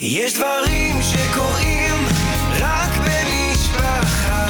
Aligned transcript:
יש 0.00 0.34
דברים 0.34 0.96
שקורים 1.02 1.94
רק 2.60 2.90
במשפחה. 2.98 4.46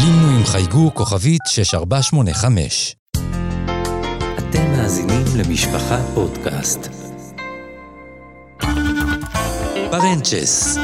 לינו 0.00 0.36
עם 0.36 0.44
חייגו 0.44 0.94
כוכבית 0.94 1.40
6485. 1.46 2.96
אתם 4.38 4.72
מאזינים 4.72 5.24
למשפחה 5.36 5.98
פודקאסט. 6.14 6.88
פרנצ'ס. 9.90 10.78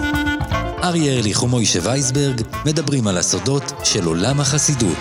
אריה 0.82 1.12
ארליך 1.12 1.42
ומוישה 1.42 1.78
וייסברג 1.82 2.40
מדברים 2.66 3.06
על 3.06 3.18
הסודות 3.18 3.72
של 3.84 4.04
עולם 4.04 4.40
החסידות. 4.40 4.98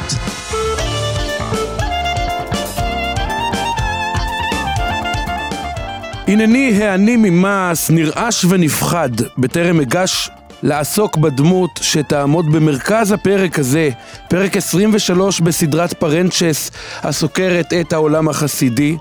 הנני 6.32 6.84
העני 6.84 7.16
ממעש, 7.18 7.90
נרעש 7.90 8.46
ונפחד, 8.46 9.10
בטרם 9.38 9.80
אגש 9.80 10.30
לעסוק 10.64 11.18
בדמות 11.18 11.80
שתעמוד 11.84 12.52
במרכז 12.52 13.12
הפרק 13.12 13.60
הזה, 13.60 13.90
פרק 14.30 14.58
23 14.58 15.40
בסדרת 15.40 15.94
פרנצ'ס, 15.94 16.72
הסוקרת 17.04 17.74
את 17.74 17.94
העולם 17.94 18.30
החסידי, 18.30 18.98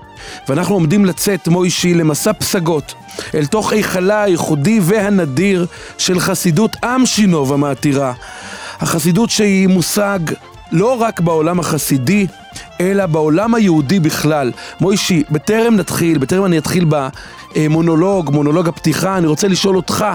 ואנחנו 0.49 0.75
עומדים 0.75 1.05
לצאת, 1.05 1.47
מוישי, 1.47 1.93
למסע 1.93 2.33
פסגות, 2.33 2.93
אל 3.35 3.45
תוך 3.45 3.71
היכלה 3.71 4.23
הייחודי 4.23 4.79
והנדיר 4.81 5.65
של 5.97 6.19
חסידות 6.19 6.75
עם 6.83 7.05
שינוב 7.05 7.53
המעתירה. 7.53 8.13
החסידות 8.79 9.29
שהיא 9.29 9.67
מושג 9.67 10.19
לא 10.71 11.01
רק 11.01 11.19
בעולם 11.19 11.59
החסידי, 11.59 12.27
אלא 12.81 13.05
בעולם 13.05 13.55
היהודי 13.55 13.99
בכלל. 13.99 14.51
מוישי, 14.81 15.23
בטרם 15.31 15.75
נתחיל, 15.75 16.17
בטרם 16.17 16.45
אני 16.45 16.57
אתחיל 16.57 16.85
במונולוג, 17.55 18.29
מונולוג 18.29 18.67
הפתיחה, 18.67 19.17
אני 19.17 19.27
רוצה 19.27 19.47
לשאול 19.47 19.75
אותך, 19.75 20.05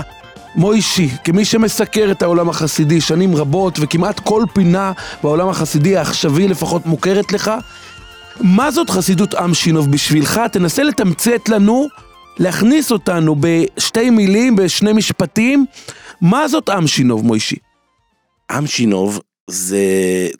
מוישי, 0.55 1.09
כמי 1.25 1.45
שמסקר 1.45 2.09
את 2.11 2.23
העולם 2.23 2.49
החסידי 2.49 3.01
שנים 3.01 3.37
רבות, 3.37 3.79
וכמעט 3.81 4.21
כל 4.21 4.45
פינה 4.53 4.93
בעולם 5.23 5.49
החסידי 5.49 5.97
העכשווי 5.97 6.49
לפחות 6.49 6.87
מוכרת 6.87 7.33
לך, 7.33 7.51
מה 8.41 8.71
זאת 8.71 8.91
חסידות 8.91 9.35
עם 9.35 9.55
שינוב 9.55 9.91
בשבילך? 9.91 10.41
תנסה 10.53 10.83
לתמצת 10.83 11.49
לנו, 11.49 11.87
להכניס 12.39 12.93
אותנו 12.93 13.37
בשתי 13.41 14.11
מילים, 14.11 14.57
בשני 14.57 14.93
משפטים, 14.93 15.67
מה 16.21 16.49
זאת 16.49 16.69
עם 16.69 16.87
שינוב, 16.87 17.25
מוישי? 17.25 17.57
עם 18.51 18.67
שינוב 18.67 19.21
זה 19.51 19.79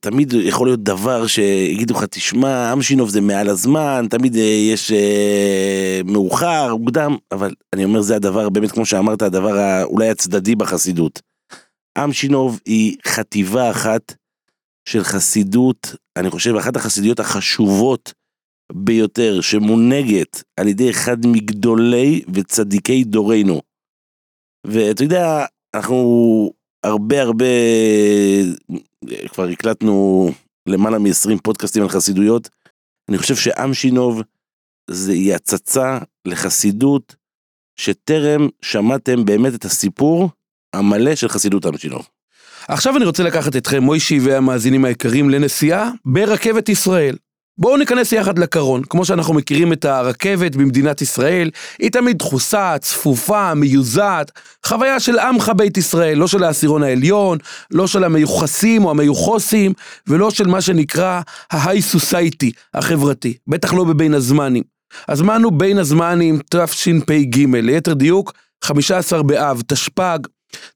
תמיד 0.01 0.33
יכול 0.33 0.69
להיות 0.69 0.83
דבר 0.83 1.27
שיגידו 1.27 1.95
לך, 1.95 2.05
תשמע, 2.05 2.73
אמשינוב 2.73 3.09
זה 3.09 3.21
מעל 3.21 3.49
הזמן, 3.49 4.07
תמיד 4.11 4.37
אה, 4.37 4.43
יש 4.43 4.93
אה, 4.93 6.01
מאוחר, 6.05 6.77
מוקדם, 6.77 7.17
אבל 7.33 7.55
אני 7.73 7.85
אומר 7.85 8.01
זה 8.01 8.17
הדבר, 8.17 8.49
באמת 8.49 8.71
כמו 8.71 8.87
שאמרת, 8.87 9.23
הדבר 9.23 9.85
אולי 9.85 10.09
הצדדי 10.09 10.55
בחסידות. 10.55 11.23
אמשינוב 12.05 12.61
היא 12.65 12.97
חטיבה 13.07 13.71
אחת 13.71 14.15
של 14.89 15.05
חסידות, 15.05 15.95
אני 16.17 16.31
חושב, 16.31 16.57
אחת 16.57 16.77
החסידויות 16.77 17.21
החשובות 17.21 18.13
ביותר, 18.73 19.41
שמונהגת 19.41 20.43
על 20.61 20.69
ידי 20.69 20.91
אחד 20.91 21.27
מגדולי 21.27 22.23
וצדיקי 22.35 23.05
דורנו. 23.05 23.61
ואתה 24.67 25.05
יודע, 25.05 25.45
אנחנו 25.75 26.51
הרבה 26.85 27.23
הרבה, 27.23 27.45
כבר 29.29 29.49
הקלטנו 29.49 30.31
למעלה 30.69 30.99
מ-20 30.99 31.39
פודקאסטים 31.43 31.83
על 31.83 31.89
חסידויות. 31.89 32.49
אני 33.09 33.19
חושב 33.19 33.37
שאמשינוב 33.37 34.23
זה 34.91 35.13
היא 35.13 35.35
הצצה 35.35 35.99
לחסידות 36.25 37.17
שטרם 37.77 38.49
שמעתם 38.63 39.25
באמת 39.25 39.55
את 39.55 39.65
הסיפור 39.65 40.31
המלא 40.73 41.15
של 41.15 41.29
חסידות 41.29 41.67
אמשינוב. 41.67 42.09
עכשיו 42.69 42.97
אני 42.97 43.05
רוצה 43.05 43.23
לקחת 43.23 43.57
אתכם, 43.57 43.83
מוישי 43.83 44.19
והמאזינים 44.19 44.85
היקרים, 44.85 45.31
לנסיעה 45.31 45.91
ברכבת 46.05 46.69
ישראל. 46.69 47.17
בואו 47.59 47.77
ניכנס 47.77 48.13
יחד 48.13 48.39
לקרון, 48.39 48.83
כמו 48.91 49.05
שאנחנו 49.05 49.35
מכירים 49.35 49.73
את 49.73 49.85
הרכבת 49.85 50.57
במדינת 50.57 51.03
ישראל, 51.03 51.51
היא 51.79 51.91
תמיד 51.91 52.19
דחוסה, 52.19 52.75
צפופה, 52.81 53.55
מיוזעת, 53.55 54.31
חוויה 54.67 55.01
של 55.01 55.19
עמך 55.19 55.53
בית 55.57 55.77
ישראל, 55.77 56.19
לא 56.19 56.27
של 56.27 56.45
העשירון 56.45 56.83
העליון, 56.83 57.39
לא 57.71 57.87
של 57.87 58.05
המיוחסים 58.05 58.85
או 58.85 58.91
המיוחוסים, 58.91 59.73
ולא 60.07 60.31
של 60.31 60.47
מה 60.47 60.61
שנקרא 60.61 61.21
ההיי 61.51 61.83
סוסייטי 61.83 62.53
החברתי, 62.75 63.37
בטח 63.47 63.75
לא 63.75 63.85
בבין 63.85 64.15
הזמנים. 64.15 64.63
הזמן 65.09 65.43
הוא 65.43 65.53
בין 65.53 65.79
הזמנים 65.79 66.39
תשפ"ג, 66.51 67.45
ליתר 67.55 67.95
דיוק, 67.95 68.33
15 68.65 69.23
באב, 69.23 69.63
תשפ"ג, 69.67 70.19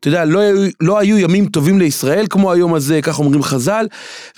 אתה 0.01 0.09
יודע, 0.09 0.25
לא 0.25 0.39
היו, 0.39 0.69
לא 0.81 0.99
היו 0.99 1.19
ימים 1.19 1.47
טובים 1.47 1.79
לישראל 1.79 2.27
כמו 2.31 2.53
היום 2.53 2.75
הזה, 2.75 3.03
כך 3.03 3.19
אומרים 3.19 3.43
חז"ל, 3.43 3.87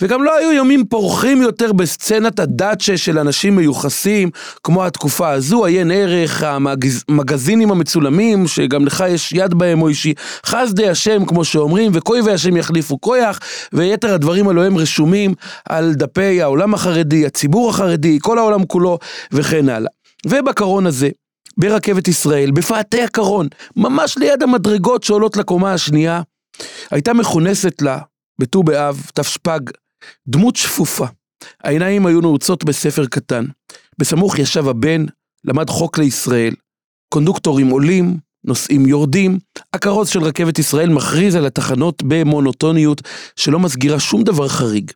וגם 0.01 0.23
לא 0.23 0.37
היו 0.37 0.51
ימים 0.51 0.85
פורחים 0.85 1.41
יותר 1.41 1.73
בסצנת 1.73 2.39
הדאצ'ה 2.39 2.97
של 2.97 3.19
אנשים 3.19 3.55
מיוחסים, 3.55 4.29
כמו 4.63 4.85
התקופה 4.85 5.29
הזו, 5.29 5.65
עיין 5.65 5.91
ערך, 5.91 6.43
המגזינים 6.43 7.71
המצולמים, 7.71 8.47
שגם 8.47 8.85
לך 8.85 9.03
יש 9.07 9.31
יד 9.31 9.53
בהם, 9.53 9.77
מוישי, 9.77 10.13
חסדי 10.45 10.89
השם, 10.89 11.25
כמו 11.25 11.45
שאומרים, 11.45 11.91
וכוי 11.95 12.21
והשם 12.21 12.57
יחליפו 12.57 13.01
כויח, 13.01 13.39
ויתר 13.73 14.13
הדברים 14.13 14.47
הללו 14.47 14.63
הם 14.63 14.77
רשומים 14.77 15.33
על 15.69 15.93
דפי 15.93 16.41
העולם 16.41 16.73
החרדי, 16.73 17.25
הציבור 17.25 17.69
החרדי, 17.69 18.19
כל 18.21 18.37
העולם 18.37 18.65
כולו, 18.65 18.99
וכן 19.31 19.69
הלאה. 19.69 19.89
ובקרון 20.25 20.85
הזה, 20.85 21.09
ברכבת 21.57 22.07
ישראל, 22.07 22.51
בפאתי 22.51 23.01
הקרון, 23.01 23.47
ממש 23.75 24.17
ליד 24.17 24.43
המדרגות 24.43 25.03
שעולות 25.03 25.37
לקומה 25.37 25.73
השנייה, 25.73 26.21
הייתה 26.91 27.13
מכונסת 27.13 27.81
לה, 27.81 27.99
בט"ו 28.39 28.63
באב, 28.63 29.05
תשפ"ג, 29.13 29.59
דמות 30.27 30.55
שפופה. 30.55 31.05
העיניים 31.63 32.05
היו 32.05 32.21
נעוצות 32.21 32.63
בספר 32.63 33.05
קטן. 33.05 33.45
בסמוך 33.97 34.39
ישב 34.39 34.67
הבן, 34.67 35.05
למד 35.45 35.69
חוק 35.69 35.97
לישראל. 35.97 36.53
קונדוקטורים 37.09 37.69
עולים, 37.69 38.17
נוסעים 38.43 38.85
יורדים. 38.85 39.39
הכרוז 39.73 40.09
של 40.09 40.23
רכבת 40.23 40.59
ישראל 40.59 40.89
מכריז 40.89 41.35
על 41.35 41.45
התחנות 41.45 42.03
במונוטוניות 42.07 43.01
שלא 43.35 43.59
מסגירה 43.59 43.99
שום 43.99 44.23
דבר 44.23 44.47
חריג. 44.47 44.91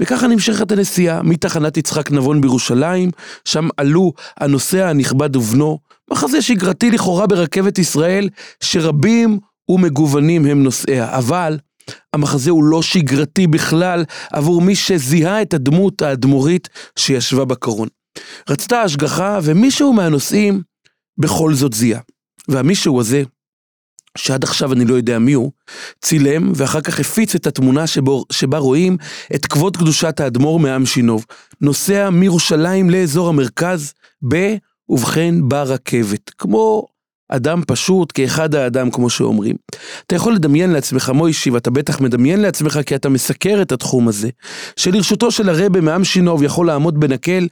וככה 0.00 0.26
נמשכת 0.26 0.72
הנסיעה 0.72 1.22
מתחנת 1.22 1.76
יצחק 1.76 2.10
נבון 2.10 2.40
בירושלים, 2.40 3.10
שם 3.44 3.68
עלו 3.76 4.12
הנוסע 4.36 4.88
הנכבד 4.88 5.36
ובנו, 5.36 5.78
מחזה 6.10 6.42
שגרתי 6.42 6.90
לכאורה 6.90 7.26
ברכבת 7.26 7.78
ישראל, 7.78 8.28
שרבים 8.62 9.38
ומגוונים 9.68 10.46
הם 10.46 10.62
נוסעיה, 10.62 11.18
אבל 11.18 11.58
המחזה 12.12 12.50
הוא 12.50 12.64
לא 12.64 12.82
שגרתי 12.82 13.46
בכלל 13.46 14.04
עבור 14.32 14.60
מי 14.60 14.74
שזיהה 14.74 15.42
את 15.42 15.54
הדמות 15.54 16.02
האדמו"רית 16.02 16.68
שישבה 16.98 17.44
בקרון. 17.44 17.88
רצתה 18.48 18.82
השגחה 18.82 19.38
ומישהו 19.42 19.92
מהנוסעים 19.92 20.62
בכל 21.18 21.54
זאת 21.54 21.72
זיהה. 21.72 22.00
והמישהו 22.48 23.00
הזה 23.00 23.22
שעד 24.18 24.44
עכשיו 24.44 24.72
אני 24.72 24.84
לא 24.84 24.94
יודע 24.94 25.18
מי 25.18 25.32
הוא, 25.32 25.52
צילם 26.02 26.52
ואחר 26.54 26.80
כך 26.80 27.00
הפיץ 27.00 27.34
את 27.34 27.46
התמונה 27.46 27.86
שבו, 27.86 28.24
שבה 28.32 28.58
רואים 28.58 28.96
את 29.34 29.46
כבוד 29.46 29.76
קדושת 29.76 30.20
האדמו"ר 30.20 30.58
מעם 30.58 30.86
שינוב, 30.86 31.26
נוסע 31.60 32.10
מירושלים 32.10 32.90
לאזור 32.90 33.28
המרכז, 33.28 33.92
ב... 34.28 34.54
ובכן 34.88 35.34
ברכבת, 35.42 36.30
כמו 36.38 36.86
אדם 37.28 37.62
פשוט 37.66 38.12
כאחד 38.14 38.54
האדם 38.54 38.90
כמו 38.90 39.10
שאומרים. 39.10 39.56
אתה 40.06 40.14
יכול 40.14 40.34
לדמיין 40.34 40.70
לעצמך 40.70 41.10
מוישי 41.10 41.50
ואתה 41.50 41.70
בטח 41.70 42.00
מדמיין 42.00 42.40
לעצמך 42.40 42.78
כי 42.86 42.94
אתה 42.94 43.08
מסקר 43.08 43.62
את 43.62 43.72
התחום 43.72 44.08
הזה, 44.08 44.28
שלרשותו 44.76 45.30
של 45.30 45.48
הרבה 45.48 45.80
מעם 45.80 46.04
שינוב 46.04 46.42
יכול 46.42 46.66
לעמוד 46.66 47.00
בנקל 47.00 47.48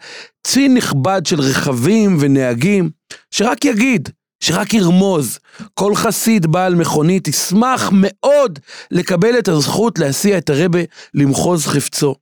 צי 0.47 0.69
נכבד 0.69 1.27
של 1.27 1.41
רכבים 1.41 2.17
ונהגים, 2.21 2.91
שרק 3.31 3.65
יגיד 3.65 4.09
שרק 4.41 4.75
ירמוז. 4.75 5.39
כל 5.75 5.95
חסיד 5.95 6.47
בעל 6.47 6.75
מכונית 6.75 7.29
ישמח 7.29 7.91
מאוד 7.93 8.59
לקבל 8.91 9.39
את 9.39 9.49
הזכות 9.49 9.99
להסיע 9.99 10.39
את 10.39 10.51
הרבה 10.51 10.79
למחוז 11.15 11.67
חפצו. 11.67 12.15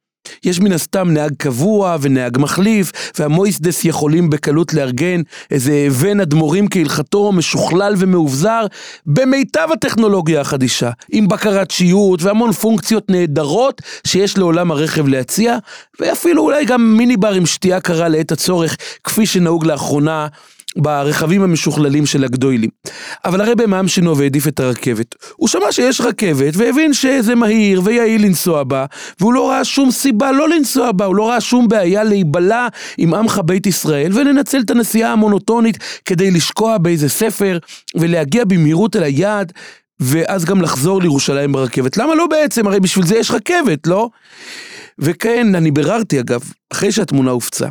יש 0.44 0.61
מן 0.61 0.73
הסתם 0.73 1.11
נהג 1.11 1.32
קבוע 1.38 1.97
ונהג 2.00 2.38
מחליף, 2.38 2.93
והמויסדס 3.19 3.85
יכולים 3.85 4.31
בקלות 4.31 4.75
לארגן 4.75 5.23
איזה 5.50 5.88
בן 6.03 6.21
אדמו"רים 6.21 6.69
כהלכתו 6.69 7.32
משוכלל 7.32 7.94
ומאובזר 7.99 8.67
במיטב 9.06 9.69
הטכנולוגיה 9.73 10.41
החדישה, 10.41 10.91
עם 11.12 11.29
בקרת 11.29 11.71
שיוט 11.71 12.23
והמון 12.23 12.53
פונקציות 12.53 13.11
נהדרות 13.11 13.82
שיש 14.06 14.38
לעולם 14.38 14.71
הרכב 14.71 15.09
להציע, 15.09 15.56
ואפילו 16.00 16.43
אולי 16.43 16.65
גם 16.65 16.97
מיני 16.97 17.17
בר 17.17 17.32
עם 17.32 17.47
שתייה 17.47 17.81
קרה 17.81 18.09
לעת 18.09 18.32
הצורך, 18.32 18.77
כפי 19.05 19.27
שנהוג 19.27 19.67
לאחרונה 19.67 20.27
ברכבים 20.76 21.43
המשוכללים 21.43 22.06
של 22.06 22.25
הגדולים. 22.25 22.71
אבל 23.25 23.41
הרבי 23.41 23.67
מאמשינוב 23.67 24.21
העדיף 24.21 24.49
את 24.49 24.61
הרכבת. 24.61 25.15
הוא 25.37 25.49
שמע 25.49 25.73
שיש 25.73 26.00
רכבת 26.00 26.56
והבין 26.56 26.93
שזה 26.93 27.35
מהיר 27.35 27.81
ויעיל 27.85 28.25
לנסוע 28.25 28.65
בה, 28.65 28.87
והוא 29.21 29.32
לא 29.35 29.50
ראה 29.50 29.65
שום 29.65 29.91
סיבה 29.91 30.32
לא 30.32 30.49
לנסוע 30.49 30.93
בה, 30.93 31.05
הוא 31.05 31.17
לא 31.17 31.29
ראה 31.29 31.41
שום 31.41 31.69
בעיה 31.69 32.05
להיבלע 32.05 32.69
עם 32.99 33.15
עמך 33.15 33.41
בית 33.44 33.67
ישראל 33.67 34.12
ולנצל 34.15 34.61
את 34.61 34.71
הנסיעה 34.71 35.12
המונוטונית 35.12 35.79
כדי 36.05 36.31
לשקוע 36.31 36.79
באיזה 36.79 37.09
ספר 37.09 37.59
ולהגיע 37.94 38.44
במהירות 38.44 38.97
אל 38.97 39.03
היעד. 39.03 39.53
ואז 40.00 40.44
גם 40.44 40.62
לחזור 40.62 41.03
לירושלים 41.03 41.53
ברכבת. 41.53 41.97
למה 41.97 42.15
לא 42.15 42.27
בעצם? 42.27 42.67
הרי 42.67 42.81
בשביל 42.81 43.06
זה 43.06 43.17
יש 43.17 43.31
רכבת, 43.31 43.87
לא? 43.87 44.09
וכן, 44.99 45.55
אני 45.55 45.70
ביררתי 45.70 46.20
אגב, 46.20 46.41
אחרי 46.73 46.93
שהתמונה 46.93 47.31
הופצה. 47.31 47.69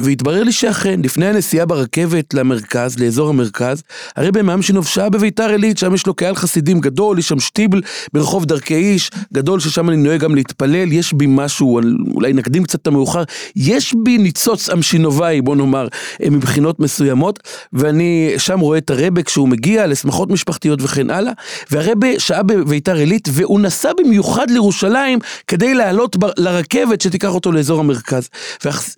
והתברר 0.00 0.42
לי 0.42 0.52
שאכן, 0.52 1.00
לפני 1.04 1.26
הנסיעה 1.26 1.66
ברכבת 1.66 2.34
למרכז, 2.34 2.98
לאזור 2.98 3.28
המרכז, 3.28 3.82
הרבי 4.16 4.42
מאמשינוב 4.42 4.86
שהה 4.86 5.08
בביתר 5.08 5.48
עילית, 5.50 5.78
שם 5.78 5.94
יש 5.94 6.06
לו 6.06 6.14
קהל 6.14 6.34
חסידים 6.34 6.80
גדול, 6.80 7.18
יש 7.18 7.28
שם 7.28 7.40
שטיבל 7.40 7.82
ברחוב 8.12 8.44
דרכי 8.44 8.74
איש, 8.74 9.10
גדול 9.34 9.60
ששם 9.60 9.88
אני 9.88 9.96
נוהג 9.96 10.20
גם 10.20 10.34
להתפלל, 10.34 10.92
יש 10.92 11.12
בי 11.12 11.26
משהו, 11.28 11.80
אולי 12.14 12.32
נקדים 12.32 12.64
קצת 12.64 12.82
את 12.82 12.86
המאוחר, 12.86 13.22
יש 13.56 13.94
בי 14.04 14.18
ניצוץ 14.18 14.70
אמשינובאי, 14.70 15.40
בוא 15.40 15.56
נאמר, 15.56 15.88
אה, 16.22 16.30
מבחינות 16.30 16.80
מסוימות, 16.80 17.40
ואני 17.72 18.34
שם 18.38 18.60
רואה 18.60 18.78
את 18.78 18.90
הרבי 18.90 19.24
כשהוא 19.24 19.48
מגיע 19.48 19.86
לשמחות 19.86 20.30
משפחתיות 20.30 20.82
וכן 20.82 21.10
הלאה, 21.10 21.32
והרבי 21.70 22.20
שהה 22.20 22.42
בביתר 22.42 22.96
עילית, 22.96 23.28
והוא 23.32 23.60
נסע 23.60 23.90
במיוחד 23.98 24.50
לירושלים 24.50 25.18
כדי 25.46 25.74
לעלות 25.74 26.16
לרכבת 26.38 27.00
שתיקח 27.00 27.34
אותו 27.34 27.52
לאזור 27.52 27.80
המרכז. 27.80 28.28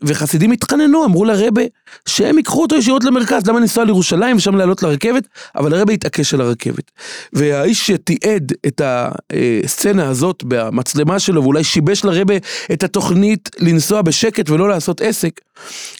וחסידים 0.03 0.51
התחננו. 0.51 0.86
התחננו, 0.87 1.05
אמרו 1.05 1.25
לרבה 1.25 1.63
שהם 2.09 2.39
ייקחו 2.39 2.63
אותו 2.63 2.77
ישירות 2.77 3.05
למרכז, 3.05 3.47
למה 3.47 3.61
לנסוע 3.61 3.85
לירושלים 3.85 4.37
ושם 4.37 4.57
לעלות 4.57 4.83
לרכבת? 4.83 5.29
אבל 5.57 5.75
הרבה 5.75 5.93
התעקש 5.93 6.35
על 6.35 6.41
הרכבת. 6.41 6.91
והאיש 7.33 7.87
שתיעד 7.87 8.53
את 8.67 8.81
הסצנה 8.85 10.09
הזאת 10.09 10.43
במצלמה 10.45 11.19
שלו, 11.19 11.43
ואולי 11.43 11.65
שיבש 11.65 12.05
לרבה 12.05 12.35
את 12.73 12.83
התוכנית 12.83 13.49
לנסוע 13.59 14.03
בשקט 14.03 14.51
ולא 14.51 14.69
לעשות 14.69 15.01
עסק, 15.01 15.41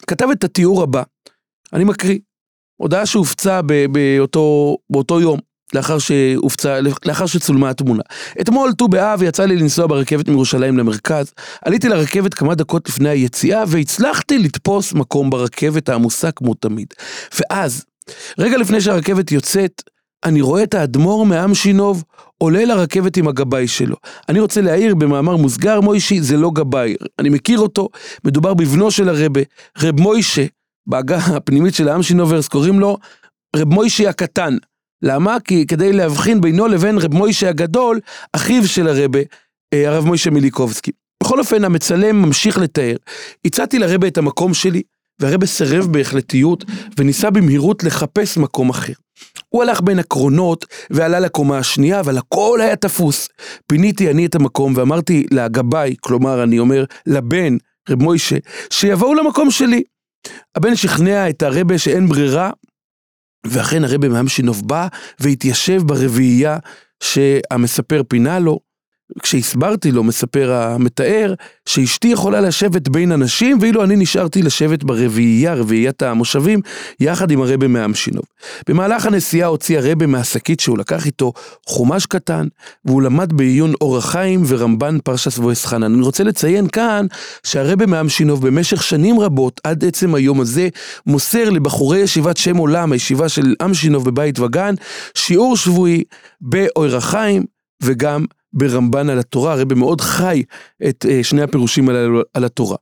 כתב 0.07 0.27
את 0.31 0.43
התיאור 0.43 0.83
הבא. 0.83 1.03
אני 1.73 1.83
מקריא. 1.83 2.19
הודעה 2.77 3.05
שהופצה 3.05 3.61
באותו, 3.91 4.77
באותו 4.89 5.21
יום. 5.21 5.46
לאחר 5.73 5.97
שהופצה, 5.97 6.79
לאחר 7.05 7.25
שצולמה 7.25 7.69
התמונה. 7.69 8.03
אתמול, 8.41 8.73
ט"ו 8.73 8.87
באב, 8.87 9.23
יצא 9.23 9.45
לי 9.45 9.55
לנסוע 9.55 9.87
ברכבת 9.87 10.29
מירושלים 10.29 10.77
למרכז. 10.77 11.33
עליתי 11.65 11.89
לרכבת 11.89 12.33
כמה 12.33 12.55
דקות 12.55 12.89
לפני 12.89 13.09
היציאה, 13.09 13.63
והצלחתי 13.67 14.37
לתפוס 14.37 14.93
מקום 14.93 15.29
ברכבת 15.29 15.89
העמוסה 15.89 16.31
כמו 16.31 16.53
תמיד. 16.53 16.87
ואז, 17.39 17.85
רגע 18.39 18.57
לפני 18.57 18.81
שהרכבת 18.81 19.31
יוצאת, 19.31 19.83
אני 20.25 20.41
רואה 20.41 20.63
את 20.63 20.73
האדמו"ר 20.73 21.25
מאמשינוב 21.25 22.03
עולה 22.37 22.65
לרכבת 22.65 23.17
עם 23.17 23.27
הגבאי 23.27 23.67
שלו. 23.67 23.95
אני 24.29 24.39
רוצה 24.39 24.61
להעיר 24.61 24.95
במאמר 24.95 25.35
מוסגר, 25.35 25.81
מוישי 25.81 26.21
זה 26.21 26.37
לא 26.37 26.51
גבאי. 26.53 26.95
אני 27.19 27.29
מכיר 27.29 27.59
אותו, 27.59 27.89
מדובר 28.23 28.53
בבנו 28.53 28.91
של 28.91 29.09
הרבה, 29.09 29.41
רב 29.81 29.99
מוישה, 29.99 30.45
בעגה 30.87 31.17
הפנימית 31.17 31.73
של 31.75 31.89
האמשינוברס, 31.89 32.47
קוראים 32.47 32.79
לו 32.79 32.97
רב 33.55 33.73
מוישי 33.73 34.07
הקטן. 34.07 34.57
למה? 35.01 35.37
כי 35.39 35.65
כדי 35.67 35.93
להבחין 35.93 36.41
בינו 36.41 36.67
לבין 36.67 36.97
רב 36.97 37.13
מוישה 37.13 37.49
הגדול, 37.49 37.99
אחיו 38.33 38.67
של 38.67 38.87
הרבה, 38.87 39.19
אה, 39.73 39.87
הרב 39.89 40.05
מוישה 40.05 40.29
מיליקובסקי. 40.29 40.91
בכל 41.23 41.39
אופן, 41.39 41.63
המצלם 41.63 42.21
ממשיך 42.21 42.57
לתאר. 42.57 42.95
הצעתי 43.45 43.79
לרבה 43.79 44.07
את 44.07 44.17
המקום 44.17 44.53
שלי, 44.53 44.81
והרבה 45.19 45.45
סירב 45.45 45.85
בהחלטיות, 45.85 46.63
וניסה 46.97 47.29
במהירות 47.29 47.83
לחפש 47.83 48.37
מקום 48.37 48.69
אחר. 48.69 48.93
הוא 49.49 49.63
הלך 49.63 49.81
בין 49.81 49.99
הקרונות 49.99 50.65
ועלה 50.89 51.19
לקומה 51.19 51.57
השנייה, 51.57 51.99
אבל 51.99 52.17
הכל 52.17 52.59
היה 52.61 52.75
תפוס. 52.75 53.29
פיניתי 53.67 54.11
אני 54.11 54.25
את 54.25 54.35
המקום 54.35 54.73
ואמרתי 54.75 55.25
לגבאי, 55.31 55.95
כלומר, 55.99 56.43
אני 56.43 56.59
אומר, 56.59 56.85
לבן, 57.07 57.57
רב 57.89 58.03
מוישה, 58.03 58.35
שיבואו 58.69 59.13
למקום 59.13 59.51
שלי. 59.51 59.83
הבן 60.55 60.75
שכנע 60.75 61.29
את 61.29 61.43
הרבה 61.43 61.77
שאין 61.77 62.07
ברירה, 62.07 62.51
ואכן 63.49 63.83
הרבי 63.83 64.07
מאמשינוב 64.07 64.67
בא 64.67 64.87
והתיישב 65.19 65.81
ברביעייה 65.85 66.57
שהמספר 67.03 68.01
פינה 68.07 68.39
לו. 68.39 68.66
כשהסברתי 69.23 69.91
לו, 69.91 70.03
מספר 70.03 70.51
המתאר, 70.51 71.33
שאשתי 71.65 72.07
יכולה 72.07 72.41
לשבת 72.41 72.87
בין 72.87 73.11
אנשים, 73.11 73.57
ואילו 73.61 73.83
אני 73.83 73.95
נשארתי 73.95 74.41
לשבת 74.41 74.83
ברביעייה, 74.83 75.53
רביעיית 75.53 76.03
המושבים, 76.03 76.61
יחד 76.99 77.31
עם 77.31 77.41
הרבי 77.41 77.67
מאמשינוב. 77.67 78.23
במהלך 78.69 79.05
הנסיעה 79.05 79.47
הוציא 79.47 79.79
הרבי 79.79 80.05
מהשקית 80.05 80.59
שהוא 80.59 80.77
לקח 80.77 81.05
איתו 81.05 81.33
חומש 81.65 82.05
קטן, 82.05 82.47
והוא 82.85 83.01
למד 83.01 83.33
בעיון 83.33 83.73
אור 83.81 83.97
החיים 83.97 84.43
ורמב"ן 84.47 84.97
פרשס 85.03 85.37
וויס 85.37 85.65
חנן. 85.65 85.93
אני 85.93 86.01
רוצה 86.01 86.23
לציין 86.23 86.67
כאן 86.67 87.05
שהרבי 87.43 87.85
מאמשינוב 87.85 88.47
במשך 88.47 88.83
שנים 88.83 89.19
רבות, 89.19 89.61
עד 89.63 89.85
עצם 89.85 90.15
היום 90.15 90.41
הזה, 90.41 90.69
מוסר 91.05 91.49
לבחורי 91.49 91.99
ישיבת 91.99 92.37
שם 92.37 92.57
עולם, 92.57 92.91
הישיבה 92.91 93.29
של 93.29 93.55
אמשינוב 93.65 94.05
בבית 94.05 94.39
וגן, 94.39 94.75
שיעור 95.15 95.57
שבועי 95.57 96.03
באור 96.41 96.95
החיים 96.95 97.45
וגם 97.83 98.25
ברמב"ן 98.57 99.09
על 99.09 99.19
התורה, 99.19 99.53
הרבי 99.53 99.75
מאוד 99.75 100.01
חי 100.01 100.43
את 100.89 101.05
אה, 101.09 101.23
שני 101.23 101.41
הפירושים 101.41 101.89
הללו 101.89 102.21
על 102.33 102.43
התורה. 102.43 102.77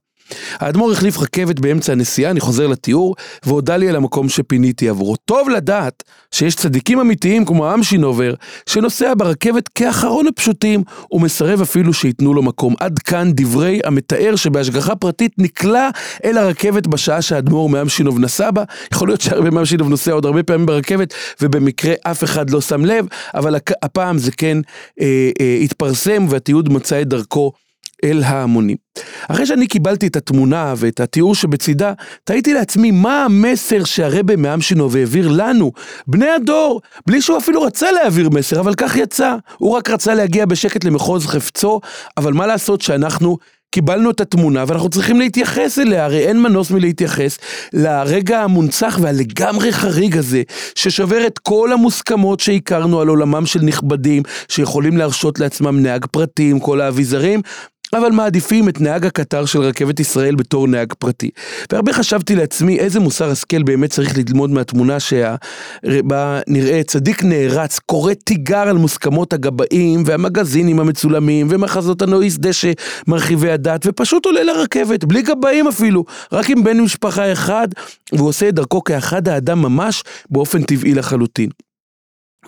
האדמו"ר 0.58 0.92
החליף 0.92 1.18
רכבת 1.18 1.60
באמצע 1.60 1.92
הנסיעה, 1.92 2.30
אני 2.30 2.40
חוזר 2.40 2.66
לתיאור, 2.66 3.16
והודה 3.46 3.76
לי 3.76 3.88
על 3.88 3.96
המקום 3.96 4.28
שפיניתי 4.28 4.88
עבורו. 4.88 5.16
טוב 5.16 5.48
לדעת 5.48 6.02
שיש 6.30 6.54
צדיקים 6.54 7.00
אמיתיים 7.00 7.44
כמו 7.44 7.74
אמשינובר, 7.74 8.34
שנוסע 8.66 9.12
ברכבת 9.16 9.68
כאחרון 9.68 10.26
הפשוטים, 10.26 10.82
ומסרב 11.12 11.60
אפילו 11.60 11.92
שייתנו 11.92 12.34
לו 12.34 12.42
מקום. 12.42 12.74
עד 12.80 12.98
כאן 12.98 13.30
דברי 13.34 13.80
המתאר 13.84 14.36
שבהשגחה 14.36 14.96
פרטית 14.96 15.32
נקלע 15.38 15.88
אל 16.24 16.38
הרכבת 16.38 16.86
בשעה 16.86 17.22
שהאדמו"ר 17.22 17.68
מאמשינוב 17.68 18.18
נסע 18.18 18.50
בה. 18.50 18.64
יכול 18.92 19.08
להיות 19.08 19.20
שהרבה 19.20 19.50
מאמשינוב 19.50 19.88
נוסע 19.88 20.12
עוד 20.12 20.26
הרבה 20.26 20.42
פעמים 20.42 20.66
ברכבת, 20.66 21.14
ובמקרה 21.40 21.94
אף 22.02 22.24
אחד 22.24 22.50
לא 22.50 22.60
שם 22.60 22.84
לב, 22.84 23.06
אבל 23.34 23.56
הפעם 23.82 24.18
זה 24.18 24.32
כן 24.32 24.58
אה, 25.00 25.30
אה, 25.40 25.58
התפרסם, 25.62 26.26
והתיעוד 26.28 26.72
מצא 26.72 27.02
את 27.02 27.08
דרכו. 27.08 27.52
אל 28.04 28.22
ההמונים. 28.22 28.76
אחרי 29.28 29.46
שאני 29.46 29.66
קיבלתי 29.66 30.06
את 30.06 30.16
התמונה 30.16 30.74
ואת 30.76 31.00
התיאור 31.00 31.34
שבצידה, 31.34 31.92
תהיתי 32.24 32.54
לעצמי 32.54 32.90
מה 32.90 33.24
המסר 33.24 33.84
שהרבה 33.84 34.36
מאמשינוב 34.36 34.96
העביר 34.96 35.28
לנו, 35.28 35.72
בני 36.06 36.28
הדור, 36.28 36.80
בלי 37.06 37.22
שהוא 37.22 37.38
אפילו 37.38 37.62
רצה 37.62 37.92
להעביר 37.92 38.30
מסר, 38.30 38.60
אבל 38.60 38.74
כך 38.74 38.96
יצא. 38.96 39.34
הוא 39.58 39.76
רק 39.76 39.90
רצה 39.90 40.14
להגיע 40.14 40.46
בשקט 40.46 40.84
למחוז 40.84 41.26
חפצו, 41.26 41.80
אבל 42.16 42.32
מה 42.32 42.46
לעשות 42.46 42.80
שאנחנו 42.80 43.36
קיבלנו 43.76 44.10
את 44.10 44.20
התמונה 44.20 44.64
ואנחנו 44.66 44.88
צריכים 44.88 45.18
להתייחס 45.18 45.78
אליה, 45.78 46.04
הרי 46.04 46.18
אין 46.18 46.42
מנוס 46.42 46.70
מלהתייחס 46.70 47.38
לרגע 47.72 48.40
המונצח 48.40 48.98
והלגמרי 49.02 49.72
חריג 49.72 50.16
הזה, 50.16 50.42
ששובר 50.74 51.26
את 51.26 51.38
כל 51.38 51.72
המוסכמות 51.72 52.40
שהכרנו 52.40 53.00
על 53.00 53.08
עולמם 53.08 53.46
של 53.46 53.60
נכבדים, 53.62 54.22
שיכולים 54.48 54.96
להרשות 54.96 55.40
לעצמם 55.40 55.82
נהג 55.82 56.06
פרטי 56.06 56.50
עם 56.50 56.58
כל 56.58 56.80
האביזרים, 56.80 57.40
אבל 57.92 58.10
מעדיפים 58.10 58.68
את 58.68 58.80
נהג 58.80 59.06
הקטר 59.06 59.44
של 59.44 59.60
רכבת 59.60 60.00
ישראל 60.00 60.34
בתור 60.34 60.68
נהג 60.68 60.92
פרטי. 60.98 61.30
והרבה 61.72 61.92
חשבתי 61.92 62.36
לעצמי 62.36 62.78
איזה 62.78 63.00
מוסר 63.00 63.30
השכל 63.30 63.62
באמת 63.62 63.90
צריך 63.90 64.18
ללמוד 64.18 64.50
מהתמונה 64.50 65.00
שבה 65.00 66.40
נראה 66.48 66.82
צדיק 66.82 67.22
נערץ, 67.22 67.78
קורא 67.78 68.12
תיגר 68.24 68.58
על 68.68 68.76
מוסכמות 68.76 69.32
הגבאים 69.32 70.02
והמגזינים 70.06 70.80
המצולמים 70.80 71.46
ומחזות 71.50 72.02
הנואיס 72.02 72.36
דשא 72.38 72.72
מרחיבי 73.06 73.50
הדת 73.50 73.86
ופשוט 73.86 74.26
עולה 74.26 74.42
לרכבת, 74.42 75.04
בלי 75.04 75.22
גבאים 75.22 75.68
אפילו, 75.68 76.04
רק 76.32 76.50
עם 76.50 76.64
בן 76.64 76.80
משפחה 76.80 77.32
אחד, 77.32 77.68
והוא 78.12 78.28
עושה 78.28 78.48
את 78.48 78.54
דרכו 78.54 78.84
כאחד 78.84 79.28
האדם 79.28 79.62
ממש 79.62 80.02
באופן 80.30 80.62
טבעי 80.62 80.94
לחלוטין. 80.94 81.48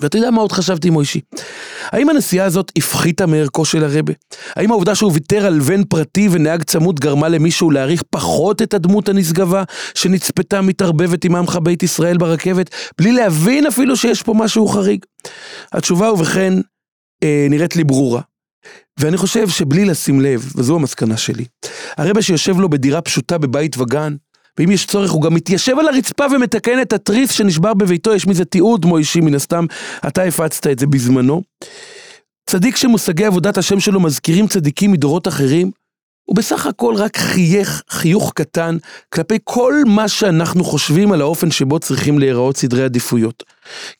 ואתה 0.00 0.19
יודע 0.19 0.31
מה 0.31 0.40
עוד 0.40 0.52
חשבתי 0.52 0.90
מוישי? 0.90 1.21
האם 1.85 2.09
הנסיעה 2.09 2.47
הזאת 2.47 2.73
הפחיתה 2.76 3.26
מערכו 3.26 3.64
של 3.64 3.85
הרבה? 3.85 4.12
האם 4.57 4.71
העובדה 4.71 4.95
שהוא 4.95 5.12
ויתר 5.12 5.47
על 5.47 5.61
בן 5.61 5.85
פרטי 5.85 6.28
ונהג 6.33 6.62
צמוד 6.62 7.00
גרמה 7.00 7.28
למישהו 7.28 7.71
להעריך 7.71 8.02
פחות 8.11 8.62
את 8.62 8.75
הדמות 8.75 9.09
הנשגבה 9.09 9.62
שנצפתה 9.95 10.61
מתערבבת 10.61 11.25
עם 11.25 11.35
עמך 11.35 11.59
בית 11.62 11.83
ישראל 11.83 12.17
ברכבת, 12.17 12.71
בלי 12.99 13.12
להבין 13.12 13.67
אפילו 13.67 13.97
שיש 13.97 14.23
פה 14.23 14.35
משהו 14.35 14.69
חריג? 14.69 15.05
התשובה 15.73 16.12
ובכן 16.12 16.55
אה, 17.23 17.47
נראית 17.50 17.76
לי 17.76 17.85
ברורה. 17.85 18.21
ואני 18.99 19.17
חושב 19.17 19.49
שבלי 19.49 19.85
לשים 19.85 20.21
לב, 20.21 20.52
וזו 20.57 20.76
המסקנה 20.76 21.17
שלי, 21.17 21.45
הרבה 21.97 22.23
שיושב 22.23 22.61
לו 22.61 22.69
בדירה 22.69 23.00
פשוטה 23.00 23.38
בבית 23.38 23.78
וגן, 23.78 24.14
ואם 24.59 24.71
יש 24.71 24.87
צורך 24.87 25.11
הוא 25.11 25.23
גם 25.23 25.35
מתיישב 25.35 25.79
על 25.79 25.88
הרצפה 25.88 26.25
ומתקן 26.35 26.83
את 26.83 26.93
התריס 26.93 27.31
שנשבר 27.31 27.75
בביתו, 27.75 28.15
יש 28.15 28.27
מזה 28.27 28.45
תיעוד 28.45 28.87
מוישי, 28.87 29.21
מן 29.21 29.35
הסתם 29.35 29.67
אתה 30.07 30.23
הפצת 30.23 30.67
את 30.67 30.79
זה 30.79 30.87
בזמנו. 30.87 31.43
צדיק 32.50 32.77
שמושגי 32.77 33.25
עבודת 33.25 33.59
השם 33.59 33.81
שלו 33.81 34.00
מזכירים 34.00 34.47
צדיקים 34.47 34.93
מדורות 34.93 35.29
אחרים, 35.29 35.71
הוא 36.29 36.37
בסך 36.37 36.67
הכל 36.67 36.95
רק 36.97 37.17
חייך 37.17 37.83
חיוך 37.91 38.33
קטן 38.35 38.77
כלפי 39.09 39.38
כל 39.45 39.75
מה 39.87 40.09
שאנחנו 40.09 40.65
חושבים 40.65 41.12
על 41.12 41.21
האופן 41.21 41.50
שבו 41.50 41.79
צריכים 41.79 42.19
להיראות 42.19 42.57
סדרי 42.57 42.85
עדיפויות. 42.85 43.43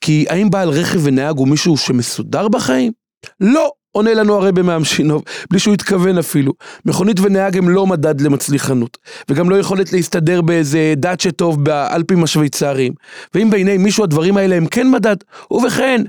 כי 0.01 0.25
האם 0.29 0.49
בעל 0.49 0.69
רכב 0.69 0.99
ונהג 1.03 1.37
הוא 1.37 1.47
מישהו 1.47 1.77
שמסודר 1.77 2.47
בחיים? 2.47 2.91
לא, 3.39 3.71
עונה 3.91 4.13
לנו 4.13 4.35
הרבי 4.35 4.61
מהמשינוב, 4.61 5.23
בלי 5.49 5.59
שהוא 5.59 5.73
התכוון 5.73 6.17
אפילו. 6.17 6.53
מכונית 6.85 7.19
ונהג 7.19 7.57
הם 7.57 7.69
לא 7.69 7.87
מדד 7.87 8.21
למצליחנות, 8.21 8.97
וגם 9.29 9.49
לא 9.49 9.55
יכולת 9.55 9.93
להסתדר 9.93 10.41
באיזה 10.41 10.93
דאצ'ה 10.97 11.31
טוב 11.31 11.63
באלפים 11.63 12.23
השוויצריים. 12.23 12.93
ואם 13.33 13.49
בעיני 13.49 13.77
מישהו 13.77 14.03
הדברים 14.03 14.37
האלה 14.37 14.55
הם 14.55 14.65
כן 14.65 14.91
מדד, 14.91 15.15
ובכן, 15.51 16.01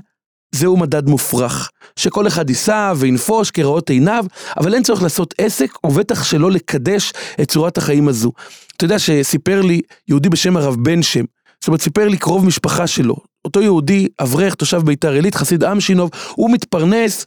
זהו 0.55 0.77
מדד 0.77 1.09
מופרך, 1.09 1.69
שכל 1.95 2.27
אחד 2.27 2.49
ייסע 2.49 2.93
וינפוש 2.95 3.51
כראות 3.51 3.89
עיניו, 3.89 4.25
אבל 4.57 4.73
אין 4.73 4.83
צורך 4.83 5.03
לעשות 5.03 5.33
עסק, 5.37 5.85
ובטח 5.85 6.23
שלא 6.23 6.51
לקדש 6.51 7.13
את 7.41 7.51
צורת 7.51 7.77
החיים 7.77 8.07
הזו. 8.07 8.31
אתה 8.77 8.85
יודע 8.85 8.99
שסיפר 8.99 9.61
לי 9.61 9.81
יהודי 10.07 10.29
בשם 10.29 10.57
הרב 10.57 10.75
בן 10.79 11.01
שם, 11.01 11.25
זאת 11.61 11.67
אומרת 11.67 11.81
סיפר 11.81 12.07
לי 12.07 12.17
קרוב 12.17 12.45
משפחה 12.45 12.87
שלו, 12.87 13.15
אותו 13.45 13.61
יהודי, 13.61 14.07
אברך, 14.21 14.55
תושב 14.55 14.81
ביתר 14.85 15.11
עילית, 15.11 15.35
חסיד 15.35 15.63
אמשינוב, 15.63 16.09
הוא 16.35 16.51
מתפרנס 16.51 17.25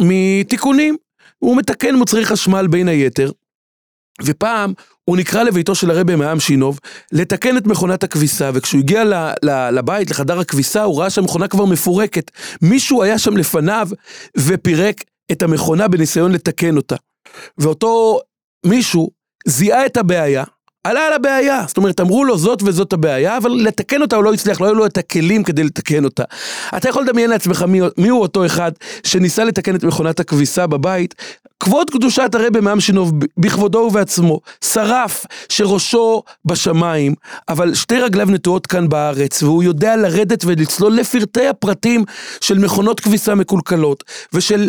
מתיקונים, 0.00 0.96
הוא 1.38 1.56
מתקן 1.56 1.94
מוצרי 1.94 2.24
חשמל 2.24 2.66
בין 2.66 2.88
היתר, 2.88 3.30
ופעם 4.22 4.72
הוא 5.04 5.16
נקרא 5.16 5.42
לביתו 5.42 5.74
של 5.74 5.90
הרבי 5.90 6.16
מאמשינוב 6.16 6.80
לתקן 7.12 7.56
את 7.56 7.66
מכונת 7.66 8.04
הכביסה, 8.04 8.50
וכשהוא 8.54 8.80
הגיע 8.80 9.04
לבית, 9.72 10.10
לחדר 10.10 10.40
הכביסה, 10.40 10.82
הוא 10.82 11.00
ראה 11.00 11.10
שהמכונה 11.10 11.48
כבר 11.48 11.64
מפורקת. 11.64 12.30
מישהו 12.62 13.02
היה 13.02 13.18
שם 13.18 13.36
לפניו 13.36 13.88
ופירק 14.36 15.04
את 15.32 15.42
המכונה 15.42 15.88
בניסיון 15.88 16.32
לתקן 16.32 16.76
אותה. 16.76 16.96
ואותו 17.58 18.20
מישהו 18.66 19.10
זיהה 19.46 19.86
את 19.86 19.96
הבעיה, 19.96 20.44
עלה 20.88 21.06
על 21.06 21.12
הבעיה, 21.12 21.64
זאת 21.68 21.76
אומרת, 21.76 22.00
אמרו 22.00 22.24
לו 22.24 22.38
זאת 22.38 22.62
וזאת 22.62 22.92
הבעיה, 22.92 23.36
אבל 23.36 23.50
לתקן 23.50 24.02
אותה 24.02 24.16
הוא 24.16 24.24
לא 24.24 24.32
הצליח, 24.32 24.60
לא 24.60 24.66
היו 24.66 24.74
לו 24.74 24.86
את 24.86 24.98
הכלים 24.98 25.44
כדי 25.44 25.64
לתקן 25.64 26.04
אותה. 26.04 26.24
אתה 26.76 26.88
יכול 26.88 27.02
לדמיין 27.02 27.30
לעצמך 27.30 27.62
מי, 27.62 27.80
מי 27.98 28.08
הוא 28.08 28.20
אותו 28.20 28.46
אחד 28.46 28.72
שניסה 29.04 29.44
לתקן 29.44 29.76
את 29.76 29.84
מכונת 29.84 30.20
הכביסה 30.20 30.66
בבית, 30.66 31.14
כבוד 31.60 31.90
קדושת 31.90 32.34
הרבי 32.34 32.60
מאמשינוב 32.60 33.12
בכבודו 33.36 33.78
ובעצמו, 33.78 34.40
שרף 34.64 35.26
שראשו 35.48 36.22
בשמיים, 36.44 37.14
אבל 37.48 37.74
שתי 37.74 37.98
רגליו 37.98 38.26
נטועות 38.30 38.66
כאן 38.66 38.88
בארץ, 38.88 39.42
והוא 39.42 39.62
יודע 39.62 39.96
לרדת 39.96 40.44
ולצלול 40.44 40.92
לפרטי 40.92 41.46
הפרטים 41.46 42.04
של 42.40 42.58
מכונות 42.58 43.00
כביסה 43.00 43.34
מקולקלות, 43.34 44.04
ושל 44.32 44.68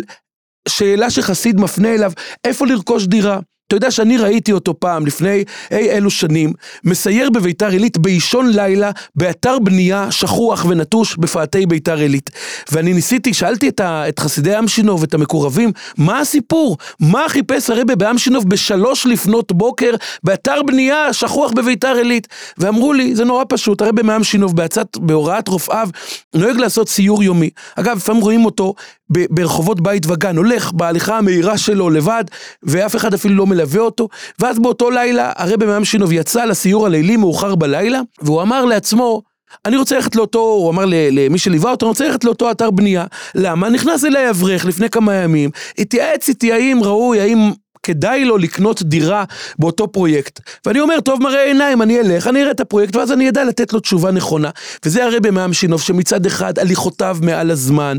שאלה 0.68 1.10
שחסיד 1.10 1.60
מפנה 1.60 1.94
אליו, 1.94 2.12
איפה 2.44 2.66
לרכוש 2.66 3.06
דירה? 3.06 3.38
אתה 3.70 3.76
יודע 3.76 3.90
שאני 3.90 4.16
ראיתי 4.16 4.52
אותו 4.52 4.74
פעם, 4.80 5.06
לפני 5.06 5.44
אי 5.70 5.90
אלו 5.90 6.10
שנים, 6.10 6.52
מסייר 6.84 7.30
בביתר 7.30 7.68
עילית 7.68 7.98
באישון 7.98 8.50
לילה, 8.52 8.90
באתר 9.16 9.58
בנייה 9.58 10.10
שכוח 10.10 10.66
ונטוש 10.68 11.16
בפאתי 11.16 11.66
ביתר 11.66 11.98
עילית. 11.98 12.30
ואני 12.72 12.92
ניסיתי, 12.92 13.34
שאלתי 13.34 13.68
את, 13.68 13.80
ה, 13.80 14.08
את 14.08 14.18
חסידי 14.18 14.58
אמשינוב, 14.58 15.02
את 15.02 15.14
המקורבים, 15.14 15.72
מה 15.98 16.18
הסיפור? 16.20 16.76
מה 17.00 17.24
חיפש 17.28 17.70
הרבי 17.70 17.96
באמשינוב 17.96 18.48
בשלוש 18.48 19.06
לפנות 19.06 19.52
בוקר, 19.52 19.94
באתר 20.24 20.62
בנייה 20.66 21.12
שכוח 21.12 21.52
בביתר 21.52 21.94
עילית? 21.96 22.28
ואמרו 22.58 22.92
לי, 22.92 23.14
זה 23.14 23.24
נורא 23.24 23.44
פשוט, 23.48 23.82
הרבי 23.82 24.02
מאמשינוב 24.02 24.54
בהוראת 24.96 25.48
רופאיו, 25.48 25.88
נוהג 26.34 26.56
לעשות 26.56 26.88
סיור 26.88 27.22
יומי. 27.22 27.50
אגב, 27.76 27.96
לפעמים 27.96 28.22
רואים 28.22 28.44
אותו 28.44 28.74
ברחובות 29.10 29.80
בית 29.80 30.06
וגן, 30.06 30.36
הולך 30.36 30.72
בהליכה 30.72 31.18
המהירה 31.18 31.58
שלו 31.58 31.90
לבד, 31.90 32.24
ואף 32.62 32.96
אחד 32.96 33.14
אפילו 33.14 33.34
לא 33.34 33.46
מלווה 33.46 33.80
אותו, 33.80 34.08
ואז 34.38 34.58
באותו 34.58 34.90
לילה 34.90 35.32
הרבי 35.36 35.66
מאמשינוב 35.66 36.12
יצא 36.12 36.44
לסיור 36.44 36.86
הלילי 36.86 37.16
מאוחר 37.16 37.54
בלילה, 37.54 38.00
והוא 38.22 38.42
אמר 38.42 38.64
לעצמו, 38.64 39.22
אני 39.66 39.76
רוצה 39.76 39.96
ללכת 39.96 40.16
לאותו, 40.16 40.38
הוא 40.38 40.70
אמר 40.70 40.84
למי 40.88 41.38
שליווה 41.38 41.70
אותו, 41.70 41.86
אני 41.86 41.88
רוצה 41.88 42.06
ללכת 42.06 42.24
לאותו 42.24 42.50
אתר 42.50 42.70
בנייה. 42.70 43.04
למה? 43.34 43.68
נכנס 43.68 44.04
אליי 44.04 44.30
אברך 44.30 44.64
לפני 44.64 44.90
כמה 44.90 45.14
ימים, 45.14 45.50
התייעץ 45.78 46.28
איתי 46.28 46.52
האם 46.52 46.80
ראוי, 46.82 47.20
האם 47.20 47.50
כדאי 47.82 48.24
לו 48.24 48.38
לקנות 48.38 48.82
דירה 48.82 49.24
באותו 49.58 49.88
פרויקט. 49.88 50.40
ואני 50.66 50.80
אומר, 50.80 51.00
טוב 51.00 51.22
מראה 51.22 51.44
עיניים, 51.44 51.82
אני 51.82 52.00
אלך, 52.00 52.26
אני 52.26 52.42
אראה 52.42 52.50
את 52.50 52.60
הפרויקט, 52.60 52.96
ואז 52.96 53.12
אני 53.12 53.28
אדע 53.28 53.44
לתת 53.44 53.72
לו 53.72 53.80
תשובה 53.80 54.10
נכונה. 54.10 54.50
וזה 54.84 55.04
הרבי 55.04 55.30
מאמשינוב, 55.30 55.80
שמצד 55.80 56.26
אחד 56.26 56.58
הליכותיו 56.58 57.16
מעל 57.22 57.50
הזמן, 57.50 57.98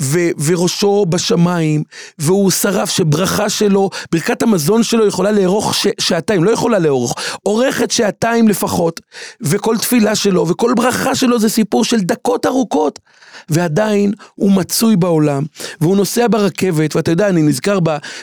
ו- 0.00 0.30
וראשו 0.44 1.06
בשמיים, 1.08 1.82
והוא 2.18 2.50
שרף 2.50 2.90
שברכה 2.90 3.48
שלו, 3.48 3.90
ברכת 4.12 4.42
המזון 4.42 4.82
שלו 4.82 5.06
יכולה 5.06 5.32
לארוך 5.32 5.74
ש- 5.74 5.86
שעתיים, 6.00 6.44
לא 6.44 6.50
יכולה 6.50 6.78
לארוך, 6.78 7.14
אורכת 7.46 7.90
שעתיים 7.90 8.48
לפחות, 8.48 9.00
וכל 9.40 9.76
תפילה 9.78 10.14
שלו, 10.14 10.48
וכל 10.48 10.72
ברכה 10.76 11.14
שלו 11.14 11.38
זה 11.38 11.48
סיפור 11.48 11.84
של 11.84 12.00
דקות 12.00 12.46
ארוכות. 12.46 12.98
ועדיין 13.48 14.12
הוא 14.34 14.52
מצוי 14.52 14.96
בעולם, 14.96 15.42
והוא 15.80 15.96
נוסע 15.96 16.26
ברכבת, 16.30 16.96
ואתה 16.96 17.10
יודע, 17.10 17.28
אני 17.28 17.42
נזכר 17.42 17.78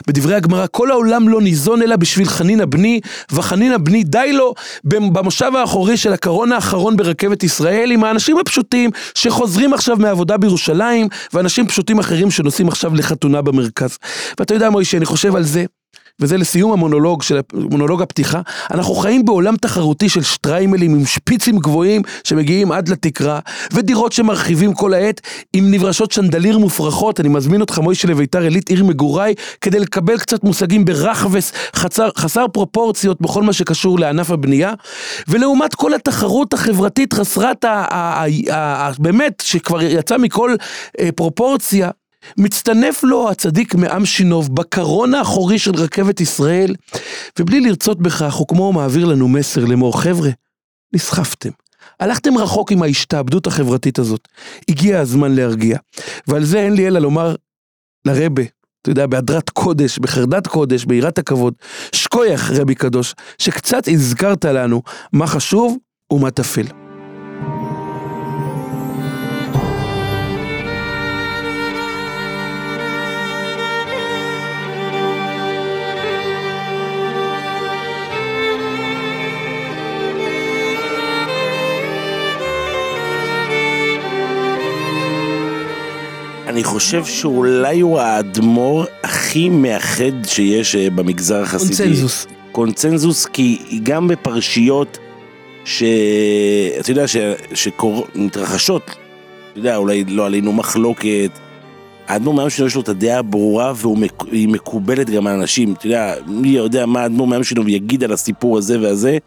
בדברי 0.06 0.34
הגמרא, 0.34 0.66
כל 0.70 0.90
העולם 0.98 1.28
לא 1.28 1.40
ניזון 1.40 1.82
אלא 1.82 1.96
בשביל 1.96 2.26
חנינא 2.28 2.64
בני, 2.64 3.00
וחנינא 3.32 3.78
בני 3.78 4.04
די 4.04 4.32
לו 4.32 4.54
במושב 4.84 5.52
האחורי 5.54 5.96
של 5.96 6.12
הקרון 6.12 6.52
האחרון 6.52 6.96
ברכבת 6.96 7.42
ישראל, 7.42 7.90
עם 7.90 8.04
האנשים 8.04 8.38
הפשוטים 8.38 8.90
שחוזרים 9.14 9.74
עכשיו 9.74 9.96
מעבודה 9.96 10.36
בירושלים, 10.36 11.08
ואנשים 11.32 11.66
פשוטים 11.66 11.98
אחרים 11.98 12.30
שנוסעים 12.30 12.68
עכשיו 12.68 12.94
לחתונה 12.94 13.42
במרכז. 13.42 13.98
ואתה 14.38 14.54
יודע, 14.54 14.70
מוישה, 14.70 14.96
אני 14.96 15.06
חושב 15.06 15.36
על 15.36 15.42
זה. 15.42 15.77
וזה 16.20 16.36
לסיום 16.36 16.72
המונולוג 16.72 17.22
של 17.22 17.40
מונולוג 17.52 18.02
הפתיחה, 18.02 18.40
אנחנו 18.70 18.94
חיים 18.94 19.24
בעולם 19.24 19.56
תחרותי 19.56 20.08
של 20.08 20.22
שטריימלים 20.22 20.94
עם 20.94 21.06
שפיצים 21.06 21.58
גבוהים 21.58 22.02
שמגיעים 22.24 22.72
עד 22.72 22.88
לתקרה, 22.88 23.38
ודירות 23.72 24.12
שמרחיבים 24.12 24.74
כל 24.74 24.94
העת 24.94 25.20
עם 25.52 25.70
נברשות 25.70 26.12
שנדליר 26.12 26.58
מופרכות, 26.58 27.20
אני 27.20 27.28
מזמין 27.28 27.60
אותך 27.60 27.78
מוישה 27.78 28.08
לביתר 28.08 28.40
עילית, 28.40 28.68
עיר 28.68 28.84
מגוריי, 28.84 29.34
כדי 29.60 29.78
לקבל 29.78 30.18
קצת 30.18 30.44
מושגים 30.44 30.84
ברחבס 30.84 31.52
חצר, 31.76 32.08
חסר 32.16 32.48
פרופורציות 32.52 33.20
בכל 33.20 33.42
מה 33.42 33.52
שקשור 33.52 33.98
לענף 33.98 34.30
הבנייה, 34.30 34.72
ולעומת 35.28 35.74
כל 35.74 35.94
התחרות 35.94 36.52
החברתית 36.54 37.12
חסרת 37.12 37.64
ה... 37.64 37.70
ה, 37.70 38.24
ה, 38.50 38.86
ה 38.86 38.90
באמת, 38.98 39.42
שכבר 39.46 39.82
יצא 39.82 40.18
מכל 40.18 40.54
אה, 41.00 41.08
פרופורציה, 41.16 41.90
מצטנף 42.36 43.04
לו 43.04 43.30
הצדיק 43.30 43.74
מאמשינוב 43.74 44.54
בקרון 44.54 45.14
האחורי 45.14 45.58
של 45.58 45.74
רכבת 45.74 46.20
ישראל, 46.20 46.74
ובלי 47.38 47.60
לרצות 47.60 48.02
בכך 48.02 48.34
הוא 48.34 48.48
כמו 48.48 48.72
מעביר 48.72 49.04
לנו 49.04 49.28
מסר 49.28 49.64
לאמור, 49.64 50.00
חבר'ה, 50.00 50.30
נסחפתם. 50.94 51.50
הלכתם 52.00 52.38
רחוק 52.38 52.72
עם 52.72 52.82
ההשתעבדות 52.82 53.46
החברתית 53.46 53.98
הזאת. 53.98 54.28
הגיע 54.68 55.00
הזמן 55.00 55.34
להרגיע. 55.34 55.78
ועל 56.28 56.44
זה 56.44 56.58
אין 56.58 56.72
לי 56.72 56.86
אלא 56.86 56.98
לומר 56.98 57.34
לרבה, 58.04 58.42
אתה 58.82 58.90
יודע, 58.90 59.06
בהדרת 59.06 59.50
קודש, 59.50 59.98
בחרדת 59.98 60.46
קודש, 60.46 60.84
ביראת 60.84 61.18
הכבוד, 61.18 61.54
שכוייך 61.92 62.50
רבי 62.50 62.74
קדוש, 62.74 63.14
שקצת 63.38 63.88
הזכרת 63.88 64.44
לנו 64.44 64.82
מה 65.12 65.26
חשוב 65.26 65.76
ומה 66.12 66.30
טפל. 66.30 66.87
אני 86.58 86.64
חושב 86.64 87.04
שאולי 87.04 87.80
הוא 87.80 88.00
האדמו"ר 88.00 88.84
הכי 89.04 89.48
מאחד 89.48 90.24
שיש 90.26 90.76
אה, 90.76 90.90
במגזר 90.90 91.42
החסידי. 91.42 91.76
קונצנזוס. 91.76 92.26
קונצנזוס, 92.52 93.26
כי 93.26 93.58
גם 93.82 94.08
בפרשיות 94.08 94.98
שאתה 95.64 96.90
יודע, 96.90 97.04
שמתרחשות, 97.54 98.82
אתה 98.86 99.58
יודע, 99.58 99.76
אולי 99.76 100.04
לא 100.04 100.26
עלינו 100.26 100.52
מחלוקת, 100.52 101.30
האדמו"ר 102.08 102.34
מהיום 102.34 102.50
שלו 102.50 102.66
יש 102.66 102.74
לו 102.74 102.80
את 102.80 102.88
הדעה 102.88 103.18
הברורה 103.18 103.72
והיא 104.30 104.48
מקובלת 104.48 105.10
גם 105.10 105.26
על 105.26 105.40
אנשים. 105.40 105.72
אתה 105.72 105.86
יודע, 105.86 106.14
מי 106.26 106.48
יודע 106.48 106.86
מה 106.86 107.02
האדמו"ר 107.02 107.26
מהיום 107.26 107.44
שלו 107.44 107.68
יגיד 107.68 108.04
על 108.04 108.12
הסיפור 108.12 108.58
הזה 108.58 108.80
והזה, 108.80 109.18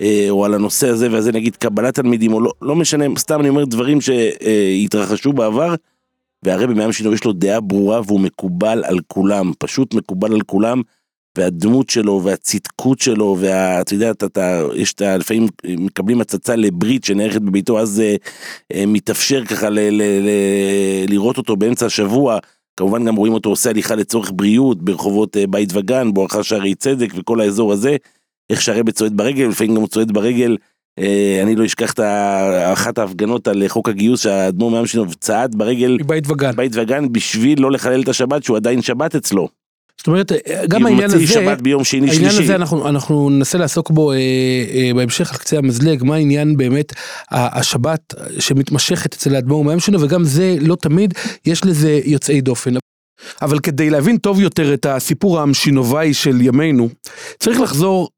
אה, 0.00 0.26
או 0.30 0.44
על 0.44 0.54
הנושא 0.54 0.88
הזה 0.88 1.08
והזה, 1.12 1.32
נגיד 1.32 1.56
קבלת 1.56 1.94
תלמידים, 1.94 2.32
או 2.32 2.40
לא, 2.40 2.50
לא 2.62 2.76
משנה, 2.76 3.04
סתם 3.18 3.40
אני 3.40 3.48
אומר 3.48 3.64
דברים 3.64 3.98
שהתרחשו 4.00 5.32
בעבר. 5.32 5.74
והרבי 6.46 6.74
מהם 6.74 6.92
שלו 6.92 7.12
יש 7.12 7.24
לו 7.24 7.32
דעה 7.32 7.60
ברורה 7.60 8.00
והוא 8.06 8.20
מקובל 8.20 8.84
על 8.84 8.98
כולם, 9.06 9.52
פשוט 9.58 9.94
מקובל 9.94 10.32
על 10.32 10.40
כולם, 10.40 10.82
והדמות 11.38 11.90
שלו 11.90 12.20
והצדקות 12.24 13.00
שלו, 13.00 13.36
ואתה 13.40 13.94
יודע, 13.94 14.10
אתה, 14.10 14.26
אתה, 14.26 14.62
יש 14.74 14.92
את 14.92 15.00
ה... 15.00 15.16
לפעמים 15.16 15.46
מקבלים 15.66 16.20
הצצה 16.20 16.56
לברית 16.56 17.04
שנערכת 17.04 17.40
בביתו, 17.40 17.80
אז 17.80 18.00
אה, 18.00 18.16
אה, 18.74 18.86
מתאפשר 18.86 19.44
ככה 19.44 19.70
ל, 19.70 19.78
ל, 19.78 20.02
ל, 20.02 20.30
לראות 21.08 21.38
אותו 21.38 21.56
באמצע 21.56 21.86
השבוע, 21.86 22.38
כמובן 22.76 23.04
גם 23.04 23.16
רואים 23.16 23.32
אותו 23.32 23.48
עושה 23.48 23.70
הליכה 23.70 23.94
לצורך 23.94 24.30
בריאות 24.34 24.82
ברחובות 24.82 25.36
אה, 25.36 25.46
בית 25.46 25.68
וגן, 25.72 26.14
בואכה 26.14 26.42
שערי 26.42 26.74
צדק 26.74 27.12
וכל 27.16 27.40
האזור 27.40 27.72
הזה, 27.72 27.96
איך 28.50 28.62
שהרבה 28.62 28.92
צועד 28.92 29.16
ברגל, 29.16 29.44
לפעמים 29.44 29.74
גם 29.74 29.80
הוא 29.80 29.88
צועד 29.88 30.12
ברגל. 30.12 30.56
אה, 30.98 31.38
אני 31.42 31.56
לא 31.56 31.64
אשכח 31.64 31.92
את 31.92 32.00
אחת 32.72 32.98
ההפגנות 32.98 33.48
על 33.48 33.68
חוק 33.68 33.88
הגיוס 33.88 34.22
שהאדמו"ר 34.22 34.70
מאמשינוב 34.70 35.14
צעד 35.14 35.54
ברגל 35.54 35.98
מבית 36.00 36.30
וגן. 36.30 36.52
בית 36.56 36.72
וגן 36.74 37.12
בשביל 37.12 37.62
לא 37.62 37.72
לחלל 37.72 38.02
את 38.02 38.08
השבת 38.08 38.44
שהוא 38.44 38.56
עדיין 38.56 38.82
שבת 38.82 39.14
אצלו. 39.14 39.48
זאת 39.98 40.06
אומרת, 40.06 40.32
גם 40.32 40.38
כאילו, 40.70 40.88
העניין 40.88 41.10
הזה, 41.10 41.26
שבת 41.26 41.60
ביום 41.60 41.84
שני 41.84 42.10
העניין 42.10 42.30
שלישי. 42.30 42.44
הזה 42.44 42.54
אנחנו, 42.54 42.88
אנחנו 42.88 43.30
ננסה 43.30 43.58
לעסוק 43.58 43.90
בו 43.90 44.12
אה, 44.12 44.16
אה, 44.16 44.90
בהמשך 44.94 45.32
על 45.32 45.38
קצה 45.38 45.58
המזלג, 45.58 46.04
מה 46.04 46.14
העניין 46.14 46.56
באמת 46.56 46.92
השבת 47.30 48.14
שמתמשכת 48.38 49.14
אצל 49.14 49.34
האדמו"ר 49.34 49.78
שלנו, 49.78 50.00
וגם 50.00 50.24
זה 50.24 50.56
לא 50.60 50.76
תמיד, 50.76 51.14
יש 51.46 51.64
לזה 51.64 52.00
יוצאי 52.04 52.40
דופן. 52.40 52.74
אבל 53.42 53.58
כדי 53.58 53.90
להבין 53.90 54.16
טוב 54.16 54.40
יותר 54.40 54.74
את 54.74 54.86
הסיפור 54.86 55.40
האמשינובאי 55.40 56.14
של 56.14 56.40
ימינו, 56.40 56.88
צריך 57.38 57.60
לחזור 57.60 58.08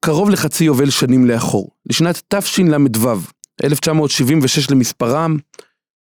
קרוב 0.00 0.30
לחצי 0.30 0.64
יובל 0.64 0.90
שנים 0.90 1.26
לאחור, 1.26 1.68
לשנת 1.90 2.22
תשל"ו, 2.28 3.16
1976 3.64 4.70
למספרם, 4.70 5.36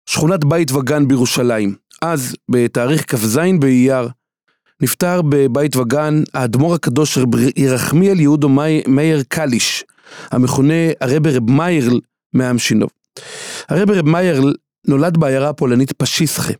שכונת 0.05 0.45
בית 0.45 0.71
וגן 0.71 1.07
בירושלים. 1.07 1.75
אז, 2.01 2.35
בתאריך 2.49 3.15
כ"ז 3.15 3.39
באייר, 3.59 4.07
נפטר 4.81 5.21
בבית 5.21 5.75
וגן 5.75 6.23
האדמו"ר 6.33 6.73
הקדוש 6.75 7.17
רב 7.17 7.29
ירחמיאל 7.55 8.19
יהודו 8.19 8.49
מי- 8.49 8.81
מאיר 8.87 9.23
קליש, 9.27 9.83
המכונה 10.31 10.73
הרבי 11.01 11.31
רב 11.31 11.51
מאירל 11.51 11.99
מהמשינוב. 12.33 12.89
הרבי 13.69 13.93
רב 13.93 14.05
מאירל 14.05 14.53
נולד 14.87 15.17
בעיירה 15.17 15.49
הפולנית 15.49 15.91
פשיסחה, 15.91 16.53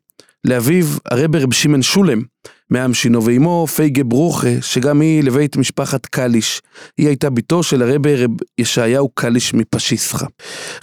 לאביו 0.46 0.86
הרבי 1.06 1.40
רב 1.40 1.54
שמעון 1.54 1.82
שולם 1.82 2.22
מהמשינוב, 2.70 3.28
ואימו 3.28 3.68
פייגה 3.68 4.04
ברוכה, 4.04 4.62
שגם 4.62 5.02
היא 5.02 5.24
לבית 5.24 5.58
משפחת 5.58 6.06
קליש. 6.06 6.62
היא 6.98 7.08
הייתה 7.08 7.30
בתו 7.30 7.64
של 7.64 7.82
הרבי 7.82 8.16
רב 8.16 8.32
ישעיהו 8.58 9.10
קליש 9.10 9.54
מפשיסחה. 9.54 10.26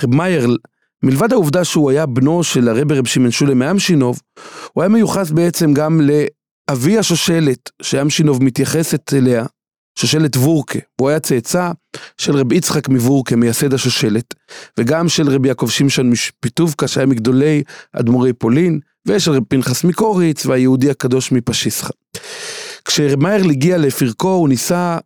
רב 0.03 0.15
מאירל 0.15 0.57
מלבד 1.03 1.33
העובדה 1.33 1.65
שהוא 1.65 1.91
היה 1.91 2.07
בנו 2.07 2.45
של 2.45 2.69
הרבי 2.69 2.95
רב 2.95 3.07
שמעון 3.07 3.31
שולם 3.31 3.59
מהמשינוב, 3.59 4.21
הוא 4.73 4.83
היה 4.83 4.89
מיוחס 4.89 5.31
בעצם 5.31 5.75
גם 5.75 6.01
לאבי 6.01 6.99
השושלת 6.99 7.71
שאמשינוב 7.83 8.43
מתייחסת 8.43 9.15
אליה, 9.15 9.47
שושלת 9.99 10.37
וורקה. 10.37 10.79
הוא 11.01 11.09
היה 11.09 11.21
צאצא 11.21 11.71
של 12.19 12.37
רבי 12.37 12.57
יצחק 12.57 12.89
מוורקה, 12.89 13.37
מייסד 13.37 13.75
השושלת, 13.75 14.35
וגם 14.79 15.09
של 15.09 15.29
רבי 15.29 15.49
יעקב 15.49 15.69
שמשון 15.69 16.11
מפיטובקה, 16.11 16.89
שהיה 16.89 17.07
מגדולי 17.07 17.63
אדמו"רי 17.93 18.33
פולין, 18.33 18.81
רבי 19.09 19.41
פנחס 19.49 19.85
מקוריץ 19.85 20.47
והיהודי 20.47 20.91
הקדוש 20.91 21.33
מפשיסחה. 21.33 21.91
כשרב 22.85 23.23
מאירל 23.23 23.51
הגיע 23.51 23.79
לפרקו, 23.79 24.33
הוא 24.33 24.49
ניסה 24.49 24.99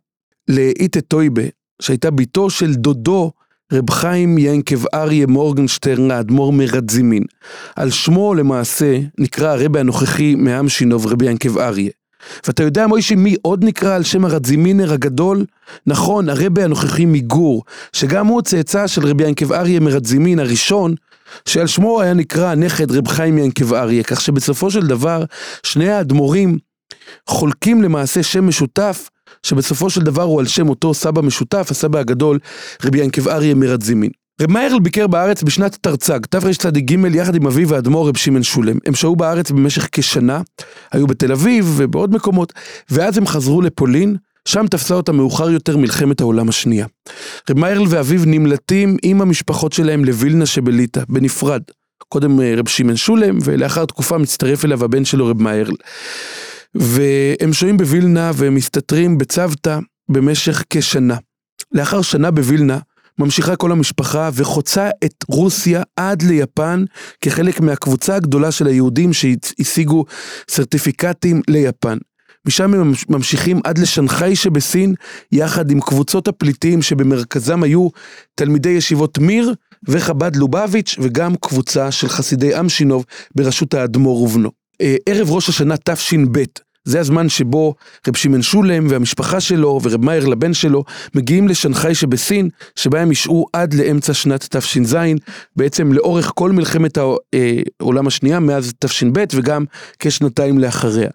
לאיטה 0.47 1.01
טויבה, 1.01 1.43
שהייתה 1.81 2.11
בתו 2.11 2.49
של 2.49 2.73
דודו 2.73 3.31
רב 3.73 3.89
חיים 3.89 4.37
ינקב 4.37 4.83
אריה 4.93 5.27
מורגנשטרן 5.27 6.11
האדמו"ר 6.11 6.51
מרדזימין. 6.51 7.23
על 7.75 7.89
שמו 7.89 8.33
למעשה 8.33 8.99
נקרא 9.17 9.49
הרבי 9.49 9.79
הנוכחי 9.79 10.35
מהמשינוב 10.35 11.07
רבי 11.07 11.25
ינקב 11.25 11.57
אריה. 11.57 11.91
ואתה 12.47 12.63
יודע 12.63 12.87
מוישי 12.87 13.15
מי 13.15 13.35
עוד 13.41 13.63
נקרא 13.63 13.95
על 13.95 14.03
שם 14.03 14.25
הרדזימינר 14.25 14.93
הגדול? 14.93 15.45
נכון, 15.87 16.29
הרבי 16.29 16.63
הנוכחי 16.63 17.05
מגור, 17.05 17.63
שגם 17.93 18.27
הוא 18.27 18.41
צאצא 18.41 18.87
של 18.87 19.05
רבי 19.05 19.23
ינקב 19.23 19.53
אריה 19.53 19.79
מרדזימין 19.79 20.39
הראשון, 20.39 20.95
שעל 21.45 21.67
שמו 21.67 22.01
היה 22.01 22.13
נקרא 22.13 22.51
הנכד 22.51 22.91
רב 22.91 23.07
חיים 23.07 23.37
ינקב 23.37 23.73
אריה, 23.73 24.03
כך 24.03 24.21
שבסופו 24.21 24.71
של 24.71 24.87
דבר 24.87 25.23
שני 25.63 25.89
האדמו"רים 25.89 26.57
חולקים 27.27 27.81
למעשה 27.81 28.23
שם 28.23 28.47
משותף, 28.47 29.09
שבסופו 29.43 29.89
של 29.89 30.01
דבר 30.01 30.23
הוא 30.23 30.39
על 30.39 30.47
שם 30.47 30.69
אותו 30.69 30.93
סבא 30.93 31.21
משותף, 31.21 31.67
הסבא 31.71 31.99
הגדול, 31.99 32.39
רבי 32.85 32.99
ינקב 32.99 33.27
אריה 33.27 33.55
מרדזימין. 33.55 34.09
רב 34.41 34.51
מאירל 34.51 34.79
ביקר 34.79 35.07
בארץ 35.07 35.43
בשנת 35.43 35.77
תרצ"ג, 35.81 36.19
תרצ"ג, 36.29 36.91
יחד 37.13 37.35
עם 37.35 37.47
אביו 37.47 37.75
האדמו"ר 37.75 38.09
רב 38.09 38.17
שמעון 38.17 38.43
שולם. 38.43 38.77
הם 38.85 38.95
שהו 38.95 39.15
בארץ 39.15 39.51
במשך 39.51 39.87
כשנה, 39.91 40.41
היו 40.91 41.07
בתל 41.07 41.31
אביב 41.31 41.73
ובעוד 41.77 42.13
מקומות, 42.13 42.53
ואז 42.89 43.17
הם 43.17 43.27
חזרו 43.27 43.61
לפולין, 43.61 44.15
שם 44.47 44.67
תפסה 44.67 44.93
אותם 44.93 45.15
מאוחר 45.15 45.49
יותר 45.49 45.77
מלחמת 45.77 46.21
העולם 46.21 46.49
השנייה. 46.49 46.85
רב 47.49 47.59
מאירל 47.59 47.85
ואביו 47.89 48.21
נמלטים 48.25 48.97
עם 49.03 49.21
המשפחות 49.21 49.73
שלהם 49.73 50.05
לווילנה 50.05 50.45
שבליטא, 50.45 51.01
בנפרד. 51.09 51.61
קודם 52.09 52.41
אה, 52.41 52.53
רב 52.57 52.69
שמעון 52.69 52.95
שולם, 52.95 53.37
ולאחר 53.43 53.85
תקופה 53.85 54.17
מצטרף 54.17 54.65
אליו 54.65 54.83
הבן 54.83 55.05
שלו 55.05 55.27
רב 55.27 55.41
מאירל. 55.41 55.75
והם 56.75 57.53
שוהים 57.53 57.77
בווילנה 57.77 58.31
והם 58.35 58.55
מסתתרים 58.55 59.17
בצוותא 59.17 59.79
במשך 60.09 60.63
כשנה. 60.69 61.17
לאחר 61.71 62.01
שנה 62.01 62.31
בווילנה, 62.31 62.79
ממשיכה 63.19 63.55
כל 63.55 63.71
המשפחה 63.71 64.29
וחוצה 64.33 64.89
את 65.05 65.13
רוסיה 65.27 65.83
עד 65.95 66.21
ליפן 66.21 66.83
כחלק 67.21 67.59
מהקבוצה 67.59 68.15
הגדולה 68.15 68.51
של 68.51 68.67
היהודים 68.67 69.13
שהשיגו 69.13 70.05
סרטיפיקטים 70.49 71.41
ליפן. 71.47 71.97
משם 72.47 72.73
הם 72.73 72.93
ממשיכים 73.09 73.59
עד 73.63 73.77
לשנגחאי 73.77 74.35
שבסין, 74.35 74.93
יחד 75.31 75.71
עם 75.71 75.81
קבוצות 75.81 76.27
הפליטים 76.27 76.81
שבמרכזם 76.81 77.63
היו 77.63 77.87
תלמידי 78.35 78.69
ישיבות 78.69 79.17
מיר 79.17 79.53
וחב"ד 79.87 80.35
לובביץ' 80.35 80.95
וגם 80.99 81.35
קבוצה 81.35 81.91
של 81.91 82.09
חסידי 82.09 82.59
אמשינוב 82.59 83.05
בראשות 83.35 83.73
האדמו"ר 83.73 84.21
ובנו. 84.21 84.51
אה, 84.81 84.95
ערב 85.05 85.31
ראש 85.31 85.49
השנה 85.49 85.75
תש"ב, 85.77 86.43
זה 86.83 86.99
הזמן 86.99 87.29
שבו 87.29 87.75
רב 88.07 88.15
שמעון 88.15 88.41
שולם 88.41 88.87
והמשפחה 88.89 89.39
שלו 89.39 89.79
ורב 89.83 90.05
מאיר 90.05 90.25
לבן 90.25 90.53
שלו 90.53 90.83
מגיעים 91.15 91.47
לשנגחאי 91.47 91.95
שבסין, 91.95 92.49
שבה 92.75 93.01
הם 93.01 93.11
ישהו 93.11 93.45
עד 93.53 93.73
לאמצע 93.73 94.13
שנת 94.13 94.55
תש"ז, 94.55 94.97
בעצם 95.55 95.93
לאורך 95.93 96.31
כל 96.35 96.51
מלחמת 96.51 96.97
העולם 97.81 98.07
השנייה, 98.07 98.39
מאז 98.39 98.73
תש"ב 98.79 99.23
וגם 99.33 99.65
כשנתיים 99.99 100.59
לאחריה. 100.59 101.09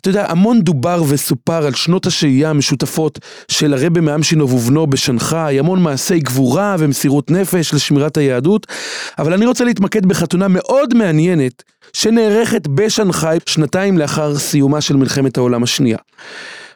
אתה 0.00 0.10
יודע, 0.10 0.26
המון 0.28 0.60
דובר 0.60 1.02
וסופר 1.08 1.66
על 1.66 1.74
שנות 1.74 2.06
השהייה 2.06 2.50
המשותפות 2.50 3.18
של 3.48 3.74
הרבי 3.74 4.00
מאמשינוב 4.00 4.54
ובנו 4.54 4.86
בשנגחאי, 4.86 5.58
המון 5.58 5.82
מעשי 5.82 6.18
גבורה 6.18 6.76
ומסירות 6.78 7.30
נפש 7.30 7.74
לשמירת 7.74 8.16
היהדות, 8.16 8.66
אבל 9.18 9.32
אני 9.32 9.46
רוצה 9.46 9.64
להתמקד 9.64 10.06
בחתונה 10.06 10.46
מאוד 10.48 10.94
מעניינת 10.94 11.62
שנערכת 11.92 12.66
בשנגחאי 12.66 13.38
שנתיים 13.46 13.98
לאחר 13.98 14.38
סיומה 14.38 14.80
של 14.80 14.96
מלחמת 14.96 15.36
העולם 15.38 15.62
השנייה. 15.62 15.98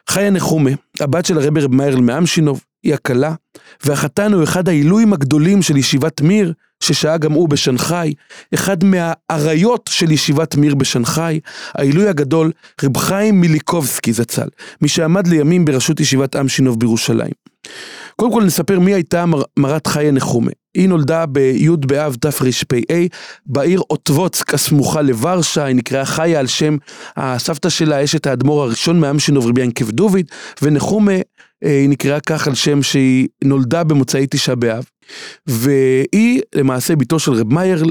חיה 0.09 0.29
נחומה, 0.29 0.71
הבת 0.99 1.25
של 1.25 1.37
הרבי 1.37 1.61
רב 1.61 1.75
מאירל 1.75 2.01
מאמשינוב, 2.01 2.63
היא 2.87 2.93
הכלה, 2.93 3.33
והחתן 3.85 4.33
הוא 4.33 4.43
אחד 4.43 4.69
העילויים 4.69 5.13
הגדולים 5.13 5.61
של 5.61 5.77
ישיבת 5.77 6.21
מיר, 6.21 6.53
ששהה 6.83 7.17
גם 7.17 7.31
הוא 7.31 7.49
בשנגחאי, 7.49 8.13
אחד 8.53 8.77
מהאריות 8.83 9.89
של 9.93 10.11
ישיבת 10.11 10.55
מיר 10.55 10.75
בשנגחאי, 10.75 11.39
העילוי 11.75 12.07
הגדול, 12.07 12.51
רב 12.83 12.97
חיים 12.97 13.41
מיליקובסקי 13.41 14.13
זצ"ל, 14.13 14.47
מי 14.81 14.87
שעמד 14.87 15.27
לימים 15.27 15.65
בראשות 15.65 15.99
ישיבת 15.99 16.35
אמשינוב 16.35 16.79
בירושלים. 16.79 17.31
קודם 18.15 18.31
כל 18.31 18.43
נספר 18.43 18.79
מי 18.79 18.93
הייתה 18.93 19.25
מר, 19.25 19.41
מרת 19.59 19.87
חיה 19.87 20.11
נחומה. 20.11 20.51
היא 20.75 20.89
נולדה 20.89 21.25
בי' 21.25 21.69
באב 21.87 22.15
תרפ"א 22.15 22.95
בעיר 23.45 23.81
אוטבוצק 23.89 24.53
הסמוכה 24.53 25.01
לוורשה, 25.01 25.65
היא 25.65 25.75
נקראה 25.75 26.05
חיה 26.05 26.39
על 26.39 26.47
שם 26.47 26.77
הסבתא 27.17 27.69
שלה, 27.69 28.03
אשת 28.03 28.27
האדמו"ר 28.27 28.63
הראשון 28.63 28.99
מעמשינוב 28.99 29.47
רבי 29.47 29.61
ינקב 29.61 29.91
דוד, 29.91 30.25
ונחומה 30.61 31.11
היא 31.63 31.89
נקראה 31.89 32.19
כך 32.19 32.47
על 32.47 32.55
שם 32.55 32.83
שהיא 32.83 33.27
נולדה 33.43 33.83
במוצאי 33.83 34.27
תשעה 34.29 34.55
באב. 34.55 34.85
והיא 35.47 36.41
למעשה 36.55 36.95
בתו 36.95 37.19
של 37.19 37.31
רב 37.31 37.53
מאירל, 37.53 37.89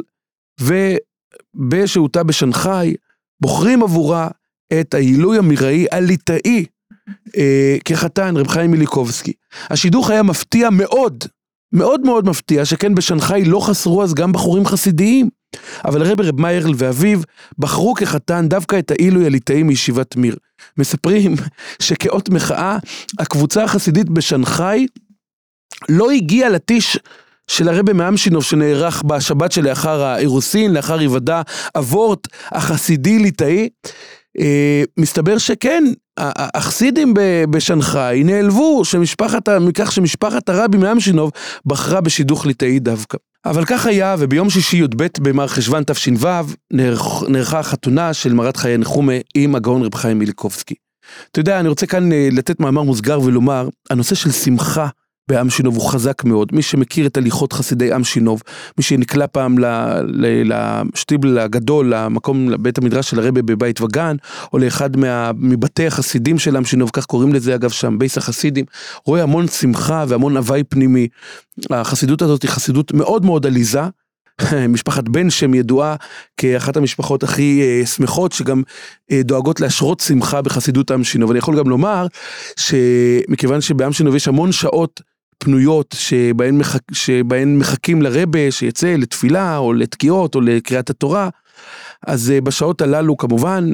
ובשהותה 0.60 2.22
בשנגחאי 2.22 2.94
בוחרים 3.40 3.82
עבורה 3.82 4.28
את 4.80 4.94
העילוי 4.94 5.38
המיראי 5.38 5.86
הליטאי 5.92 6.64
אה, 7.36 7.76
כחתן, 7.84 8.36
רב 8.36 8.48
חיים 8.48 8.70
מיליקובסקי. 8.70 9.32
השידוך 9.70 10.10
היה 10.10 10.22
מפתיע 10.22 10.70
מאוד, 10.70 11.24
מאוד 11.72 12.00
מאוד 12.00 12.28
מפתיע, 12.28 12.64
שכן 12.64 12.94
בשנגחאי 12.94 13.44
לא 13.44 13.60
חסרו 13.60 14.02
אז 14.02 14.14
גם 14.14 14.32
בחורים 14.32 14.66
חסידיים. 14.66 15.28
אבל 15.84 16.02
רבי 16.02 16.22
רב 16.22 16.40
מאירל 16.40 16.72
ואביו 16.76 17.20
בחרו 17.58 17.94
כחתן 17.94 18.48
דווקא 18.48 18.78
את 18.78 18.90
העילוי 18.90 19.26
הליטאי 19.26 19.62
מישיבת 19.62 20.16
מיר. 20.16 20.36
מספרים 20.78 21.34
שכאות 21.82 22.28
מחאה, 22.28 22.78
הקבוצה 23.18 23.64
החסידית 23.64 24.08
בשנגחאי 24.08 24.86
לא 25.88 26.10
הגיעה 26.10 26.48
לטיש 26.48 26.98
של 27.50 27.68
הרבי 27.68 27.92
מאמשינוב 27.92 28.44
שנערך 28.44 29.02
בשבת 29.02 29.52
שלאחר 29.52 30.02
האירוסין, 30.02 30.72
לאחר 30.72 30.98
היוודע 30.98 31.42
אבורט 31.78 32.28
החסידי 32.52 33.18
ליטאי. 33.18 33.68
אה, 34.40 34.82
מסתבר 34.96 35.38
שכן, 35.38 35.84
החסידים 36.18 37.14
בשנגחאי 37.50 38.24
נעלבו 38.24 38.84
שמשפחת, 38.84 39.48
מכך 39.48 39.92
שמשפחת 39.92 40.48
הרבי 40.48 40.78
מאמשינוב 40.78 41.30
בחרה 41.66 42.00
בשידוך 42.00 42.46
ליטאי 42.46 42.78
דווקא. 42.78 43.18
אבל 43.46 43.64
כך 43.64 43.86
היה, 43.86 44.16
וביום 44.18 44.50
שישי 44.50 44.76
י"ב 44.76 45.06
במר 45.20 45.46
חשוון 45.46 45.82
תש"ו 45.86 46.28
נערכה 47.28 47.58
החתונה 47.58 48.14
של 48.14 48.32
מרת 48.32 48.56
חיי 48.56 48.78
נחומה 48.78 49.12
עם 49.34 49.54
הגאון 49.54 49.82
רב 49.82 49.94
חיים 49.94 50.18
מיליקובסקי. 50.18 50.74
אתה 51.30 51.40
יודע, 51.40 51.60
אני 51.60 51.68
רוצה 51.68 51.86
כאן 51.86 52.12
אה, 52.12 52.28
לתת 52.32 52.60
מאמר 52.60 52.82
מוסגר 52.82 53.20
ולומר, 53.20 53.68
הנושא 53.90 54.14
של 54.14 54.30
שמחה 54.30 54.88
בעם 55.28 55.50
שינוב 55.50 55.76
הוא 55.76 55.90
חזק 55.90 56.24
מאוד. 56.24 56.48
מי 56.52 56.62
שמכיר 56.62 57.06
את 57.06 57.16
הליכות 57.16 57.52
חסידי 57.52 57.92
עם 57.92 58.04
שינוב, 58.04 58.42
מי 58.78 58.82
שנקלע 58.84 59.26
פעם 59.26 59.56
לשטיבל 60.44 61.38
הגדול, 61.38 61.94
למקום, 61.94 62.50
לבית 62.50 62.78
המדרש 62.78 63.10
של 63.10 63.18
הרבי 63.18 63.42
בבית 63.42 63.80
וגן, 63.80 64.16
או 64.52 64.58
לאחד 64.58 64.96
מה, 64.96 65.30
מבתי 65.34 65.86
החסידים 65.86 66.38
של 66.38 66.56
עם 66.56 66.64
שינוב, 66.64 66.90
כך 66.92 67.06
קוראים 67.06 67.34
לזה 67.34 67.54
אגב 67.54 67.70
שם, 67.70 67.98
בייס 67.98 68.18
החסידים, 68.18 68.64
רואה 69.04 69.22
המון 69.22 69.48
שמחה 69.48 70.04
והמון 70.08 70.36
הוואי 70.36 70.64
פנימי. 70.64 71.08
החסידות 71.70 72.22
הזאת 72.22 72.42
היא 72.42 72.50
חסידות 72.50 72.92
מאוד 72.92 73.24
מאוד 73.24 73.46
עליזה. 73.46 73.82
משפחת 74.68 75.08
בן 75.08 75.30
שם 75.30 75.54
ידועה 75.54 75.96
כאחת 76.36 76.76
המשפחות 76.76 77.22
הכי 77.22 77.62
אה, 77.62 77.86
שמחות 77.86 78.32
שגם 78.32 78.62
אה, 79.12 79.20
דואגות 79.22 79.60
להשרות 79.60 80.00
שמחה 80.00 80.42
בחסידות 80.42 80.90
עם 80.90 81.04
שינוב. 81.04 81.30
אני 81.30 81.38
יכול 81.38 81.58
גם 81.58 81.68
לומר 81.68 82.06
שמכיוון 82.56 83.60
שבעם 83.60 83.92
שינוב 83.92 84.14
יש 84.14 84.28
המון 84.28 84.52
שעות 84.52 85.00
פנויות 85.46 85.94
שבהן, 85.98 86.58
מחכ... 86.58 86.80
שבהן 86.92 87.58
מחכים 87.58 88.02
לרבה 88.02 88.50
שיצא 88.50 88.94
לתפילה 88.98 89.56
או 89.56 89.72
לתקיעות 89.72 90.34
או 90.34 90.40
לקריאת 90.40 90.90
התורה, 90.90 91.28
אז 92.06 92.30
אה, 92.30 92.40
בשעות 92.40 92.82
הללו 92.82 93.16
כמובן 93.16 93.70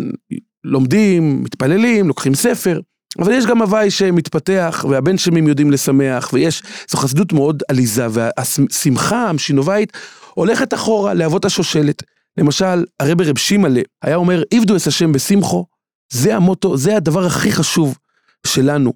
לומדים, 0.65 1.43
מתפללים, 1.43 2.09
לוקחים 2.09 2.35
ספר. 2.35 2.81
אבל 3.19 3.33
יש 3.33 3.47
גם 3.47 3.63
הוואי 3.63 3.91
שמתפתח, 3.91 4.85
והבן 4.89 5.19
שמים 5.19 5.49
יודעים 5.49 5.71
לשמח, 5.71 6.31
ויש, 6.33 6.63
זו 6.91 6.99
חסידות 6.99 7.33
מאוד 7.33 7.63
עליזה, 7.69 8.07
והשמחה 8.11 9.29
המשינובית 9.29 9.93
הולכת 10.35 10.75
אחורה 10.75 11.15
לאבות 11.15 11.45
השושלת. 11.45 12.03
למשל, 12.39 12.85
הרבי 13.01 13.25
רב 13.25 13.39
שימלה 13.39 13.81
היה 14.03 14.17
אומר, 14.17 14.43
עבדו 14.55 14.77
את 14.77 14.87
השם 14.87 15.13
בשמחו, 15.13 15.67
זה 16.13 16.37
המוטו, 16.37 16.77
זה 16.77 16.97
הדבר 16.97 17.27
הכי 17.27 17.53
חשוב 17.53 17.99
שלנו, 18.47 18.93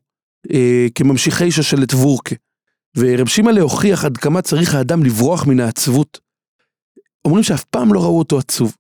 אה, 0.53 0.87
כממשיכי 0.95 1.51
שושלת 1.51 1.95
וורקה. 1.95 2.35
ורב 2.97 3.27
שימלה 3.27 3.61
הוכיח 3.61 4.05
עד 4.05 4.17
כמה 4.17 4.43
צריך 4.43 4.75
האדם 4.75 5.05
לברוח 5.05 5.47
מן 5.47 5.61
העצבות. 5.61 6.21
אומרים 7.25 7.43
שאף 7.43 7.65
פעם 7.65 7.95
לא 7.95 8.01
ראו 8.01 8.19
אותו 8.19 8.39
עצוב. 8.39 8.77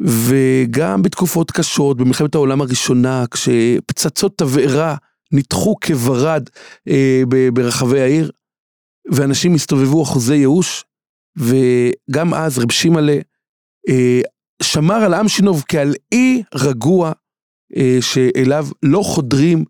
וגם 0.00 1.02
בתקופות 1.02 1.50
קשות, 1.50 1.96
במלחמת 1.96 2.34
העולם 2.34 2.60
הראשונה, 2.60 3.24
כשפצצות 3.30 4.38
תבערה 4.38 4.96
ניתחו 5.32 5.76
כברד 5.80 6.50
אה, 6.88 7.22
ברחבי 7.52 8.00
העיר, 8.00 8.30
ואנשים 9.12 9.54
הסתובבו 9.54 10.02
אחוזי 10.02 10.34
ייאוש, 10.34 10.84
וגם 11.36 12.34
אז 12.34 12.58
רב 12.58 12.72
שימלה 12.72 13.18
אה, 13.88 14.20
שמר 14.62 14.94
על 14.94 15.14
עם 15.14 15.28
שינוב 15.28 15.64
כעל 15.68 15.94
אי 16.12 16.42
רגוע, 16.54 17.12
אה, 17.76 17.98
שאליו 18.00 18.66
לא 18.82 19.02
חודרים 19.02 19.64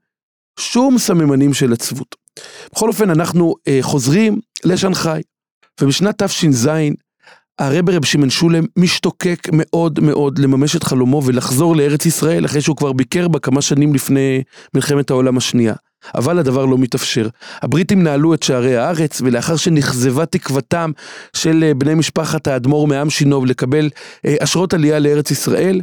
שום 0.58 0.98
סממנים 0.98 1.54
של 1.54 1.72
עצבות. 1.72 2.23
בכל 2.72 2.88
אופן, 2.88 3.10
אנחנו 3.10 3.54
אה, 3.68 3.78
חוזרים 3.82 4.40
לשנגחאי, 4.64 5.22
ובשנת 5.80 6.22
תש"ז, 6.22 6.68
הרב 7.58 7.90
רב 7.90 8.04
שמעון 8.04 8.30
שולם 8.30 8.64
משתוקק 8.76 9.48
מאוד 9.52 10.00
מאוד 10.00 10.38
לממש 10.38 10.76
את 10.76 10.82
חלומו 10.82 11.22
ולחזור 11.24 11.76
לארץ 11.76 12.06
ישראל 12.06 12.44
אחרי 12.44 12.60
שהוא 12.60 12.76
כבר 12.76 12.92
ביקר 12.92 13.28
בה 13.28 13.38
כמה 13.38 13.62
שנים 13.62 13.94
לפני 13.94 14.42
מלחמת 14.74 15.10
העולם 15.10 15.36
השנייה. 15.36 15.74
אבל 16.14 16.38
הדבר 16.38 16.64
לא 16.64 16.78
מתאפשר. 16.78 17.28
הבריטים 17.62 18.02
נעלו 18.02 18.34
את 18.34 18.42
שערי 18.42 18.76
הארץ, 18.76 19.20
ולאחר 19.20 19.56
שנכזבה 19.56 20.26
תקוותם 20.26 20.90
של 21.36 21.64
אה, 21.66 21.74
בני 21.74 21.94
משפחת 21.94 22.46
האדמו"ר 22.46 22.86
מעם 22.86 23.10
שינוב 23.10 23.46
לקבל 23.46 23.90
אה, 24.26 24.36
אשרות 24.40 24.74
עלייה 24.74 24.98
לארץ 24.98 25.30
ישראל, 25.30 25.80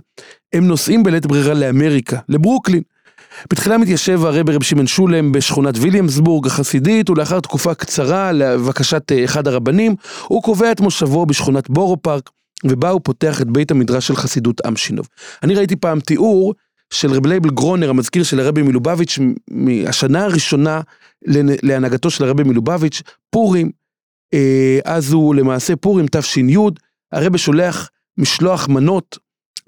הם 0.53 0.67
נוסעים 0.67 1.03
בלית 1.03 1.25
ברירה 1.25 1.53
לאמריקה, 1.53 2.19
לברוקלין. 2.29 2.81
בתחילה 3.49 3.77
מתיישב 3.77 4.25
הרבי 4.25 4.53
רב 4.55 4.63
שמעון 4.63 4.87
שולם 4.87 5.31
בשכונת 5.31 5.75
ויליאמסבורג 5.77 6.47
החסידית, 6.47 7.09
ולאחר 7.09 7.39
תקופה 7.39 7.73
קצרה 7.73 8.31
לבקשת 8.31 9.11
אה, 9.11 9.25
אחד 9.25 9.47
הרבנים, 9.47 9.95
הוא 10.27 10.43
קובע 10.43 10.71
את 10.71 10.81
מושבו 10.81 11.25
בשכונת 11.25 11.69
בורו 11.69 11.97
פארק, 12.01 12.29
ובה 12.63 12.89
הוא 12.89 13.01
פותח 13.03 13.41
את 13.41 13.47
בית 13.47 13.71
המדרש 13.71 14.07
של 14.07 14.15
חסידות 14.15 14.65
עם 14.65 14.75
שינוב. 14.75 15.07
אני 15.43 15.55
ראיתי 15.55 15.75
פעם 15.75 15.99
תיאור 15.99 16.53
של 16.93 17.13
רב 17.13 17.25
לייבל 17.25 17.49
גרונר, 17.49 17.89
המזכיר 17.89 18.23
של 18.23 18.39
הרבי 18.39 18.61
מלובביץ', 18.61 19.19
מהשנה 19.51 20.23
הראשונה 20.23 20.81
להנהגתו 21.63 22.09
של 22.09 22.23
הרבי 22.23 22.43
מלובביץ', 22.43 23.01
פורים, 23.29 23.71
אה, 24.33 24.79
אז 24.85 25.11
הוא 25.11 25.35
למעשה 25.35 25.75
פורים 25.75 26.05
תש"י, 26.11 26.55
הרבי 27.11 27.37
שולח 27.37 27.89
משלוח 28.17 28.67
מנות 28.67 29.17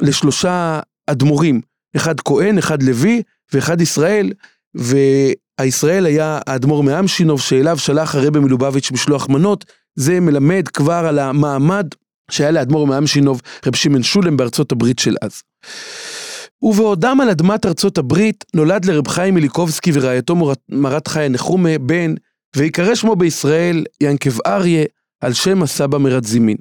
לשלושה 0.02 0.80
אדמו"רים, 1.08 1.62
אחד 1.96 2.20
כהן, 2.20 2.58
אחד 2.58 2.84
לוי 2.84 3.22
ואחד 3.54 3.82
ישראל, 3.82 4.32
והישראל 4.76 6.06
היה 6.06 6.40
האדמו"ר 6.48 6.84
מעם 6.84 7.08
שינוב 7.08 7.42
שאליו 7.42 7.78
שלח 7.78 8.16
הרבי 8.16 8.40
מלובביץ' 8.40 8.92
משלוח 8.92 9.30
מנות, 9.30 9.66
זה 9.96 10.20
מלמד 10.20 10.68
כבר 10.68 11.06
על 11.08 11.20
המעמד 11.20 11.88
שהיה 12.32 12.52
לאדמו"ר 12.52 12.88
מעם 12.88 13.08
שינוב, 13.08 13.42
רב 13.66 13.76
שמעון 13.76 14.04
שולם 14.04 14.38
בארצות 14.38 14.72
הברית 14.72 15.00
של 15.00 15.16
אז. 15.22 15.42
ובעודם 16.62 17.22
על 17.22 17.30
אדמת 17.30 17.66
ארצות 17.66 17.98
הברית, 17.98 18.46
נולד 18.56 18.86
לרב 18.86 19.08
חיים 19.08 19.34
מיליקובסקי 19.34 19.92
ורעייתו 19.94 20.36
מרת- 20.70 21.08
חיה 21.08 21.30
נחומה 21.30 21.78
בן, 21.78 22.14
ויקרא 22.56 22.96
שמו 22.96 23.16
בישראל 23.16 23.84
ינקב 24.02 24.42
אריה, 24.48 24.86
על 25.22 25.34
שם 25.34 25.64
הסבא 25.64 25.98
מרדזימין. 25.98 26.58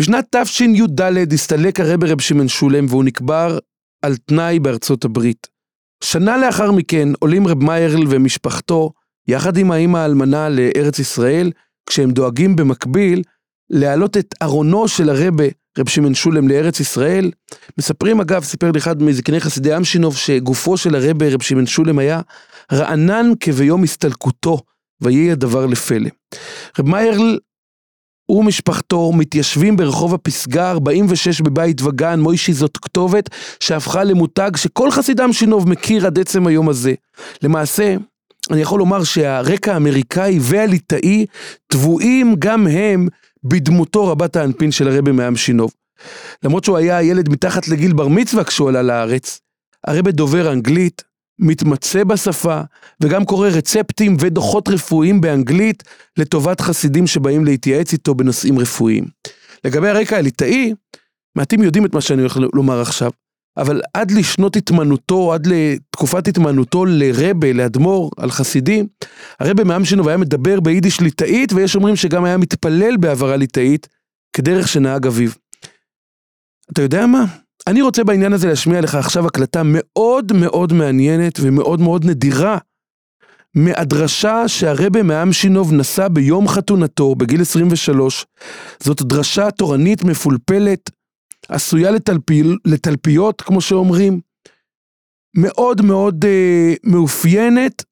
בשנת 0.00 0.36
תשי"ד 0.36 1.00
הסתלק 1.32 1.80
הרבי 1.80 2.06
רב 2.06 2.20
שמעון 2.20 2.48
שולם 2.48 2.86
והוא 2.88 3.04
נקבר 3.04 3.58
על 4.02 4.16
תנאי 4.16 4.58
בארצות 4.58 5.04
הברית. 5.04 5.59
שנה 6.04 6.36
לאחר 6.36 6.72
מכן 6.72 7.08
עולים 7.18 7.46
רב 7.46 7.64
מיירל 7.64 8.04
ומשפחתו, 8.08 8.92
יחד 9.28 9.56
עם 9.56 9.70
האמא 9.70 9.98
האלמנה 9.98 10.48
לארץ 10.48 10.98
ישראל, 10.98 11.52
כשהם 11.86 12.10
דואגים 12.10 12.56
במקביל 12.56 13.22
להעלות 13.70 14.16
את 14.16 14.34
ארונו 14.42 14.88
של 14.88 15.10
הרבה, 15.10 15.44
רב 15.78 15.88
שמעון 15.88 16.14
שולם, 16.14 16.48
לארץ 16.48 16.80
ישראל. 16.80 17.30
מספרים 17.78 18.20
אגב, 18.20 18.44
סיפר 18.44 18.70
לי 18.70 18.78
אחד 18.78 19.02
מזקני 19.02 19.40
חסידי 19.40 19.76
אמשינוב, 19.76 20.16
שגופו 20.16 20.76
של 20.76 20.94
הרבה, 20.94 21.28
רב 21.28 21.42
שמעון 21.42 21.66
שולם, 21.66 21.98
היה 21.98 22.20
רענן 22.72 23.32
כביום 23.40 23.82
הסתלקותו, 23.82 24.58
ויהי 25.00 25.32
הדבר 25.32 25.66
לפלא. 25.66 26.08
רב 26.78 26.88
מיירל 26.88 27.38
ומשפחתו 28.30 29.12
מתיישבים 29.12 29.76
ברחוב 29.76 30.14
הפסגה 30.14 30.70
46 30.70 31.40
בבית 31.40 31.82
וגן, 31.82 32.20
מוישי 32.20 32.52
זאת 32.52 32.76
כתובת 32.76 33.30
שהפכה 33.60 34.04
למותג 34.04 34.50
שכל 34.56 34.90
חסיד 34.90 35.20
אמשינוב 35.20 35.68
מכיר 35.68 36.06
עד 36.06 36.18
עצם 36.18 36.46
היום 36.46 36.68
הזה. 36.68 36.94
למעשה, 37.42 37.96
אני 38.50 38.60
יכול 38.60 38.78
לומר 38.78 39.04
שהרקע 39.04 39.74
האמריקאי 39.74 40.38
והליטאי 40.40 41.26
טבועים 41.66 42.34
גם 42.38 42.66
הם 42.66 43.08
בדמותו 43.44 44.06
רבת 44.06 44.36
האנפין 44.36 44.72
של 44.72 44.88
הרבי 44.88 45.12
מאמשינוב. 45.12 45.70
למרות 46.44 46.64
שהוא 46.64 46.76
היה 46.76 47.02
ילד 47.02 47.28
מתחת 47.28 47.68
לגיל 47.68 47.92
בר 47.92 48.08
מצווה 48.08 48.44
כשהוא 48.44 48.68
עלה 48.68 48.82
לארץ, 48.82 49.40
הרבי 49.86 50.12
דובר 50.12 50.52
אנגלית, 50.52 51.02
מתמצא 51.40 52.04
בשפה, 52.04 52.60
וגם 53.02 53.24
קורא 53.24 53.48
רצפטים 53.48 54.16
ודוחות 54.20 54.68
רפואיים 54.68 55.20
באנגלית 55.20 55.82
לטובת 56.16 56.60
חסידים 56.60 57.06
שבאים 57.06 57.44
להתייעץ 57.44 57.92
איתו 57.92 58.14
בנושאים 58.14 58.58
רפואיים. 58.58 59.04
לגבי 59.64 59.88
הרקע 59.88 60.16
הליטאי, 60.16 60.74
מעטים 61.36 61.62
יודעים 61.62 61.84
את 61.86 61.94
מה 61.94 62.00
שאני 62.00 62.20
הולך 62.20 62.38
לומר 62.54 62.80
עכשיו, 62.80 63.10
אבל 63.56 63.82
עד 63.94 64.10
לשנות 64.10 64.56
התמנותו, 64.56 65.34
עד 65.34 65.46
לתקופת 65.46 66.28
התמנותו 66.28 66.84
לרבה, 66.84 67.52
לאדמו"ר, 67.52 68.10
על 68.16 68.30
חסידים, 68.30 68.86
הרבה 69.40 69.64
מעם 69.64 69.84
שלנו 69.84 70.08
היה 70.08 70.16
מדבר 70.16 70.60
ביידיש 70.60 71.00
ליטאית, 71.00 71.52
ויש 71.52 71.76
אומרים 71.76 71.96
שגם 71.96 72.24
היה 72.24 72.36
מתפלל 72.36 72.96
בהעברה 72.96 73.36
ליטאית, 73.36 73.88
כדרך 74.36 74.68
שנהג 74.68 75.06
אביו. 75.06 75.30
אתה 76.72 76.82
יודע 76.82 77.06
מה? 77.06 77.24
אני 77.66 77.82
רוצה 77.82 78.04
בעניין 78.04 78.32
הזה 78.32 78.48
להשמיע 78.48 78.80
לך 78.80 78.94
עכשיו 78.94 79.26
הקלטה 79.26 79.62
מאוד 79.64 80.32
מאוד 80.32 80.72
מעניינת 80.72 81.38
ומאוד 81.40 81.80
מאוד 81.80 82.04
נדירה 82.04 82.58
מהדרשה 83.54 84.48
שהרבה 84.48 85.02
מאמשינוב 85.02 85.72
נשא 85.72 86.08
ביום 86.08 86.48
חתונתו 86.48 87.14
בגיל 87.14 87.40
23. 87.40 88.26
זאת 88.80 89.02
דרשה 89.02 89.50
תורנית 89.50 90.04
מפולפלת, 90.04 90.90
עשויה 91.48 91.90
לתלפי, 91.90 92.42
לתלפיות, 92.64 93.40
כמו 93.40 93.60
שאומרים, 93.60 94.20
מאוד 95.36 95.82
מאוד 95.82 96.24
אה, 96.24 96.74
מאופיינת 96.84 97.84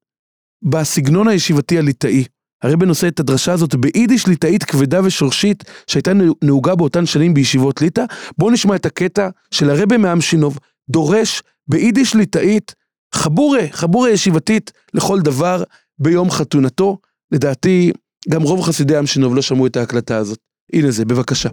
בסגנון 0.63 1.27
הישיבתי 1.27 1.79
הליטאי. 1.79 2.23
הרבי 2.63 2.85
נושא 2.85 3.07
את 3.07 3.19
הדרשה 3.19 3.51
הזאת 3.53 3.75
ביידיש 3.75 4.27
ליטאית 4.27 4.63
כבדה 4.63 4.99
ושורשית 5.03 5.63
שהייתה 5.87 6.11
נהוגה 6.43 6.75
באותן 6.75 7.05
שנים 7.05 7.33
בישיבות 7.33 7.81
ליטא. 7.81 8.03
בואו 8.37 8.51
נשמע 8.51 8.75
את 8.75 8.85
הקטע 8.85 9.29
של 9.51 9.69
הרבי 9.69 9.97
מאמשינוב 9.97 10.59
דורש 10.89 11.43
ביידיש 11.67 12.15
ליטאית 12.15 12.75
חבורה, 13.15 13.61
חבורה 13.71 14.09
ישיבתית 14.09 14.71
לכל 14.93 15.19
דבר 15.19 15.63
ביום 15.99 16.29
חתונתו. 16.29 16.97
לדעתי, 17.31 17.91
גם 18.29 18.41
רוב 18.41 18.61
חסידי 18.61 18.97
עם 18.97 19.05
שנוב 19.05 19.35
לא 19.35 19.41
שמעו 19.41 19.67
את 19.67 19.77
ההקלטה 19.77 20.17
הזאת. 20.17 20.39
הנה 20.73 20.91
זה, 20.91 21.05
בבקשה. 21.05 21.49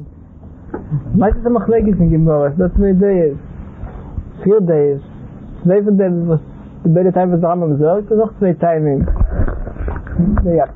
Was 1.18 1.34
ist 1.34 1.44
der 1.44 1.50
Machlegis 1.50 1.98
in 1.98 2.10
Gemara? 2.10 2.50
Das 2.58 2.70
zwei 2.76 2.92
Days. 2.92 3.36
Vier 4.44 4.60
Days. 4.60 5.00
Zwei 5.62 5.82
von 5.82 5.98
was 6.28 6.40
die 6.84 6.90
beide 6.90 7.12
Teile 7.12 7.30
von 7.30 7.44
Rambam 7.44 7.78
sagt, 7.78 8.10
und 8.10 8.18
noch 8.18 8.32
zwei. 8.38 8.54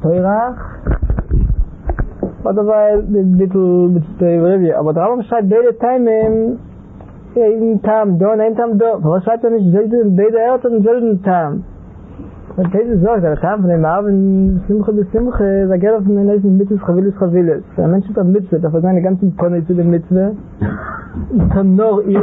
Teurach. 0.03 0.57
Oder 2.44 2.66
weil, 2.66 2.98
ein 3.00 3.37
bisschen 3.37 3.94
mit 3.94 4.05
der 4.20 4.42
Review. 4.42 4.74
Aber 4.76 4.94
der 4.94 5.03
Rambam 5.03 5.22
schreibt 5.24 5.50
beide 5.50 5.76
Timing, 5.79 6.59
in 7.35 7.83
Tam, 7.83 8.18
da 8.18 8.33
und 8.33 8.40
ein 8.40 8.57
Tam, 8.57 8.79
da. 8.79 8.98
Was 9.00 9.24
schreibt 9.24 9.44
er 9.44 9.50
nicht, 9.50 9.70
selten, 9.70 10.16
beide 10.16 10.38
Eltern, 10.38 10.83
selten 10.83 11.22
Tam. 11.22 11.64
Und 12.57 12.74
diese 12.74 12.98
sagt, 12.98 13.22
der 13.22 13.37
Tam 13.40 13.61
von 13.61 13.70
dem 13.70 13.85
Abend, 13.85 14.62
Simche 14.66 14.92
bis 14.92 15.11
Simche, 15.12 15.66
da 15.68 15.76
geht 15.76 15.92
auf 15.92 16.05
den 16.05 16.26
nächsten 16.26 16.57
Mitzvah, 16.57 16.87
Chavilis, 16.87 17.14
Chavilis. 17.18 17.62
Der 17.76 17.88
Mensch 17.88 18.09
hat 18.09 18.18
am 18.18 18.33
Mitzvah, 18.33 18.59
darf 18.59 18.74
er 18.74 18.81
seine 18.81 19.03
ganzen 19.03 19.37
Tonne 19.37 19.64
zu 19.66 19.74
dem 19.74 19.90
Mitzvah. 19.90 20.33
Kann 21.53 21.76
nur 21.76 22.05
ihr, 22.07 22.22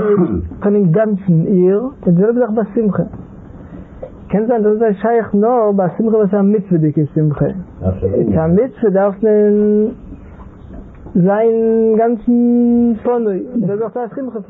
kann 0.61 0.73
den 0.73 0.91
ganzen 0.91 1.45
ihr, 1.45 1.91
dasselbe 2.05 2.39
sagt 2.39 2.55
bei 2.55 2.65
Simche. 2.73 3.07
Kann 4.31 4.45
sein, 4.47 4.61
das 4.63 4.75
ist 4.75 4.81
ein 4.81 4.97
Scheich 5.01 5.33
nur 5.33 5.73
bei 5.73 5.89
Simche, 5.97 6.17
was 6.19 6.33
am 6.33 6.51
Mitzvah 6.51 6.77
dik 6.77 6.97
ist 6.97 7.13
Simche. 7.15 7.55
Mit 8.17 8.37
am 8.37 8.55
Mitzvah 8.55 8.89
darf 8.89 9.15
man 9.21 9.95
seinen 11.15 11.95
ganzen 11.97 12.99
Tonne, 13.03 13.41
das 13.55 13.79
sagt 13.79 13.95
der 13.95 14.09
Simche. 14.15 14.43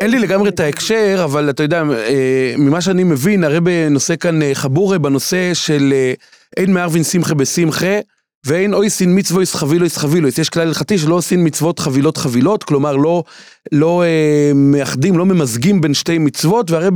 אין 0.00 0.10
לי 0.10 0.18
לגמרי 0.18 0.48
את 0.48 0.60
ההקשר, 0.60 1.20
אבל 1.24 1.50
אתה 1.50 1.62
יודע, 1.62 1.82
אה, 1.82 2.54
ממה 2.58 2.80
שאני 2.80 3.04
מבין, 3.04 3.44
הרב 3.44 3.68
נושא 3.90 4.16
כאן 4.16 4.42
אה, 4.42 4.50
חבורה 4.54 4.98
בנושא 4.98 5.54
של 5.54 5.92
אה, 5.92 6.12
אין 6.56 6.72
מערבין 6.72 7.02
שמחה 7.02 7.34
בשמחה, 7.34 7.96
ואין 8.44 8.74
אוי 8.74 8.90
סין 8.90 9.18
מצוויס 9.18 9.54
חבילויס 9.54 9.96
חבילויס. 9.96 10.38
יש 10.38 10.48
כלל 10.48 10.62
הלכתי 10.62 10.98
שלא 10.98 11.14
עושים 11.14 11.44
מצוות 11.44 11.78
חבילות 11.78 12.16
חבילות, 12.16 12.64
כלומר 12.64 12.96
לא, 12.96 13.24
לא 13.72 14.02
אה, 14.02 14.52
מאחדים, 14.54 15.18
לא 15.18 15.26
ממזגים 15.26 15.80
בין 15.80 15.94
שתי 15.94 16.18
מצוות, 16.18 16.70
והרב 16.70 16.94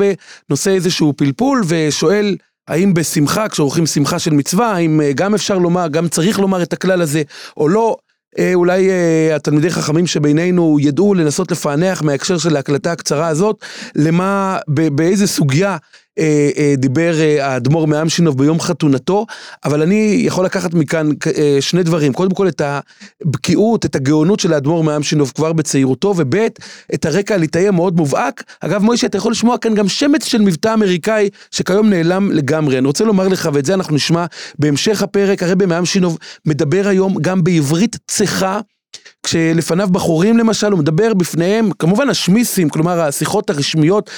נושא 0.51 0.71
איזשהו 0.71 1.13
פלפול 1.17 1.63
ושואל 1.69 2.37
האם 2.69 2.95
בשמחה, 2.95 3.49
כשעורכים 3.49 3.87
שמחה 3.87 4.19
של 4.19 4.31
מצווה, 4.31 4.73
האם 4.73 5.01
אה, 5.01 5.13
גם 5.13 5.35
אפשר 5.35 5.59
לומר, 5.59 5.89
גם 5.89 6.09
צריך 6.09 6.39
לומר 6.39 6.63
את 6.63 6.73
הכלל 6.73 7.03
הזה, 7.03 7.23
או 7.57 7.69
לא. 7.69 7.97
אה, 8.39 8.55
אולי 8.55 8.91
אה, 8.91 9.37
התלמידי 9.37 9.71
חכמים 9.71 10.07
שבינינו 10.07 10.77
ידעו 10.81 11.15
לנסות 11.15 11.51
לפענח 11.53 12.03
מההקשר 12.03 12.39
של 12.39 12.57
ההקלטה 12.57 12.93
הקצרה 12.93 13.29
הזאת, 13.29 13.57
למה, 13.97 14.59
באיזה 14.69 15.27
סוגיה 15.27 15.77
דיבר 16.79 17.21
אה, 17.21 17.47
האדמו"ר 17.47 17.87
מאמשינוב 17.87 18.39
ביום 18.39 18.61
חתונתו, 18.61 19.27
אבל 19.65 19.83
אני 19.83 20.23
יכול 20.25 20.45
לקחת 20.45 20.75
מכאן 20.75 21.11
אה, 21.37 21.57
שני 21.61 21.83
דברים, 21.83 22.13
קודם 22.13 22.31
כל 22.31 22.49
את 22.49 22.63
הבקיאות, 23.25 23.85
את 23.85 23.97
הגאונות 23.97 24.41
של 24.41 24.53
האדמו"ר 24.53 24.83
מאמשינוב 24.83 25.33
כבר 25.35 25.53
בצעירותו, 25.53 26.15
וב' 26.17 26.35
את 26.95 27.07
הרקע 27.07 27.35
הליטאי 27.35 27.69
המאוד 27.69 27.97
מובהק. 27.97 28.43
אגב 28.61 28.83
מוישה, 28.83 29.07
אתה 29.07 29.19
יכול 29.19 29.33
לשמוע 29.33 29.59
כאן 29.59 29.75
גם 29.75 29.89
שמץ 29.89 30.25
של 30.25 30.43
מבטא 30.43 30.75
אמריקאי 30.75 31.29
שכיום 31.51 31.91
נעלם 31.91 32.33
לגמרי. 32.33 32.79
אני 32.79 32.87
רוצה 32.87 33.05
לומר 33.05 33.29
לך, 33.29 33.49
ואת 33.53 33.65
זה 33.65 33.75
אנחנו 33.75 33.95
נשמע 33.95 34.27
בהמשך 34.59 35.03
הפרק, 35.03 35.43
הרבי 35.43 35.67
מאמשינוב 35.67 36.19
מדבר 36.47 36.89
היום 36.89 37.15
גם 37.21 37.45
בעברית 37.45 37.97
צחה. 38.07 38.61
כשלפניו 39.23 39.89
בחורים 39.89 40.39
למשל, 40.39 40.73
הוא 40.73 40.79
מדבר 40.79 41.15
בפניהם, 41.15 41.71
כמובן 41.79 42.09
השמיסים, 42.09 42.69
כלומר 42.69 43.01
השיחות 43.01 43.51
הרשמיות 43.51 44.11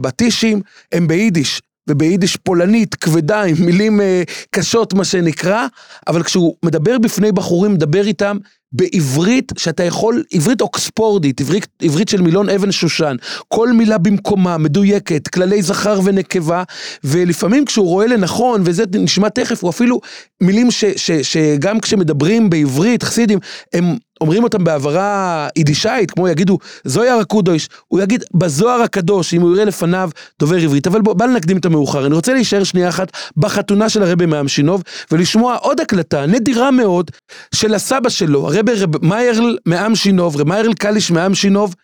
בטישים, 0.00 0.60
הם 0.92 1.08
ביידיש. 1.08 1.60
וביידיש 1.88 2.36
פולנית, 2.36 2.94
כבדה, 2.94 3.42
עם 3.42 3.56
מילים 3.60 4.00
אה, 4.00 4.22
קשות 4.50 4.94
מה 4.94 5.04
שנקרא, 5.04 5.66
אבל 6.06 6.22
כשהוא 6.22 6.56
מדבר 6.64 6.98
בפני 6.98 7.32
בחורים, 7.32 7.72
מדבר 7.72 8.06
איתם 8.06 8.36
בעברית 8.76 9.52
שאתה 9.58 9.82
יכול, 9.82 10.22
עברית 10.32 10.60
אוקספורדית, 10.60 11.40
עברית, 11.40 11.66
עברית 11.82 12.08
של 12.08 12.22
מילון 12.22 12.48
אבן 12.48 12.72
שושן, 12.72 13.16
כל 13.48 13.72
מילה 13.72 13.98
במקומה, 13.98 14.58
מדויקת, 14.58 15.28
כללי 15.28 15.62
זכר 15.62 16.00
ונקבה, 16.04 16.62
ולפעמים 17.04 17.64
כשהוא 17.64 17.88
רואה 17.88 18.06
לנכון, 18.06 18.62
וזה 18.64 18.84
נשמע 18.94 19.28
תכף, 19.28 19.62
הוא 19.62 19.70
אפילו 19.70 20.00
מילים 20.40 20.70
ש, 20.70 20.84
ש, 20.84 21.10
שגם 21.10 21.80
כשמדברים 21.80 22.50
בעברית, 22.50 23.02
חסידים, 23.02 23.38
הם 23.72 23.96
אומרים 24.20 24.44
אותם 24.44 24.64
בהעברה 24.64 25.48
יידישאית, 25.56 26.10
כמו 26.10 26.28
יגידו 26.28 26.58
זוהר 26.84 27.18
הקודוש, 27.18 27.68
הוא 27.88 28.00
יגיד 28.00 28.24
בזוהר 28.34 28.82
הקדוש, 28.82 29.34
אם 29.34 29.40
הוא 29.40 29.54
יראה 29.54 29.64
לפניו 29.64 30.10
דובר 30.38 30.56
עברית, 30.56 30.86
אבל 30.86 31.00
בוא, 31.00 31.14
בוא 31.14 31.26
נקדים 31.26 31.56
את 31.56 31.64
המאוחר, 31.64 32.06
אני 32.06 32.14
רוצה 32.14 32.32
להישאר 32.32 32.64
שנייה 32.64 32.88
אחת 32.88 33.12
בחתונה 33.36 33.88
של 33.88 34.02
הרבי 34.02 34.26
מאמשינוב, 34.26 34.82
ולשמוע 35.10 35.56
עוד 35.56 35.80
הקלטה 35.80 36.26
נדירה 36.26 36.70
מאוד 36.70 37.10
של 37.54 37.74
הסבא 37.74 38.08
שלו, 38.08 38.48
הרבי 38.48 38.72
רב 38.72 39.06
מיירל 39.06 39.58
מאמשינוב, 39.66 40.36
רב 40.36 40.48
מיירל 40.48 40.74
קליש 40.74 41.10
מאמשינוב, 41.10 41.74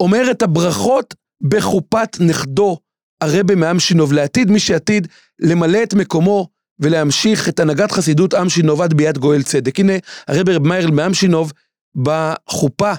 אומר 0.00 0.30
את 0.30 0.42
הברכות 0.42 1.14
בחופת 1.48 2.16
נכדו, 2.20 2.78
הרבי 3.20 3.54
מאמשינוב, 3.54 4.12
לעתיד 4.12 4.50
מי 4.50 4.58
שעתיד 4.58 5.08
למלא 5.40 5.82
את 5.82 5.94
מקומו 5.94 6.48
ולהמשיך 6.82 7.48
את 7.48 7.60
הנהגת 7.60 7.92
חסידות 7.92 8.34
אמשינוב 8.34 8.82
עד 8.82 8.94
ביד 8.94 9.18
גואל 9.18 9.42
צדק. 9.42 9.80
הנה 9.80 9.92
הרבי 10.28 10.54
רב 10.54 10.68
מיירל 10.68 10.90
מאמשינוב 10.90 11.52
בחופה 11.96 12.92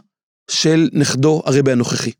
של 0.51 0.87
נכדו 0.93 1.41
הרבי 1.45 1.71
הנוכחי. 1.71 2.11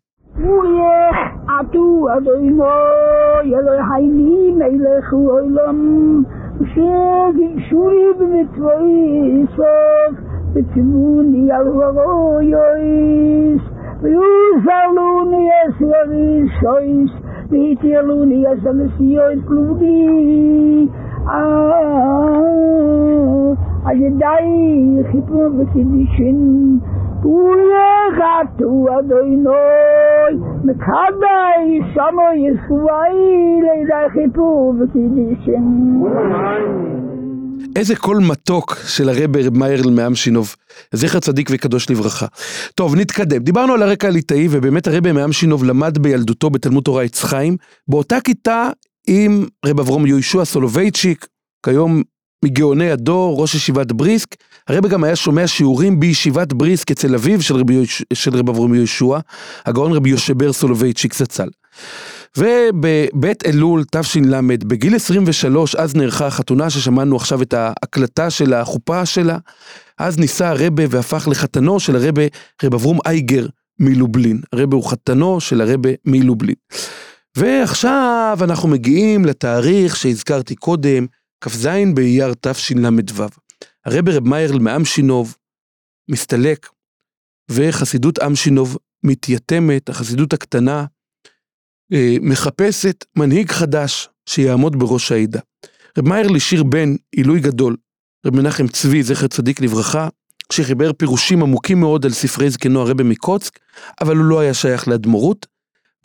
סוף, 9.56 10.16
ותימוני 10.56 11.52
על 11.52 11.68
רבויויס, 11.68 13.62
Uzaluni 14.04 15.48
es 15.64 15.76
yoni 15.80 16.50
shoish, 16.60 17.16
iti 17.52 17.96
aluni 17.96 18.44
es 18.52 18.60
anesi 18.68 19.14
yoin 19.16 19.40
pludi. 19.48 20.90
Ah, 21.26 22.44
Aye 23.88 24.10
dai 24.20 25.04
khipu 25.12 25.40
vsidi 25.56 26.04
shin, 26.16 26.42
tuye 27.22 27.90
gatu 28.20 28.72
adoi 28.92 29.36
noi, 29.40 30.34
mekabai 30.68 31.68
איזה 37.76 37.96
קול 37.96 38.18
מתוק 38.18 38.78
של 38.88 39.10
הרבי 39.10 39.44
רב 39.44 39.58
מיירל 39.58 39.90
מאמשינוב, 39.90 40.56
זכר 40.94 41.20
צדיק 41.20 41.50
וקדוש 41.52 41.90
לברכה. 41.90 42.26
טוב, 42.76 42.96
נתקדם. 42.96 43.44
דיברנו 43.44 43.74
על 43.74 43.84
הרקע 43.84 44.08
הליטאי, 44.08 44.48
ובאמת 44.52 44.88
הרבי 44.88 45.12
מאמשינוב 45.12 45.64
למד 45.64 45.98
בילדותו 45.98 46.50
בתלמוד 46.50 46.84
תורה 46.84 47.04
עץ 47.04 47.24
חיים, 47.24 47.58
באותה 47.88 48.22
כיתה 48.22 48.70
עם 49.08 49.46
רב 49.66 49.80
אברום 49.80 50.06
יהושע 50.06 50.46
סולובייצ'יק, 50.46 51.28
כיום 51.66 52.02
מגאוני 52.46 52.92
הדור, 52.92 53.42
ראש 53.42 53.56
ישיבת 53.56 53.92
בריסק. 53.92 54.36
הרבי 54.68 54.90
גם 54.90 55.04
היה 55.04 55.16
שומע 55.16 55.48
שיעורים 55.48 56.00
בישיבת 56.00 56.54
בריסק 56.54 56.92
אצל 56.92 57.16
אביו. 57.16 57.42
של 58.14 58.36
רב 58.36 58.50
אברום 58.50 58.74
יהושע, 58.74 59.18
הגאון 59.66 59.94
רבי 59.94 60.10
יושע 60.10 60.37
בער 60.37 60.54
סולובייצ'יק 60.54 61.14
זצ"ל. 61.14 61.50
ובב' 62.38 63.46
אלול 63.46 63.84
תש"ל, 63.92 64.42
בגיל 64.42 64.96
23, 64.96 65.76
אז 65.76 65.96
נערכה 65.96 66.28
החתונה 66.28 66.70
ששמענו 66.70 67.16
עכשיו 67.16 67.42
את 67.42 67.54
ההקלטה 67.54 68.30
של 68.30 68.54
החופה 68.54 69.06
שלה, 69.06 69.38
אז 69.98 70.18
נישא 70.18 70.46
הרבי 70.46 70.84
והפך 70.90 71.28
לחתנו 71.32 71.80
של 71.80 71.96
הרבי, 71.96 72.22
רב 72.64 72.74
אברום 72.74 73.00
אייגר 73.06 73.48
מלובלין. 73.80 74.42
הרבה 74.54 74.76
הוא 74.76 74.92
חתנו 74.92 75.42
של 75.42 75.62
הרבה 75.62 75.90
מלובלין. 76.06 76.56
ועכשיו 77.38 78.38
אנחנו 78.42 78.70
מגיעים 78.70 79.26
לתאריך 79.26 79.96
שהזכרתי 79.96 80.56
קודם, 80.56 81.06
כ"ז 81.42 81.68
באייר 81.94 82.34
תשל"ו. 82.42 83.24
הרב 83.86 84.10
רב 84.10 84.28
מיירל 84.28 84.60
מאמשינוב 84.60 85.38
מסתלק, 86.12 86.70
וחסידות 87.52 88.20
אמשינוב 88.20 88.78
מתייתמת, 89.04 89.90
החסידות 89.90 90.34
הקטנה, 90.34 90.86
מחפשת 92.22 93.06
מנהיג 93.16 93.52
חדש 93.52 94.10
שיעמוד 94.30 94.80
בראש 94.80 95.12
העדה. 95.12 95.40
רב 95.98 96.10
מיירל 96.10 96.36
השאיר 96.36 96.64
בן 96.64 96.96
עילוי 97.12 97.40
גדול, 97.40 97.76
רב 98.26 98.36
מנחם 98.36 98.68
צבי, 98.68 99.04
זכר 99.04 99.28
צדיק 99.28 99.62
לברכה, 99.62 100.08
שחיבר 100.52 100.94
פירושים 100.94 101.44
עמוקים 101.44 101.80
מאוד 101.80 102.06
על 102.06 102.12
ספרי 102.12 102.50
זקנו 102.50 102.82
הרבה 102.82 103.04
מקוצק, 103.04 103.60
אבל 104.02 104.18
הוא 104.18 104.26
לא 104.26 104.40
היה 104.40 104.54
שייך 104.54 104.88
לאדמו"רות, 104.88 105.48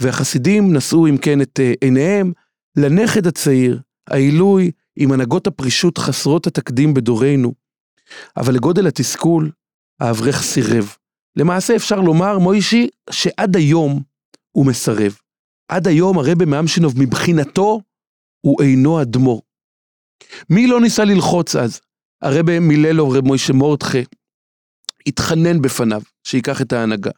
והחסידים 0.01 0.77
נשאו 0.77 1.07
אם 1.07 1.19
כן 1.19 1.41
את 1.41 1.61
אה, 1.63 1.73
עיניהם 1.81 2.33
לנכד 2.77 3.27
הצעיר, 3.27 3.81
העילוי, 4.11 4.71
עם 4.97 5.13
הנהגות 5.13 5.47
הפרישות 5.47 5.99
חסרות 5.99 6.47
התקדים 6.47 6.95
בדורנו. 6.95 7.53
אבל 8.37 8.55
לגודל 8.55 8.87
התסכול, 8.87 9.51
האברך 10.01 10.43
סירב. 10.43 10.95
למעשה 11.37 11.77
אפשר 11.77 12.01
לומר, 12.01 12.39
מוישי, 12.39 12.89
שעד 13.11 13.57
היום 13.57 14.03
הוא 14.53 14.67
מסרב. 14.67 15.17
עד 15.69 15.89
היום 15.89 16.19
הרבי 16.19 16.45
מאמשינוב 16.45 16.95
מבחינתו 16.97 17.81
הוא 18.41 18.63
אינו 18.63 19.03
אדמו"ר. 19.03 19.43
מי 20.51 20.67
לא 20.67 20.81
ניסה 20.81 21.05
ללחוץ 21.05 21.57
אז? 21.57 21.81
הרבי 22.23 22.59
מיללוב, 22.59 23.17
רב 23.17 23.25
מוישה 23.25 23.53
מורדכה, 23.53 23.99
התחנן 25.07 25.63
בפניו 25.63 26.03
שייקח 26.25 26.63
את 26.63 26.73
ההנהגה. 26.73 27.11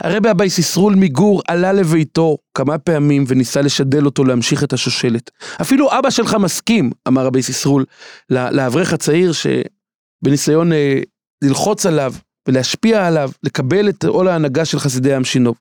הרבי 0.00 0.30
אבייס 0.30 0.58
ישרול 0.58 0.94
מגור 0.94 1.42
עלה 1.48 1.72
לביתו 1.72 2.38
כמה 2.54 2.78
פעמים 2.78 3.24
וניסה 3.28 3.62
לשדל 3.62 4.06
אותו 4.06 4.24
להמשיך 4.24 4.64
את 4.64 4.72
השושלת. 4.72 5.30
אפילו 5.60 5.98
אבא 5.98 6.10
שלך 6.10 6.34
מסכים, 6.34 6.90
אמר 7.08 7.26
רבי 7.26 7.38
ישרול, 7.38 7.84
לאברך 8.30 8.92
הצעיר 8.92 9.32
שבניסיון 9.32 10.72
אה, 10.72 11.00
ללחוץ 11.44 11.86
עליו 11.86 12.14
ולהשפיע 12.48 13.06
עליו, 13.06 13.30
לקבל 13.42 13.88
את 13.88 14.04
עול 14.04 14.28
ההנהגה 14.28 14.64
של 14.64 14.78
חסידי 14.78 15.14
עם 15.14 15.24
שינוב. 15.24 15.56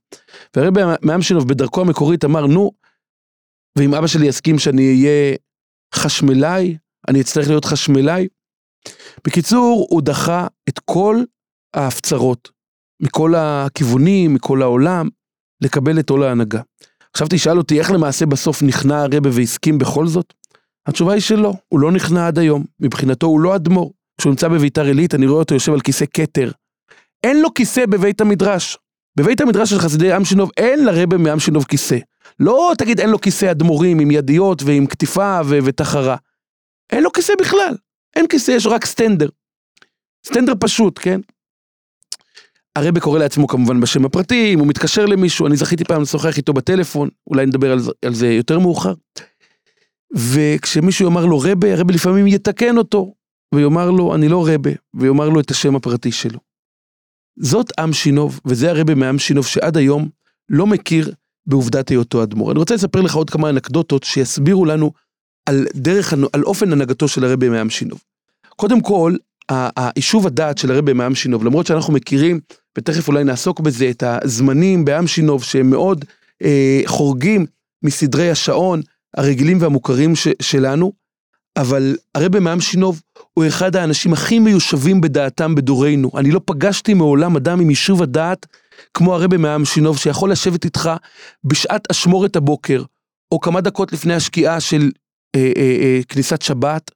והרבי 0.56 0.82
מעם 1.02 1.22
שינוב 1.22 1.48
בדרכו 1.48 1.82
המקורית 1.82 2.26
אמר, 2.26 2.46
נו, 2.46 2.72
ואם 3.78 3.96
אבא 3.96 4.08
שלי 4.08 4.28
יסכים 4.28 4.60
שאני 4.60 4.88
אהיה 4.88 5.36
חשמלאי, 5.96 6.78
אני 7.08 7.22
אצטרך 7.22 7.48
להיות 7.48 7.66
חשמלאי. 7.66 8.28
בקיצור, 9.28 9.88
הוא 9.90 10.02
דחה 10.02 10.48
את 10.70 10.80
כל 10.80 11.24
ההפצרות, 11.76 12.52
מכל 13.02 13.34
הכיוונים, 13.38 14.34
מכל 14.34 14.62
העולם, 14.62 15.10
לקבל 15.62 16.00
את 16.00 16.10
עול 16.10 16.24
ההנהגה. 16.24 16.62
עכשיו 17.14 17.28
תשאל 17.30 17.58
אותי, 17.58 17.80
איך 17.80 17.92
למעשה 17.92 18.26
בסוף 18.26 18.64
נכנע 18.64 19.02
הרבה 19.02 19.30
והסכים 19.32 19.78
בכל 19.78 20.08
זאת? 20.08 20.34
התשובה 20.88 21.14
היא 21.14 21.22
שלא, 21.22 21.54
הוא 21.68 21.80
לא 21.80 21.92
נכנע 21.92 22.28
עד 22.28 22.40
היום. 22.40 22.66
מבחינתו 22.80 23.28
הוא 23.28 23.40
לא 23.40 23.56
אדמו"ר. 23.56 23.94
כשהוא 24.18 24.30
נמצא 24.30 24.48
בביתר 24.48 24.86
עילית, 24.86 25.16
אני 25.16 25.28
רואה 25.28 25.40
אותו 25.40 25.54
יושב 25.54 25.74
על 25.74 25.82
כיסא 25.82 26.06
כתר. 26.14 26.52
אין 27.24 27.42
לו 27.42 27.54
כיסא 27.54 27.86
בבית 27.86 28.22
המדרש. 28.22 28.78
בבית 29.16 29.42
המדרש 29.42 29.70
של 29.70 29.80
חסידי 29.80 30.16
אמשינוב 30.16 30.52
אין 30.58 30.86
לרבה 30.86 31.18
מאמשינוב 31.18 31.64
כיסא. 31.64 31.98
לא 32.40 32.74
תגיד 32.78 33.00
אין 33.00 33.10
לו 33.10 33.22
כיסא 33.22 33.52
אדמו"רים 33.52 34.00
עם 34.00 34.12
ידיות 34.12 34.64
ועם 34.64 34.86
קטיפה 34.86 35.40
ו- 35.46 35.60
ותחרה. 35.64 36.16
אין 36.92 37.04
לו 37.04 37.12
כיסא 37.12 37.34
בכלל. 37.40 37.76
אין 38.16 38.28
כיסא, 38.28 38.52
יש 38.52 38.66
רק 38.66 38.86
סטנדר. 38.86 39.30
סטנדר 40.28 40.54
פשוט, 40.60 41.00
כן? 41.02 41.22
הרבה 42.76 43.00
קורא 43.00 43.20
לעצמו 43.20 43.48
כמובן 43.48 43.82
בשם 43.82 44.06
הפרטי, 44.06 44.54
אם 44.54 44.60
הוא 44.60 44.68
מתקשר 44.68 45.06
למישהו, 45.06 45.48
אני 45.48 45.58
זכיתי 45.58 45.84
פעם 45.84 46.02
לשוחח 46.02 46.38
איתו 46.38 46.54
בטלפון, 46.54 47.10
אולי 47.28 47.46
נדבר 47.46 47.72
על 47.72 47.80
זה, 47.80 47.92
על 48.06 48.14
זה 48.14 48.28
יותר 48.28 48.60
מאוחר. 48.60 48.94
וכשמישהו 50.16 51.06
יאמר 51.06 51.26
לו 51.26 51.40
רבה, 51.40 51.74
הרבה 51.74 51.94
לפעמים 51.94 52.28
יתקן 52.28 52.78
אותו, 52.78 53.14
ויאמר 53.56 53.92
לו, 53.92 54.16
אני 54.16 54.30
לא 54.30 54.48
רבה, 54.48 54.72
ויאמר 54.94 55.30
לו 55.30 55.40
את 55.40 55.52
השם 55.52 55.76
הפרטי 55.76 56.12
שלו. 56.12 56.49
זאת 57.40 57.80
עם 57.80 57.94
שינוב, 57.94 58.40
וזה 58.46 58.72
הרבה 58.72 58.96
מעם 58.96 59.20
שינוב 59.20 59.46
שעד 59.46 59.78
היום 59.78 60.10
לא 60.50 60.68
מכיר 60.68 61.12
בעובדת 61.46 61.90
היותו 61.90 62.24
אדמו"ר. 62.24 62.52
אני 62.52 62.60
רוצה 62.60 62.76
לספר 62.76 63.02
לך 63.02 63.16
עוד 63.16 63.30
כמה 63.30 63.50
אנקדוטות 63.50 64.04
שיסבירו 64.04 64.66
לנו 64.66 64.92
על 65.46 65.66
דרך, 65.76 66.14
על 66.34 66.44
אופן 66.44 66.72
הנהגתו 66.72 67.08
של 67.08 67.26
הרבה 67.26 67.50
מעם 67.50 67.70
שינוב. 67.70 68.02
קודם 68.56 68.82
כל, 68.82 69.16
היישוב 69.50 70.28
הדעת 70.28 70.58
של 70.58 70.72
הרבה 70.72 70.94
מעם 70.94 71.16
שינוב, 71.16 71.44
למרות 71.44 71.66
שאנחנו 71.66 71.94
מכירים, 71.94 72.40
ותכף 72.78 73.08
אולי 73.08 73.24
נעסוק 73.24 73.60
בזה, 73.60 73.90
את 73.90 74.04
הזמנים 74.04 74.86
בעם 74.86 75.08
שינוב 75.08 75.44
שהם 75.44 75.70
מאוד 75.70 76.06
אה, 76.44 76.82
חורגים 76.86 77.46
מסדרי 77.84 78.32
השעון 78.32 78.82
הרגילים 79.18 79.62
והמוכרים 79.62 80.16
ש, 80.16 80.28
שלנו, 80.42 80.92
אבל 81.62 81.96
הרבה 82.16 82.40
מעם 82.40 82.62
שינוב 82.62 83.02
הוא 83.34 83.48
אחד 83.48 83.76
האנשים 83.76 84.14
הכי 84.14 84.40
מיושבים 84.40 85.02
בדעתם 85.02 85.56
בדורנו. 85.56 86.12
אני 86.18 86.32
לא 86.32 86.42
פגשתי 86.46 86.94
מעולם 86.94 87.36
אדם 87.36 87.60
עם 87.60 87.70
יישוב 87.70 88.04
הדעת 88.04 88.46
כמו 88.94 89.16
הרבה 89.16 89.38
מעם 89.38 89.66
שינוב, 89.66 89.98
שיכול 89.98 90.32
לשבת 90.32 90.66
איתך 90.66 90.90
בשעת 91.44 91.92
אשמורת 91.92 92.36
הבוקר, 92.36 92.84
או 93.32 93.40
כמה 93.40 93.62
דקות 93.62 93.94
לפני 93.94 94.14
השקיעה 94.14 94.60
של 94.60 94.92
אה, 95.36 95.52
אה, 95.58 95.78
אה, 95.82 96.00
כניסת 96.10 96.42
שבת, 96.42 96.92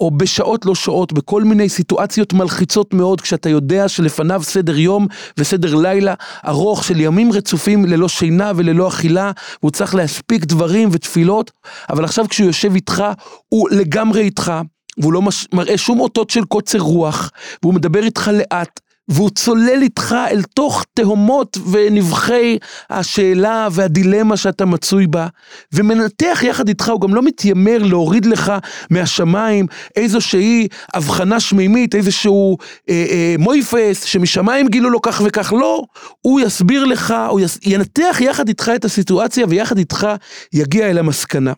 או 0.00 0.10
בשעות 0.10 0.66
לא 0.66 0.74
שעות, 0.74 1.12
בכל 1.12 1.44
מיני 1.44 1.68
סיטואציות 1.68 2.32
מלחיצות 2.32 2.94
מאוד, 2.94 3.20
כשאתה 3.20 3.48
יודע 3.48 3.88
שלפניו 3.88 4.42
סדר 4.42 4.78
יום 4.78 5.06
וסדר 5.38 5.74
לילה 5.74 6.14
ארוך 6.46 6.84
של 6.84 7.00
ימים 7.00 7.32
רצופים 7.32 7.84
ללא 7.84 8.08
שינה 8.08 8.52
וללא 8.56 8.88
אכילה, 8.88 9.30
והוא 9.62 9.70
צריך 9.70 9.94
להספיק 9.94 10.44
דברים 10.44 10.88
ותפילות, 10.92 11.50
אבל 11.90 12.04
עכשיו 12.04 12.28
כשהוא 12.28 12.46
יושב 12.46 12.74
איתך, 12.74 13.04
הוא 13.48 13.68
לגמרי 13.70 14.20
איתך, 14.20 14.52
והוא 14.98 15.12
לא 15.12 15.22
מש... 15.22 15.46
מראה 15.52 15.78
שום 15.78 16.00
אותות 16.00 16.30
של 16.30 16.44
קוצר 16.44 16.78
רוח, 16.78 17.30
והוא 17.62 17.74
מדבר 17.74 18.02
איתך 18.02 18.30
לאט, 18.34 18.80
והוא 19.08 19.30
צולל 19.30 19.82
איתך 19.82 20.14
אל 20.30 20.42
תוך 20.42 20.84
תהומות 20.94 21.58
ונבחי 21.70 22.58
השאלה 22.90 23.68
והדילמה 23.70 24.36
שאתה 24.36 24.64
מצוי 24.64 25.06
בה, 25.06 25.26
ומנתח 25.72 26.40
יחד 26.42 26.68
איתך, 26.68 26.88
הוא 26.88 27.00
גם 27.00 27.14
לא 27.14 27.22
מתיימר 27.22 27.78
להוריד 27.82 28.26
לך 28.26 28.52
מהשמיים 28.90 29.66
איזושהי 29.96 30.68
הבחנה 30.94 31.40
שמימית, 31.40 31.94
איזשהו 31.94 32.56
אה, 32.88 33.06
אה, 33.10 33.34
מויפס 33.38 34.04
שמשמיים 34.04 34.68
גילו 34.68 34.90
לו 34.90 35.02
כך 35.02 35.22
וכך, 35.24 35.52
לא, 35.52 35.82
הוא 36.20 36.40
יסביר 36.40 36.84
לך, 36.84 37.14
הוא 37.30 37.40
יס... 37.40 37.58
ינתח 37.62 38.16
יחד 38.20 38.48
איתך 38.48 38.70
את 38.74 38.84
הסיטואציה 38.84 39.46
ויחד 39.48 39.78
איתך 39.78 40.06
יגיע 40.52 40.90
אל 40.90 40.98
המסקנה. 40.98 41.52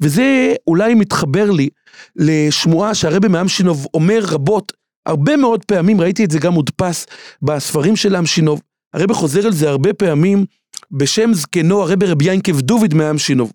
וזה 0.00 0.54
אולי 0.66 0.94
מתחבר 0.94 1.50
לי 1.50 1.68
לשמועה 2.16 2.94
שהרבי 2.94 3.28
מאמשינוב 3.28 3.86
אומר 3.94 4.20
רבות, 4.22 4.72
הרבה 5.06 5.36
מאוד 5.36 5.64
פעמים, 5.64 6.00
ראיתי 6.00 6.24
את 6.24 6.30
זה 6.30 6.38
גם 6.38 6.52
מודפס 6.52 7.06
בספרים 7.42 7.96
של 7.96 8.16
אמשינוב, 8.16 8.60
הרבי 8.94 9.14
חוזר 9.14 9.46
על 9.46 9.52
זה 9.52 9.68
הרבה 9.68 9.92
פעמים 9.92 10.44
בשם 10.90 11.34
זקנו 11.34 11.82
הרבי 11.82 12.06
רבי 12.06 12.24
ינקב 12.32 12.60
דוביד 12.60 12.94
מאמשינוב. 12.94 13.52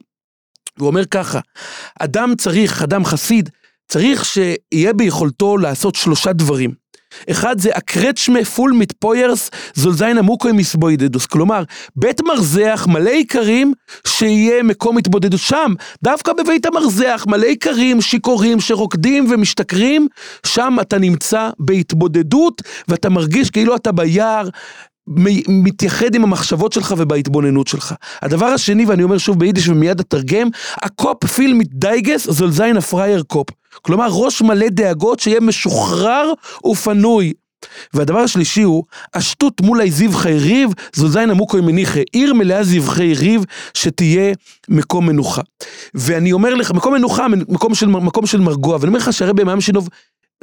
הוא 0.79 0.87
אומר 0.87 1.05
ככה, 1.05 1.39
אדם 1.99 2.33
צריך, 2.37 2.81
אדם 2.81 3.05
חסיד, 3.05 3.49
צריך 3.87 4.25
שיהיה 4.25 4.93
ביכולתו 4.93 5.57
לעשות 5.57 5.95
שלושה 5.95 6.33
דברים. 6.33 6.73
אחד 7.31 7.59
זה 7.59 7.69
הקרצ'מה 7.75 8.45
פול 8.45 8.71
מתפוירס 8.71 9.49
זולזיין 9.73 10.17
עמוקוי 10.17 10.51
מסבוידדוס. 10.51 11.25
כלומר, 11.25 11.63
בית 11.95 12.21
מרזח 12.21 12.87
מלא 12.89 13.09
איכרים 13.09 13.73
שיהיה 14.07 14.63
מקום 14.63 14.97
התבודדות 14.97 15.39
שם. 15.39 15.73
דווקא 16.03 16.33
בבית 16.33 16.65
המרזח 16.65 17.25
מלא 17.27 17.45
איכרים 17.45 18.01
שיכורים 18.01 18.59
שרוקדים 18.59 19.31
ומשתכרים, 19.31 20.07
שם 20.45 20.77
אתה 20.81 20.97
נמצא 20.97 21.49
בהתבודדות 21.59 22.61
ואתה 22.87 23.09
מרגיש 23.09 23.49
כאילו 23.49 23.75
אתה 23.75 23.91
ביער. 23.91 24.49
מתייחד 25.47 26.15
עם 26.15 26.23
המחשבות 26.23 26.73
שלך 26.73 26.93
ובהתבוננות 26.97 27.67
שלך. 27.67 27.93
הדבר 28.21 28.45
השני, 28.45 28.85
ואני 28.85 29.03
אומר 29.03 29.17
שוב 29.17 29.39
ביידיש 29.39 29.67
ומיד 29.67 29.99
אתרגם, 29.99 30.47
הקופ 30.75 31.25
פיל 31.25 31.53
מתדייגס 31.53 32.29
זולזיין 32.29 32.77
הפרייר 32.77 33.23
קופ. 33.27 33.47
כלומר, 33.81 34.07
ראש 34.11 34.41
מלא 34.41 34.69
דאגות 34.69 35.19
שיהיה 35.19 35.39
משוחרר 35.39 36.33
ופנוי. 36.65 37.33
והדבר 37.93 38.19
השלישי 38.19 38.61
הוא, 38.61 38.83
השטות 39.13 39.61
מול 39.61 39.89
זבחי 39.89 40.37
ריב, 40.37 40.69
זו 40.93 41.09
זין 41.09 41.29
עמוקו 41.29 41.57
מניחי, 41.61 42.03
עיר 42.11 42.33
מלאה 42.33 42.63
זבחי 42.63 43.13
ריב, 43.13 43.45
שתהיה 43.73 44.33
מקום 44.69 45.05
מנוחה. 45.07 45.41
ואני 45.93 46.31
אומר 46.31 46.55
לך, 46.55 46.71
מקום 46.71 46.93
מנוחה, 46.93 47.27
מקום 47.27 47.75
של, 47.75 47.87
מקום 47.87 48.25
של 48.25 48.39
מרגוע, 48.39 48.75
ואני 48.75 48.87
אומר 48.87 48.99
לך 48.99 49.13
שהרבי 49.13 49.43
מאמשינוב 49.43 49.89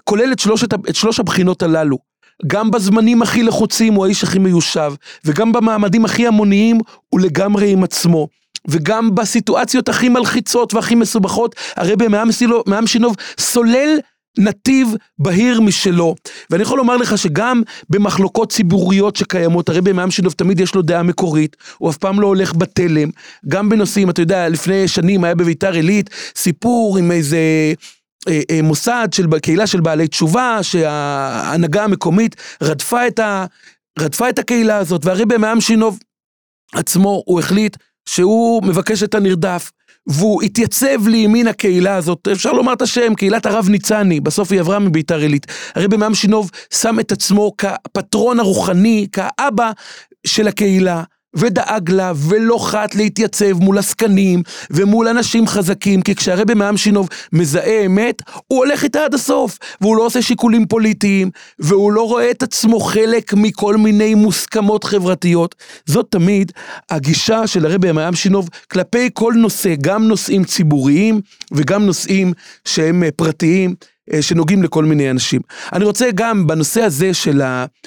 כולל 0.05 0.33
את, 0.33 0.39
שלושת, 0.39 0.75
את 0.75 0.95
שלוש 0.95 1.21
הבחינות 1.21 1.63
הללו. 1.63 1.99
גם 2.47 2.71
בזמנים 2.71 3.23
הכי 3.23 3.43
לחוצים 3.43 3.95
הוא 3.95 4.05
האיש 4.05 4.25
הכי 4.25 4.39
מיושב, 4.39 4.93
וגם 5.25 5.53
במעמדים 5.53 6.05
הכי 6.05 6.27
המוניים 6.27 6.81
הוא 7.09 7.21
לגמרי 7.21 7.73
עם 7.73 7.85
עצמו. 7.85 8.29
וגם 8.69 9.15
בסיטואציות 9.15 9.89
הכי 9.89 10.09
מלחיצות 10.09 10.75
והכי 10.75 10.95
מסובכות, 10.95 11.55
הרבי 11.77 12.07
שינוב 12.87 13.17
סולל 13.39 13.99
נתיב 14.39 14.89
בהיר 15.19 15.61
משלו. 15.61 16.15
ואני 16.51 16.63
יכול 16.63 16.79
לומר 16.79 16.97
לך 16.97 17.19
שגם 17.19 17.63
במחלוקות 17.91 18.53
ציבוריות 18.53 19.17
שקיימות, 19.17 19.69
הרבי 19.69 19.91
שינוב 20.11 20.33
תמיד 20.33 20.61
יש 20.61 20.75
לו 20.75 20.83
דעה 20.83 21.03
מקורית, 21.03 21.57
הוא 21.79 21.91
אף 21.91 21.97
פעם 21.97 22.21
לא 22.21 22.27
הולך 22.27 22.55
בתלם. 22.55 23.11
גם 23.49 23.69
בנושאים, 23.69 24.11
אתה 24.11 24.23
יודע, 24.23 24.49
לפני 24.49 24.89
שנים 24.89 25.25
היה 25.25 25.35
בביתר 25.35 25.73
עילית 25.73 26.11
סיפור 26.37 26.99
עם 26.99 27.13
איזה... 27.13 27.39
אה, 28.29 28.41
אה, 28.51 28.63
מוסד 28.63 29.09
של 29.13 29.39
קהילה 29.39 29.67
של 29.67 29.81
בעלי 29.81 30.09
תשובה, 30.09 30.59
שההנהגה 30.63 31.85
המקומית 31.85 32.37
רדפה 32.63 33.07
את, 33.07 33.19
ה, 33.19 33.45
רדפה 33.99 34.29
את 34.29 34.39
הקהילה 34.39 34.77
הזאת, 34.77 35.05
והרבי 35.05 35.37
מעם 35.37 35.61
שינוב 35.61 35.99
עצמו, 36.75 37.23
הוא 37.27 37.41
החליט 37.41 37.77
שהוא 38.09 38.63
מבקש 38.63 39.03
את 39.03 39.15
הנרדף, 39.15 39.71
והוא 40.07 40.43
התייצב 40.43 41.07
לימין 41.07 41.49
הקהילה 41.49 41.97
הזאת, 41.97 42.29
אפשר 42.33 42.53
לומר 42.53 42.73
את 42.73 42.83
השם, 42.83 43.15
קהילת 43.15 43.47
הרב 43.47 43.69
ניצני, 43.69 44.21
בסוף 44.21 44.53
היא 44.53 44.61
עברה 44.61 44.79
מביתר 44.79 45.19
עילית. 45.19 45.47
הרבי 45.75 45.97
שינוב 46.15 46.51
שם 46.75 47.01
את 47.01 47.13
עצמו 47.13 47.53
כפטרון 47.59 48.41
הרוחני, 48.41 49.07
כאבא 49.13 49.73
של 50.27 50.49
הקהילה, 50.49 51.03
ודאג 51.35 51.91
לה 51.91 52.13
ולא 52.17 52.59
חת 52.67 52.95
להתייצב 52.95 53.53
מול 53.53 53.79
עסקנים 53.79 54.43
ומול 54.71 55.09
אנשים 55.09 55.47
חזקים, 55.47 56.03
כי 56.03 56.15
כשהרבי 56.15 56.55
מאמשינוב 56.55 57.09
מזהה 57.33 57.87
אמת, 57.87 58.23
הוא 58.47 58.59
הולך 58.59 58.85
איתה 58.85 59.05
עד 59.05 59.15
הסוף, 59.15 59.59
והוא 59.81 59.97
לא 59.97 60.07
עושה 60.07 60.23
שיקולים 60.23 60.67
פוליטיים, 60.67 61.31
והוא 61.59 61.93
לא 61.93 62.09
רואה 62.09 62.31
את 62.31 62.43
עצמו 62.43 62.81
חלק 62.81 63.35
מכל 63.35 63.77
מיני 63.77 64.15
מוסכמות 64.15 64.85
חברתיות. 64.85 65.55
זאת 65.87 66.07
תמיד 66.11 66.53
הגישה 66.91 67.47
של 67.47 67.67
הרבי 67.67 67.93
מאמשינוב 67.93 68.49
כלפי 68.71 69.11
כל 69.13 69.35
נושא, 69.37 69.75
גם 69.81 70.09
נושאים 70.09 70.45
ציבוריים 70.45 71.21
וגם 71.53 71.87
נושאים 71.87 72.33
שהם 72.65 73.03
אה, 73.03 73.09
פרטיים. 73.17 73.75
אה, 74.13 74.23
שנוגעים 74.23 74.63
לכל 74.63 74.85
מיני 74.85 75.11
אנשים. 75.11 75.41
אני 75.73 75.85
רוצה 75.85 76.11
גם 76.15 76.47
בנושא 76.47 76.83
הזה 76.83 77.15
של 77.15 77.43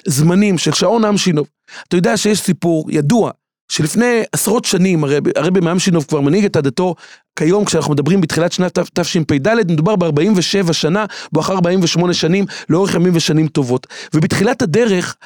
הזמנים, 0.06 0.58
של 0.58 0.72
שעון 0.72 1.04
אמשינוב, 1.04 1.46
אתה 1.88 1.96
יודע 1.96 2.16
שיש 2.16 2.40
סיפור 2.40 2.86
ידוע, 2.90 3.30
שלפני 3.70 4.22
עשרות 4.32 4.64
שנים, 4.64 5.04
הרבי, 5.36 5.60
מאמשינוב 5.60 6.04
כבר 6.08 6.20
מנהיג 6.20 6.44
את 6.44 6.56
עדתו, 6.56 6.94
כיום 7.36 7.64
כשאנחנו 7.64 7.92
מדברים 7.92 8.20
בתחילת 8.20 8.52
שנת 8.52 8.78
תשפ"ד, 8.94 9.54
מדובר 9.70 9.96
ב-47 9.96 10.72
שנה, 10.72 11.04
בואכה 11.32 11.52
48 11.52 12.14
שנים, 12.14 12.44
לאורך 12.68 12.94
ימים 12.94 13.12
ושנים 13.16 13.48
טובות. 13.48 13.86
ובתחילת 14.14 14.62
הדרך, 14.62 15.16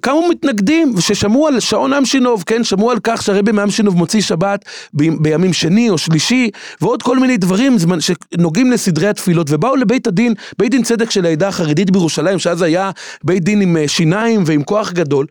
קמו 0.00 0.28
מתנגדים 0.30 0.94
ששמעו 1.00 1.48
על 1.48 1.60
שעון 1.60 1.92
אמשינוב, 1.92 2.44
כן, 2.46 2.64
שמעו 2.64 2.90
על 2.90 2.98
כך 3.02 3.22
שהרבי 3.22 3.52
מאמשינוב 3.52 3.96
מוציא 3.96 4.20
שבת 4.20 4.64
ב- 4.94 5.22
בימים 5.22 5.52
שני 5.52 5.90
או 5.90 5.98
שלישי, 5.98 6.50
ועוד 6.80 7.02
כל 7.02 7.18
מיני 7.18 7.36
דברים 7.36 7.78
זמן, 7.78 7.98
שנוגעים 8.00 8.70
לסדרי 8.70 9.08
התפילות, 9.08 9.46
ובאו 9.50 9.76
לבית 9.76 10.06
הדין, 10.06 10.34
בית 10.58 10.70
דין 10.70 10.82
צדק 10.82 11.10
של 11.10 11.26
העדה 11.26 11.48
החרדית 11.48 11.90
בירושלים, 11.90 12.38
שאז 12.38 12.62
היה 12.62 12.90
בית 13.24 13.44
דין 13.44 13.60
עם 13.60 13.76
אה, 13.76 13.88
שיניים 13.88 14.42
ועם 14.46 14.62
כוח 14.62 14.92
גדול. 14.92 15.26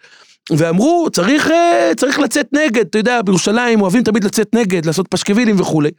ואמרו, 0.52 1.08
צריך, 1.12 1.52
אה, 1.52 1.92
צריך 1.98 2.20
לצאת 2.20 2.48
נגד, 2.54 2.86
אתה 2.86 2.98
יודע, 2.98 3.22
בירושלים 3.22 3.82
אוהבים 3.82 4.04
תמיד 4.04 4.24
לצאת 4.24 4.56
נגד, 4.56 4.86
לעשות 4.86 5.08
פשקווילים 5.08 5.60
וכולי. 5.60 5.92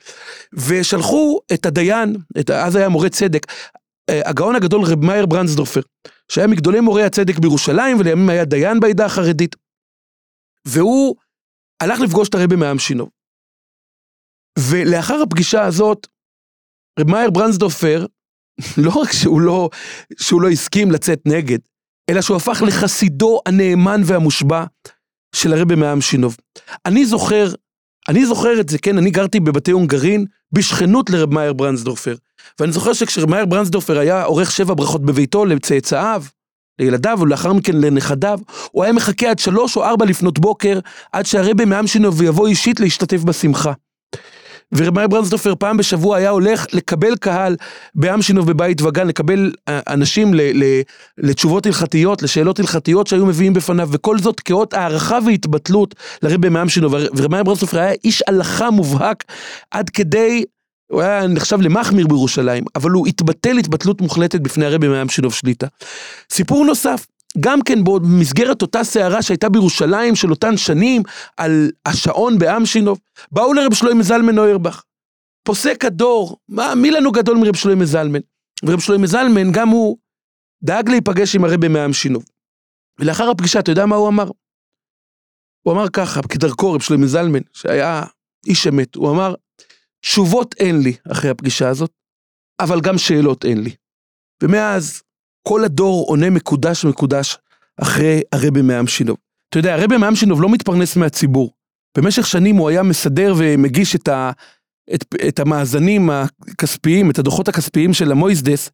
ושלחו 0.52 1.40
את 1.54 1.66
הדיין, 1.66 2.16
את, 2.40 2.50
אז 2.50 2.76
היה 2.76 2.88
מורה 2.88 3.08
צדק, 3.08 3.46
אה, 4.10 4.20
הגאון 4.24 4.56
הגדול 4.56 4.84
רב 4.84 5.04
מאיר 5.04 5.26
ברנדסדורפר, 5.26 5.80
שהיה 6.28 6.46
מגדולי 6.46 6.80
מורי 6.80 7.04
הצדק 7.04 7.38
בירושלים, 7.38 8.00
ולימים 8.00 8.28
היה 8.28 8.44
דיין 8.44 8.80
בעדה 8.80 9.06
החרדית. 9.06 9.56
והוא 10.66 11.16
הלך 11.80 12.00
לפגוש 12.00 12.28
את 12.28 12.34
הרבי 12.34 12.56
מאמשינוב. 12.56 13.08
ולאחר 14.58 15.22
הפגישה 15.22 15.62
הזאת, 15.62 16.06
רב 17.00 17.10
מאיר 17.10 17.30
ברנדסדורפר, 17.30 18.06
לא 18.84 18.90
רק 18.90 19.12
שהוא 19.12 19.40
לא, 19.40 19.70
שהוא 20.18 20.42
לא 20.42 20.48
הסכים 20.48 20.90
לצאת 20.90 21.20
נגד, 21.26 21.58
אלא 22.10 22.20
שהוא 22.20 22.36
הפך 22.36 22.62
לחסידו 22.66 23.40
הנאמן 23.46 24.02
והמושבע 24.04 24.64
של 25.36 25.52
הרבי 25.52 25.74
מאמשינוב. 25.74 26.36
אני 26.86 27.06
זוכר, 27.06 27.52
אני 28.08 28.26
זוכר 28.26 28.60
את 28.60 28.68
זה, 28.68 28.78
כן, 28.78 28.98
אני 28.98 29.10
גרתי 29.10 29.40
בבתי 29.40 29.70
הונגרין 29.70 30.26
בשכנות 30.52 31.10
לרב 31.10 31.34
מאיר 31.34 31.52
ברנסדורפר. 31.52 32.14
ואני 32.60 32.72
זוכר 32.72 32.92
שכשרב 32.92 33.30
מאיר 33.30 33.44
ברנסדורפר 33.44 33.98
היה 33.98 34.24
עורך 34.24 34.50
שבע 34.50 34.74
ברכות 34.74 35.02
בביתו 35.02 35.44
לצאצאיו, 35.44 36.24
לילדיו 36.78 37.18
ולאחר 37.20 37.52
מכן 37.52 37.76
לנכדיו, 37.76 38.38
הוא 38.70 38.84
היה 38.84 38.92
מחכה 38.92 39.30
עד 39.30 39.38
שלוש 39.38 39.76
או 39.76 39.84
ארבע 39.84 40.04
לפנות 40.04 40.38
בוקר, 40.38 40.78
עד 41.12 41.26
שהרבי 41.26 41.64
מאמשינוב 41.64 42.22
יבוא 42.22 42.46
אישית 42.46 42.80
להשתתף 42.80 43.22
בשמחה. 43.24 43.72
ורבי 44.72 45.08
ברנסדופר 45.08 45.54
פעם 45.58 45.76
בשבוע 45.76 46.16
היה 46.16 46.30
הולך 46.30 46.66
לקבל 46.72 47.16
קהל 47.16 47.56
באמשינוב 47.94 48.46
בבית 48.46 48.82
וגן, 48.82 49.06
לקבל 49.06 49.52
אה, 49.68 49.80
אנשים 49.88 50.34
ל, 50.34 50.40
ל, 50.40 50.80
לתשובות 51.18 51.66
הלכתיות, 51.66 52.22
לשאלות 52.22 52.60
הלכתיות 52.60 53.06
שהיו 53.06 53.26
מביאים 53.26 53.52
בפניו, 53.52 53.88
וכל 53.92 54.18
זאת 54.18 54.40
כאות 54.40 54.74
הערכה 54.74 55.18
והתבטלות 55.26 55.94
לרבי 56.22 56.48
מאמשינוב. 56.48 56.94
ורבי 57.16 57.42
ברנסדופר 57.44 57.78
היה 57.78 57.92
איש 58.04 58.22
הלכה 58.28 58.70
מובהק 58.70 59.24
עד 59.70 59.90
כדי 59.90 60.44
הוא 60.90 61.02
היה 61.02 61.26
נחשב 61.26 61.60
למחמיר 61.60 62.06
בירושלים, 62.06 62.64
אבל 62.74 62.90
הוא 62.90 63.06
התבטל 63.06 63.58
התבטלות 63.58 64.00
מוחלטת 64.00 64.40
בפני 64.40 64.66
הרבי 64.66 64.88
מאמשינוב 64.88 65.34
שליטה. 65.34 65.66
סיפור 66.32 66.64
נוסף, 66.64 67.06
גם 67.40 67.62
כן 67.62 67.84
במסגרת 67.84 68.62
אותה 68.62 68.84
סערה 68.84 69.22
שהייתה 69.22 69.48
בירושלים 69.48 70.16
של 70.16 70.30
אותן 70.30 70.56
שנים, 70.56 71.02
על 71.36 71.70
השעון 71.86 72.38
באמשינוב, 72.38 73.00
באו 73.32 73.52
לרב 73.52 73.74
שלוימי 73.74 74.02
זלמן 74.02 74.38
אוירבך. 74.38 74.82
פוסק 75.44 75.84
הדור, 75.84 76.36
מה, 76.48 76.74
מי 76.74 76.90
לנו 76.90 77.12
גדול 77.12 77.38
מרב 77.38 77.56
שלוימי 77.56 77.86
זלמן? 77.86 78.20
ורב 78.66 78.80
שלוימי 78.80 79.06
זלמן, 79.06 79.52
גם 79.52 79.68
הוא 79.68 79.98
דאג 80.64 80.88
להיפגש 80.88 81.36
עם 81.36 81.44
הרבי 81.44 81.68
מאמשינוב. 81.68 82.24
ולאחר 83.00 83.30
הפגישה, 83.30 83.58
אתה 83.58 83.70
יודע 83.70 83.86
מה 83.86 83.96
הוא 83.96 84.08
אמר? 84.08 84.30
הוא 85.62 85.74
אמר 85.74 85.88
ככה, 85.92 86.20
כדרכו 86.22 86.72
רב 86.72 86.80
שלוימי 86.80 87.06
זלמן, 87.06 87.40
שהיה 87.52 88.02
איש 88.46 88.66
אמת, 88.66 88.94
הוא 88.94 89.10
אמר, 89.10 89.34
תשובות 90.00 90.54
אין 90.58 90.80
לי 90.80 90.96
אחרי 91.12 91.30
הפגישה 91.30 91.68
הזאת, 91.68 91.90
אבל 92.60 92.80
גם 92.80 92.98
שאלות 92.98 93.44
אין 93.44 93.60
לי. 93.60 93.74
ומאז 94.42 95.02
כל 95.48 95.64
הדור 95.64 96.04
עונה 96.08 96.30
מקודש 96.30 96.84
מקודש 96.84 97.38
אחרי 97.76 98.20
הרבי 98.32 98.62
מאמשינוב. 98.62 99.16
אתה 99.48 99.58
יודע, 99.58 99.74
הרבי 99.74 99.96
מאמשינוב 99.96 100.42
לא 100.42 100.48
מתפרנס 100.48 100.96
מהציבור. 100.96 101.50
במשך 101.98 102.26
שנים 102.26 102.56
הוא 102.56 102.68
היה 102.68 102.82
מסדר 102.82 103.34
ומגיש 103.36 103.94
את, 103.96 104.08
ה, 104.08 104.30
את, 104.94 105.04
את 105.28 105.40
המאזנים 105.40 106.10
הכספיים, 106.10 107.10
את 107.10 107.18
הדוחות 107.18 107.48
הכספיים 107.48 107.92
של 107.94 108.12
המויזדס, 108.12 108.70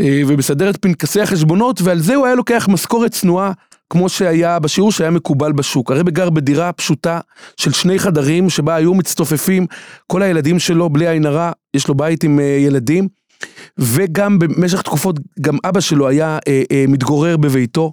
אה, 0.00 0.22
ומסדר 0.26 0.70
את 0.70 0.76
פנקסי 0.76 1.20
החשבונות, 1.20 1.80
ועל 1.82 1.98
זה 1.98 2.14
הוא 2.14 2.26
היה 2.26 2.34
לוקח 2.34 2.68
משכורת 2.70 3.12
צנועה, 3.12 3.52
כמו 3.90 4.08
שהיה 4.08 4.58
בשיעור 4.58 4.92
שהיה 4.92 5.10
מקובל 5.10 5.52
בשוק. 5.52 5.92
הרבי 5.92 6.10
גר 6.10 6.30
בדירה 6.30 6.72
פשוטה 6.72 7.20
של 7.56 7.72
שני 7.72 7.98
חדרים, 7.98 8.50
שבה 8.50 8.74
היו 8.74 8.94
מצטופפים 8.94 9.66
כל 10.06 10.22
הילדים 10.22 10.58
שלו, 10.58 10.90
בלי 10.90 11.08
עין 11.08 11.26
הרע, 11.26 11.52
יש 11.74 11.88
לו 11.88 11.94
בית 11.94 12.24
עם 12.24 12.40
אה, 12.40 12.44
ילדים. 12.44 13.08
וגם 13.78 14.38
במשך 14.38 14.82
תקופות, 14.82 15.16
גם 15.40 15.56
אבא 15.64 15.80
שלו 15.80 16.08
היה 16.08 16.38
אה, 16.48 16.62
אה, 16.72 16.84
מתגורר 16.88 17.36
בביתו, 17.36 17.92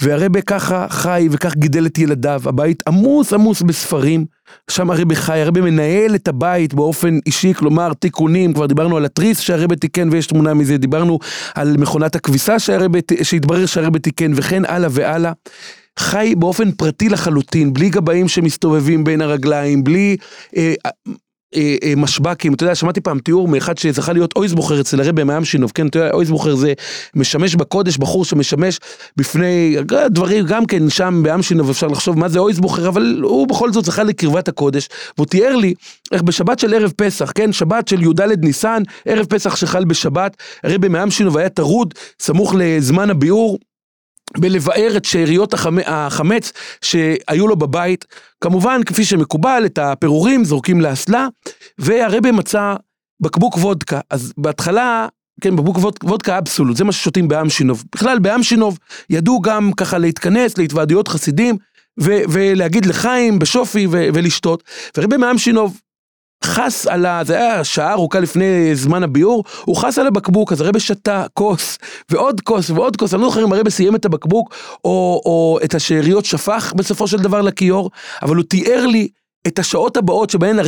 והרבה 0.00 0.40
ככה 0.42 0.86
חי 0.90 1.28
וכך 1.30 1.54
גידל 1.56 1.86
את 1.86 1.98
ילדיו, 1.98 2.42
הבית 2.44 2.82
עמוס 2.88 3.32
עמוס 3.32 3.62
בספרים, 3.62 4.24
שם 4.70 4.90
הרבה 4.90 5.14
חי, 5.14 5.38
הרבה 5.38 5.60
מנהל 5.60 6.14
את 6.14 6.28
הבית 6.28 6.74
באופן 6.74 7.18
אישי, 7.26 7.54
כלומר 7.54 7.92
תיקונים, 7.92 8.54
כבר 8.54 8.66
דיברנו 8.66 8.96
על 8.96 9.04
התריס 9.04 9.40
שהרבה 9.40 9.76
תיקן 9.76 10.08
ויש 10.12 10.26
תמונה 10.26 10.54
מזה, 10.54 10.76
דיברנו 10.76 11.18
על 11.54 11.76
מכונת 11.76 12.14
הכביסה 12.14 12.58
שהרבה, 12.58 12.98
שהתברר 13.22 13.66
שהרבה 13.66 13.98
תיקן 13.98 14.32
וכן 14.34 14.62
הלאה 14.64 14.88
והלאה. 14.92 15.32
חי 15.98 16.34
באופן 16.38 16.72
פרטי 16.72 17.08
לחלוטין, 17.08 17.72
בלי 17.72 17.90
גבאים 17.90 18.28
שמסתובבים 18.28 19.04
בין 19.04 19.20
הרגליים, 19.20 19.84
בלי 19.84 20.16
אה, 20.56 20.74
אה, 21.56 21.76
אה, 21.84 21.92
משב"קים, 21.96 22.54
אתה 22.54 22.64
יודע, 22.64 22.74
שמעתי 22.74 23.00
פעם 23.00 23.18
תיאור 23.18 23.48
מאחד 23.48 23.78
שזכה 23.78 24.12
להיות 24.12 24.36
אויזבוכר 24.36 24.80
אצל 24.80 25.00
הרבי 25.00 25.24
מאמשינוב, 25.24 25.72
כן, 25.74 25.86
אתה 25.86 25.98
יודע, 25.98 26.10
אויזבוכר 26.10 26.54
זה 26.54 26.72
משמש 27.14 27.54
בקודש, 27.54 27.96
בחור 27.96 28.24
שמשמש 28.24 28.78
בפני 29.16 29.76
דברים, 30.10 30.46
גם 30.46 30.66
כן 30.66 30.90
שם 30.90 31.20
באמשינוב 31.24 31.70
אפשר 31.70 31.86
לחשוב 31.86 32.18
מה 32.18 32.28
זה 32.28 32.38
אויזבוכר, 32.38 32.88
אבל 32.88 33.20
הוא 33.22 33.48
בכל 33.48 33.72
זאת 33.72 33.84
זכה 33.84 34.02
לקרבת 34.02 34.48
הקודש, 34.48 34.88
והוא 35.16 35.26
תיאר 35.26 35.56
לי 35.56 35.74
איך 36.12 36.22
בשבת 36.22 36.58
של 36.58 36.74
ערב 36.74 36.92
פסח, 36.96 37.32
כן, 37.34 37.52
שבת 37.52 37.88
של 37.88 38.02
י"ד 38.02 38.20
ניסן, 38.44 38.82
ערב 39.06 39.26
פסח 39.26 39.56
שחל 39.56 39.84
בשבת, 39.84 40.36
הרבי 40.64 40.88
מאמשינוב 40.88 41.36
היה 41.36 41.48
טרוד, 41.48 41.94
סמוך 42.20 42.54
לזמן 42.58 43.10
הביאור. 43.10 43.58
בלבאר 44.38 44.96
את 44.96 45.04
שאריות 45.04 45.54
החמץ 45.86 46.52
שהיו 46.84 47.48
לו 47.48 47.56
בבית. 47.56 48.04
כמובן, 48.40 48.80
כפי 48.86 49.04
שמקובל, 49.04 49.62
את 49.66 49.78
הפירורים 49.78 50.44
זורקים 50.44 50.80
לאסלה, 50.80 51.28
והרבה 51.78 52.32
מצא 52.32 52.74
בקבוק 53.20 53.56
וודקה. 53.56 54.00
אז 54.10 54.32
בהתחלה, 54.38 55.08
כן, 55.40 55.56
בקבוק 55.56 55.78
וודקה 56.04 56.38
אבסולוט, 56.38 56.76
זה 56.76 56.84
מה 56.84 56.92
ששותים 56.92 57.28
באמשינוב. 57.28 57.84
בכלל, 57.94 58.18
באמשינוב 58.18 58.78
ידעו 59.10 59.40
גם 59.40 59.70
ככה 59.76 59.98
להתכנס 59.98 60.58
להתוועדויות 60.58 61.08
חסידים, 61.08 61.56
ו- 62.00 62.22
ולהגיד 62.28 62.86
לחיים 62.86 63.38
בשופי 63.38 63.86
ו- 63.86 64.08
ולשתות. 64.14 64.62
ורבי 64.96 65.16
מאמשינוב 65.16 65.80
חס 66.44 66.86
על 66.86 67.06
ה... 67.06 67.24
זה 67.24 67.36
היה 67.36 67.64
שעה 67.64 67.92
ארוכה 67.92 68.20
לפני 68.20 68.76
זמן 68.76 69.02
הביאור, 69.02 69.44
הוא 69.64 69.76
חס 69.76 69.98
על 69.98 70.06
הבקבוק, 70.06 70.52
אז 70.52 70.60
הרבי 70.60 70.80
שתה 70.80 71.26
כוס, 71.34 71.78
ועוד 72.10 72.40
כוס, 72.40 72.70
ועוד 72.70 72.96
כוס, 72.96 73.14
אני 73.14 73.22
לא 73.22 73.28
זוכר 73.28 73.44
אם 73.44 73.52
הרבי 73.52 73.70
סיים 73.70 73.94
את 73.94 74.04
הבקבוק, 74.04 74.54
או, 74.84 75.22
או 75.26 75.58
את 75.64 75.74
השאריות 75.74 76.24
שפך 76.24 76.72
בסופו 76.76 77.06
של 77.08 77.18
דבר 77.18 77.40
לכיור, 77.40 77.90
אבל 78.22 78.36
הוא 78.36 78.44
תיאר 78.44 78.86
לי 78.86 79.08
את 79.46 79.58
השעות 79.58 79.96
הבאות 79.96 80.30
שבהן 80.30 80.58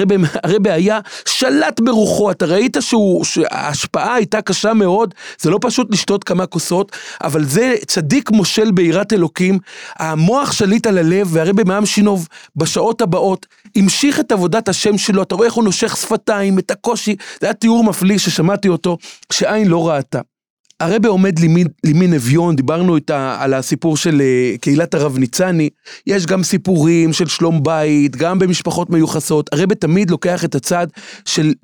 הרבי 0.43 0.71
היה 0.71 1.01
שלט 1.25 1.81
ברוחו, 1.81 2.31
אתה 2.31 2.47
ראית 2.47 2.77
שההשפעה 3.23 4.15
הייתה 4.15 4.43
קשה 4.43 4.75
מאוד, 4.75 5.15
זה 5.39 5.51
לא 5.51 5.59
פשוט 5.61 5.93
לשתות 5.93 6.25
כמה 6.25 6.47
כוסות, 6.47 6.93
אבל 7.23 7.45
זה 7.45 7.75
צדיק 7.87 8.31
מושל 8.31 8.71
ביראת 8.71 9.13
אלוקים, 9.13 9.59
המוח 9.99 10.53
שליט 10.53 10.87
על 10.87 10.99
הלב, 10.99 11.29
והרבי 11.31 11.63
מאמשינוב 11.67 12.29
בשעות 12.57 13.03
הבאות 13.03 13.47
המשיך 13.77 14.21
את 14.21 14.33
עבודת 14.33 14.69
השם 14.69 14.99
שלו, 14.99 15.23
אתה 15.23 15.35
רואה 15.35 15.47
איך 15.47 15.55
הוא 15.55 15.65
נושך 15.65 15.97
שפתיים, 15.97 16.59
את 16.59 16.71
הקושי, 16.71 17.17
זה 17.41 17.47
היה 17.47 17.55
תיאור 17.55 17.85
מפליא 17.85 18.19
ששמעתי 18.19 18.69
אותו, 18.69 18.99
שעין 19.33 19.69
לא 19.69 19.89
ראתה. 19.89 20.21
הרבה 20.81 21.09
עומד 21.09 21.39
לימין 21.85 22.15
אביון, 22.15 22.57
דיברנו 22.57 22.97
איתה 22.97 23.37
על 23.41 23.55
הסיפור 23.55 23.97
של 23.97 24.21
אה, 24.21 24.59
קהילת 24.61 24.95
הרב 24.95 25.19
ניצני, 25.19 25.71
יש 26.07 26.27
גם 26.27 26.43
סיפורים 26.43 27.13
של 27.13 27.27
שלום 27.27 27.63
בית, 27.63 28.17
גם 28.17 28.39
במשפחות 28.39 28.91
מיוחסות, 28.91 29.51
הרבה 29.53 29.75
תמיד 29.75 30.11
לוקח 30.11 30.45
את 30.45 30.55
הצד 30.55 30.87
של, 31.25 31.55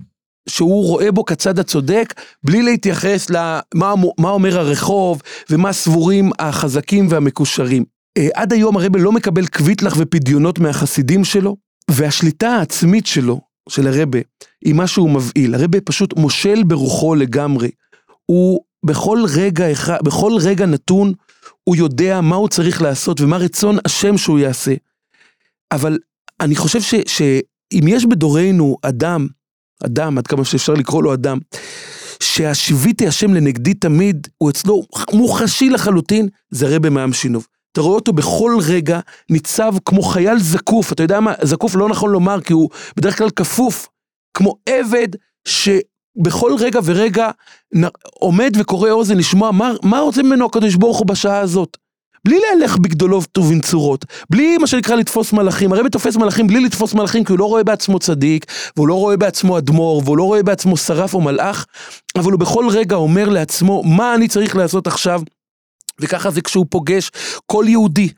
שהוא 0.48 0.84
רואה 0.84 1.12
בו 1.12 1.24
כצד 1.24 1.58
הצודק, 1.58 2.14
בלי 2.44 2.62
להתייחס 2.62 3.30
למה 3.30 3.94
מה 4.18 4.30
אומר 4.30 4.58
הרחוב, 4.58 5.22
ומה 5.50 5.72
סבורים 5.72 6.30
החזקים 6.38 7.06
והמקושרים. 7.10 7.84
אה, 8.18 8.28
עד 8.34 8.52
היום 8.52 8.76
הרבה 8.76 8.98
לא 8.98 9.12
מקבל 9.12 9.46
קוויטלח 9.46 9.94
ופדיונות 9.98 10.58
מהחסידים 10.58 11.24
שלו, 11.24 11.56
והשליטה 11.90 12.48
העצמית 12.48 13.06
שלו, 13.06 13.40
של 13.68 13.86
הרבה, 13.86 14.18
היא 14.64 14.74
משהו 14.74 15.08
מבהיל. 15.08 15.54
הרבה 15.54 15.80
פשוט 15.80 16.16
מושל 16.16 16.62
ברוחו 16.62 17.14
לגמרי. 17.14 17.70
הוא 18.26 18.60
בכל 18.87 19.24
רגע, 19.35 19.64
בכל 20.03 20.33
רגע 20.41 20.66
נתון, 20.66 21.12
הוא 21.64 21.76
יודע 21.76 22.20
מה 22.20 22.37
הוא 22.37 22.49
צריך 22.49 22.83
לעשות 22.83 23.20
ומה 23.20 23.37
רצון 23.37 23.78
השם 23.85 24.18
שהוא 24.18 24.39
יעשה. 24.39 24.74
אבל 25.72 25.99
אני 26.41 26.57
חושב 26.57 26.80
ש, 26.80 26.95
שאם 27.07 27.89
יש 27.89 28.07
בדורנו 28.07 28.76
אדם, 28.83 29.26
אדם, 29.85 30.18
עד 30.18 30.26
כמה 30.26 30.45
שאפשר 30.45 30.72
לקרוא 30.72 31.03
לו 31.03 31.14
אדם, 31.14 31.39
שהשיביתי 32.22 33.07
השם 33.07 33.35
לנגדי 33.35 33.74
תמיד, 33.74 34.28
הוא 34.39 34.51
אצלו 34.51 34.83
מוחשי 35.12 35.70
לחלוטין, 35.70 36.28
זה 36.51 36.76
רבי 36.76 36.89
מעם 36.89 37.12
שינוב. 37.12 37.47
אתה 37.72 37.80
רואה 37.80 37.95
אותו 37.95 38.12
בכל 38.12 38.57
רגע 38.68 39.01
ניצב 39.30 39.74
כמו 39.85 40.03
חייל 40.03 40.39
זקוף, 40.39 40.93
אתה 40.93 41.03
יודע 41.03 41.20
מה, 41.20 41.33
זקוף 41.43 41.74
לא 41.74 41.89
נכון 41.89 42.11
לומר 42.11 42.41
כי 42.41 42.53
הוא 42.53 42.70
בדרך 42.97 43.18
כלל 43.18 43.30
כפוף, 43.30 43.89
כמו 44.35 44.55
עבד 44.68 45.09
שבכל 46.18 46.52
רגע 46.58 46.80
ורגע 46.84 47.30
עומד 48.14 48.52
וקורא 48.58 48.90
אוזן 48.90 49.16
לשמוע 49.16 49.50
מה, 49.50 49.72
מה 49.82 49.98
רוצה 49.98 50.22
ממנו 50.22 50.46
הקדוש 50.46 50.74
ברוך 50.74 50.98
הוא 50.98 51.06
בשעה 51.06 51.38
הזאת. 51.38 51.76
בלי 52.24 52.40
להלך 52.40 52.78
בגדולות 52.78 53.38
ובנצורות, 53.38 54.04
בלי 54.30 54.58
מה 54.58 54.66
שנקרא 54.66 54.96
לתפוס 54.96 55.32
מלאכים, 55.32 55.72
הרי 55.72 55.90
תופס 55.90 56.16
מלאכים 56.16 56.46
בלי 56.46 56.60
לתפוס 56.60 56.94
מלאכים 56.94 57.24
כי 57.24 57.32
הוא 57.32 57.38
לא 57.38 57.44
רואה 57.44 57.64
בעצמו 57.64 57.98
צדיק, 57.98 58.44
והוא 58.76 58.88
לא 58.88 58.94
רואה 58.94 59.16
בעצמו 59.16 59.58
אדמו"ר, 59.58 60.02
והוא 60.04 60.16
לא 60.16 60.22
רואה 60.22 60.42
בעצמו 60.42 60.76
שרף 60.76 61.14
או 61.14 61.20
מלאך, 61.20 61.66
אבל 62.16 62.32
הוא 62.32 62.40
בכל 62.40 62.68
רגע 62.70 62.96
אומר 62.96 63.28
לעצמו, 63.28 63.82
מה 63.82 64.14
אני 64.14 64.28
צריך 64.28 64.56
לעשות 64.56 64.86
עכשיו 64.86 65.20
וככה 66.00 66.30
זה 66.30 66.40
כשהוא 66.40 66.66
פוגש 66.70 67.10
כל 67.46 67.64
יהודי. 67.68 68.08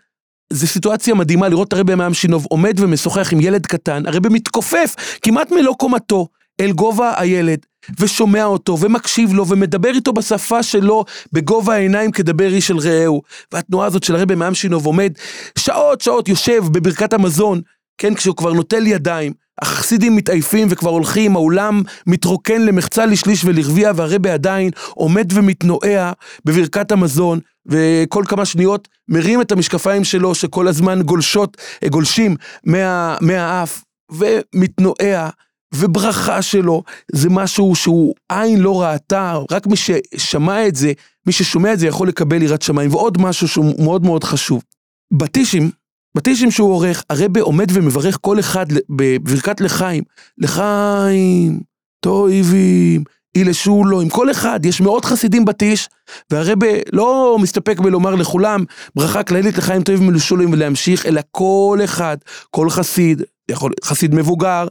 זו 0.53 0.67
סיטואציה 0.67 1.15
מדהימה 1.15 1.49
לראות 1.49 1.69
את 1.69 1.73
הרבי 1.73 1.95
מהמשינוב 1.95 2.47
עומד 2.51 2.81
ומשוחח 2.81 3.33
עם 3.33 3.41
ילד 3.41 3.67
קטן, 3.67 4.07
הרבי 4.07 4.29
מתכופף 4.29 4.95
כמעט 5.23 5.53
מלוא 5.53 5.75
קומתו 5.75 6.29
אל 6.61 6.73
גובה 6.73 7.13
הילד, 7.17 7.59
ושומע 8.01 8.45
אותו, 8.45 8.81
ומקשיב 8.81 9.33
לו, 9.33 9.49
ומדבר 9.49 9.91
איתו 9.95 10.13
בשפה 10.13 10.63
שלו, 10.63 11.05
בגובה 11.33 11.75
העיניים 11.75 12.13
כדבר 12.13 12.49
איש 12.49 12.71
אל 12.71 12.79
רעהו. 12.79 13.23
והתנועה 13.53 13.87
הזאת 13.87 14.05
של 14.05 14.17
הרבי 14.17 14.35
מהמשינוב 14.35 14.87
עומד 14.87 15.13
שעות 15.59 16.01
שעות 16.01 16.29
יושב 16.29 16.65
בברכת 16.73 17.13
המזון, 17.13 17.61
כן, 17.99 18.15
כשהוא 18.15 18.37
כבר 18.37 18.53
נוטל 18.53 18.87
ידיים, 18.87 19.33
החסידים 19.63 20.17
מתעייפים 20.17 20.69
וכבר 20.71 20.91
הולכים, 20.91 21.37
האולם 21.37 21.83
מתרוקן 22.07 22.63
למחצה 22.63 23.07
לשליש 23.07 23.45
ולרביע, 23.45 23.93
והרבי 23.97 24.31
עדיין 24.31 24.71
עומד 24.91 25.33
ומתנועע 25.33 26.13
בברכת 26.45 26.93
המזון, 26.93 27.41
וכל 27.67 28.25
כמה 28.29 28.45
שניות 28.45 28.89
מרים 29.09 29.41
את 29.41 29.53
המשקפיים 29.53 30.05
שלו 30.05 30.35
שכל 30.35 30.69
הזמן 30.69 31.03
גולשות, 31.03 31.57
גולשים 31.89 32.37
מה, 32.65 33.17
מהאף, 33.21 33.85
ומתנועע, 34.13 35.29
וברכה 35.77 36.43
שלו 36.43 36.83
זה 37.13 37.29
משהו 37.31 37.75
שהוא 37.75 38.15
עין 38.29 38.61
לא 38.61 38.83
ראתה, 38.83 39.39
רק 39.51 39.67
מי 39.67 39.77
ששמע 39.77 40.69
את 40.69 40.77
זה, 40.77 40.93
מי 41.27 41.33
ששומע 41.33 41.73
את 41.73 41.79
זה 41.79 41.87
יכול 41.87 42.09
לקבל 42.09 42.43
יראת 42.43 42.63
שמיים. 42.63 42.91
ועוד 42.91 43.21
משהו 43.21 43.49
שהוא 43.49 43.85
מאוד 43.85 44.05
מאוד 44.05 44.25
חשוב. 44.25 44.63
בטישים, 45.13 45.71
בטישים 46.17 46.51
שהוא 46.51 46.71
עורך, 46.73 47.05
הרבה 47.11 47.41
עומד 47.41 47.67
ומברך 47.73 48.19
כל 48.21 48.41
אחד 48.41 48.67
בברכת 48.89 49.61
לחיים. 49.61 50.03
לחיים, 50.39 51.61
טויבים, 52.01 53.05
אילשולו, 53.35 54.01
עם 54.01 54.09
כל 54.09 54.31
אחד, 54.31 54.67
יש 54.67 54.81
מאות 54.81 55.05
חסידים 55.05 55.45
בטיש, 55.45 55.89
והרבה 56.31 56.67
לא 56.93 57.37
מסתפק 57.41 57.81
בלומר 57.81 58.15
לכולם 58.15 58.65
ברכה 58.97 59.23
כללית 59.23 59.59
לחיים 59.59 59.83
טובים 59.83 60.09
ולשולים 60.09 60.53
ולהמשיך, 60.53 61.07
אלא 61.07 61.21
כל 61.31 61.79
אחד, 61.85 62.17
כל 62.51 62.71
חסיד, 62.71 63.23
יכול, 63.51 63.73
חסיד 63.85 64.15
מבוגר, 64.15 64.67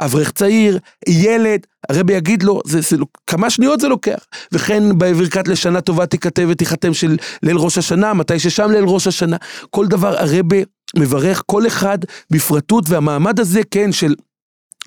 אברך 0.00 0.30
צעיר, 0.30 0.78
ילד, 1.08 1.66
הרבי 1.88 2.12
יגיד 2.12 2.42
לו, 2.42 2.60
זה, 2.64 2.80
זה, 2.80 2.96
כמה 3.26 3.50
שניות 3.50 3.80
זה 3.80 3.88
לוקח. 3.88 4.18
וכן 4.52 4.98
בברכת 4.98 5.48
לשנה 5.48 5.80
טובה 5.80 6.06
תיכתב 6.06 6.46
ותיחתם 6.48 6.94
של 6.94 7.16
ליל 7.42 7.56
ראש 7.56 7.78
השנה, 7.78 8.14
מתי 8.14 8.38
ששם 8.38 8.70
ליל 8.70 8.84
ראש 8.84 9.06
השנה. 9.06 9.36
כל 9.70 9.86
דבר 9.86 10.18
הרבי 10.18 10.64
מברך 10.96 11.42
כל 11.46 11.66
אחד 11.66 11.98
בפרטות, 12.30 12.84
והמעמד 12.88 13.40
הזה, 13.40 13.60
כן, 13.70 13.92
של 13.92 14.14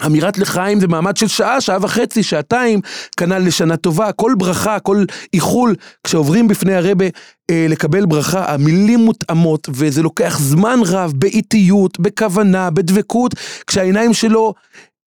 אמירת 0.05 0.37
לחיים 0.37 0.79
זה 0.79 0.87
מעמד 0.87 1.17
של 1.17 1.27
שעה, 1.27 1.61
שעה 1.61 1.77
וחצי, 1.81 2.23
שעתיים, 2.23 2.79
כנ"ל 3.17 3.37
לשנה 3.37 3.77
טובה, 3.77 4.11
כל 4.11 4.33
ברכה, 4.37 4.79
כל 4.79 5.05
איחול, 5.33 5.75
כשעוברים 6.03 6.47
בפני 6.47 6.75
הרבה 6.75 7.05
אה, 7.49 7.65
לקבל 7.69 8.05
ברכה, 8.05 8.53
המילים 8.53 8.99
מותאמות, 8.99 9.69
וזה 9.73 10.01
לוקח 10.01 10.39
זמן 10.39 10.79
רב, 10.85 11.13
באיטיות, 11.15 11.99
בכוונה, 11.99 12.69
בדבקות, 12.69 13.35
כשהעיניים 13.67 14.13
שלו 14.13 14.53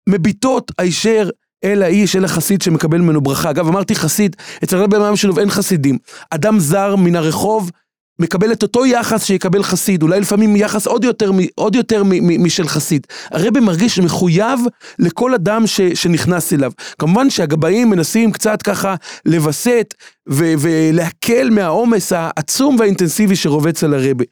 מביטות 0.09 0.73
הישר 0.79 1.31
אל 1.65 1.83
האיש, 1.83 2.17
אל 2.17 2.25
החסיד 2.25 2.63
שמקבל 2.63 2.99
ממנו 2.99 3.21
ברכה. 3.21 3.51
אגב, 3.51 3.69
אמרתי 3.69 3.95
חסיד, 3.95 4.37
אצל 4.65 4.77
רבי 4.77 4.97
המאם 4.97 5.17
שלו 5.17 5.39
אין 5.39 5.51
חסידים. 5.51 5.99
אדם 6.31 6.61
זר 6.61 6.97
מן 6.97 7.17
הרחוב, 7.17 7.71
מקבל 8.19 8.53
את 8.53 8.63
אותו 8.63 8.87
יחס 8.87 9.25
שיקבל 9.25 9.63
חסיד, 9.63 10.03
אולי 10.03 10.21
לפעמים 10.21 10.57
יחס 10.57 10.87
עוד 10.87 11.05
יותר, 11.05 11.31
עוד 11.55 11.75
יותר 11.75 12.03
משל 12.39 12.69
חסיד. 12.69 13.07
הרבי 13.31 13.61
מרגיש 13.61 13.99
מחויב 13.99 14.61
לכל 14.99 15.35
אדם 15.35 15.67
ש, 15.67 15.81
שנכנס 15.81 16.53
אליו. 16.53 16.73
כמובן 16.99 17.31
שהגבאים 17.31 17.91
מנסים 17.91 18.33
קצת 18.33 18.63
ככה 18.63 18.95
לווסת 19.25 19.95
ולהקל 20.27 21.51
מהעומס 21.51 22.13
העצום 22.13 22.77
והאינטנסיבי 22.79 23.37
שרובץ 23.37 23.85
על 23.85 23.95
הרבי. 23.95 24.25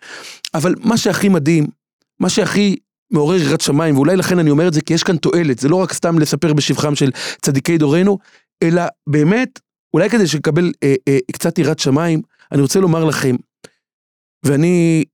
אבל 0.54 0.74
מה 0.80 0.96
שהכי 0.96 1.28
מדהים, 1.28 1.66
מה 2.20 2.28
שהכי 2.28 2.76
מעורר 3.10 3.36
יראת 3.42 3.60
שמיים, 3.60 3.96
ואולי 3.96 4.16
לכן 4.16 4.38
אני 4.38 4.50
אומר 4.50 4.68
את 4.68 4.74
זה 4.74 4.80
כי 4.80 4.94
יש 4.94 5.02
כאן 5.02 5.16
תועלת, 5.16 5.58
זה 5.58 5.68
לא 5.68 5.76
רק 5.76 5.92
סתם 5.92 6.18
לספר 6.18 6.52
בשבחם 6.52 6.94
של 6.94 7.10
צדיקי 7.42 7.78
דורנו, 7.78 8.18
אלא 8.62 8.82
באמת, 9.06 9.60
אולי 9.94 10.10
כדי 10.10 10.26
שנקבל 10.26 10.72
אה, 10.82 10.94
אה, 11.08 11.18
קצת 11.32 11.58
יראת 11.58 11.78
שמיים, 11.78 12.22
אני 12.52 12.62
רוצה 12.62 12.80
לומר 12.80 13.04
לכם, 13.04 13.36
ואני 14.44 15.04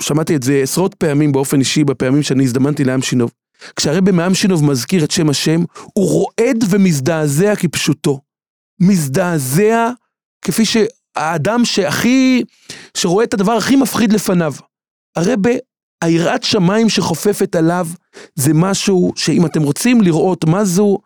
שמעתי 0.00 0.36
את 0.36 0.42
זה 0.42 0.60
עשרות 0.62 0.94
פעמים 0.94 1.32
באופן 1.32 1.60
אישי, 1.60 1.84
בפעמים 1.84 2.22
שאני 2.22 2.44
הזדמנתי 2.44 2.84
לעם 2.84 3.02
שינוב. 3.02 3.32
כשהרבי 3.76 4.10
מעם 4.10 4.34
שינוב 4.34 4.64
מזכיר 4.64 5.04
את 5.04 5.10
שם 5.10 5.30
השם, 5.30 5.64
הוא 5.94 6.08
רועד 6.08 6.64
ומזדעזע 6.70 7.56
כפשוטו. 7.56 8.20
מזדעזע 8.80 9.90
כפי 10.42 10.62
שהאדם 10.64 11.64
שהכי, 11.64 12.42
שרואה 12.96 13.24
את 13.24 13.34
הדבר 13.34 13.52
הכי 13.52 13.76
מפחיד 13.76 14.12
לפניו. 14.12 14.54
הרבי, 15.16 15.58
היראת 16.02 16.42
שמיים 16.42 16.88
שחופפת 16.88 17.56
עליו, 17.56 17.86
זה 18.34 18.54
משהו 18.54 19.12
שאם 19.16 19.46
אתם 19.46 19.62
רוצים 19.62 20.00
לראות 20.02 20.44
מה 20.44 20.64
זו 20.64 20.98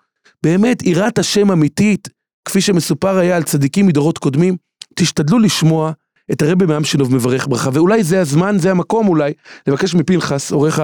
באמת 0.43 0.83
יראת 0.83 1.19
השם 1.19 1.51
אמיתית, 1.51 2.09
כפי 2.45 2.61
שמסופר 2.61 3.19
היה 3.19 3.37
על 3.37 3.43
צדיקים 3.43 3.87
מדורות 3.87 4.19
קודמים, 4.19 4.57
תשתדלו 4.95 5.39
לשמוע 5.39 5.93
את 6.33 6.43
הרבי 6.43 6.67
מאמשינוב 6.67 7.15
מברך 7.15 7.47
ברכה, 7.49 7.71
ואולי 7.73 8.05
זה 8.05 8.21
הזמן, 8.21 8.59
זה 8.59 8.71
המקום 8.71 9.09
אולי, 9.09 9.33
לבקש 9.67 9.95
מפנחס, 9.95 10.53
עורך 10.53 10.81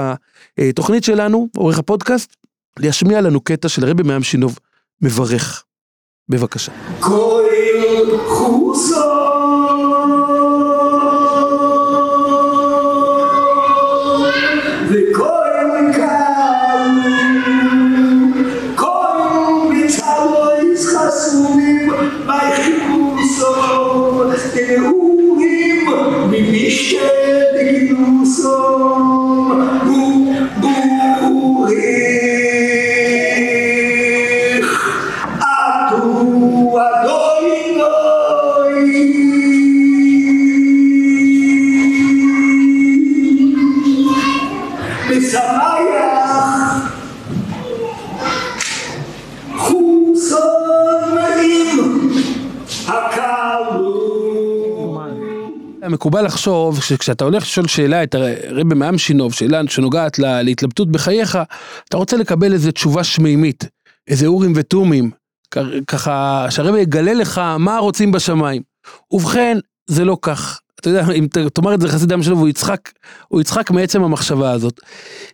התוכנית 0.59 1.05
שלנו, 1.05 1.49
עורך 1.57 1.79
הפודקאסט, 1.79 2.37
להשמיע 2.79 3.21
לנו 3.21 3.41
קטע 3.41 3.69
של 3.69 3.85
הרבי 3.85 4.03
מאמשינוב 4.03 4.59
מברך. 5.03 5.65
בבקשה. 6.29 6.73
כל 7.01 7.45
חוסר 8.27 9.70
לחשוב 56.41 56.83
שכשאתה 56.83 57.25
הולך 57.25 57.43
לשאול 57.43 57.69
שאלה 57.69 58.03
את 58.03 58.15
הרבי 58.15 58.75
מאמשינוב, 58.75 59.33
שאלה 59.33 59.61
שנוגעת 59.69 60.19
לה- 60.19 60.43
להתלבטות 60.43 60.91
בחייך, 60.91 61.39
אתה 61.89 61.97
רוצה 61.97 62.17
לקבל 62.17 62.53
איזו 62.53 62.73
תשובה 62.73 63.05
שמימית, 63.05 63.65
איזה 64.09 64.27
אורים 64.27 64.53
ותומים, 64.57 65.11
ככה 65.87 66.47
שהרבי 66.51 66.81
יגלה 66.81 67.15
לך 67.15 67.39
מה 67.59 67.79
רוצים 67.79 68.13
בשמיים. 68.13 68.63
ובכן, 69.11 69.59
זה 69.87 70.05
לא 70.05 70.17
כך. 70.23 70.61
אתה 70.81 70.91
יודע, 70.91 71.05
אם 71.15 71.27
תאמר 71.53 71.75
את 71.75 71.81
זה 71.81 71.87
לחסיד 71.87 72.13
אמשינוב, 72.13 72.39
הוא 72.39 72.49
יצחק, 72.49 72.91
הוא 73.29 73.41
יצחק 73.41 73.71
מעצם 73.71 74.03
המחשבה 74.03 74.51
הזאת. 74.51 74.81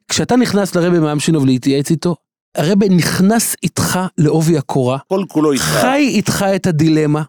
כשאתה 0.08 0.36
נכנס 0.36 0.74
לרבי 0.74 0.98
מאמשינוב 0.98 1.46
להתייעץ 1.46 1.90
איתו, 1.90 2.16
הרבי 2.56 2.88
נכנס 2.88 3.56
איתך 3.62 3.98
לעובי 4.18 4.58
הקורה, 4.58 4.98
כל 5.08 5.24
כולו 5.28 5.52
איתך. 5.52 5.64
חי 5.64 6.08
איתך 6.14 6.44
את 6.56 6.66
הדילמה, 6.66 7.22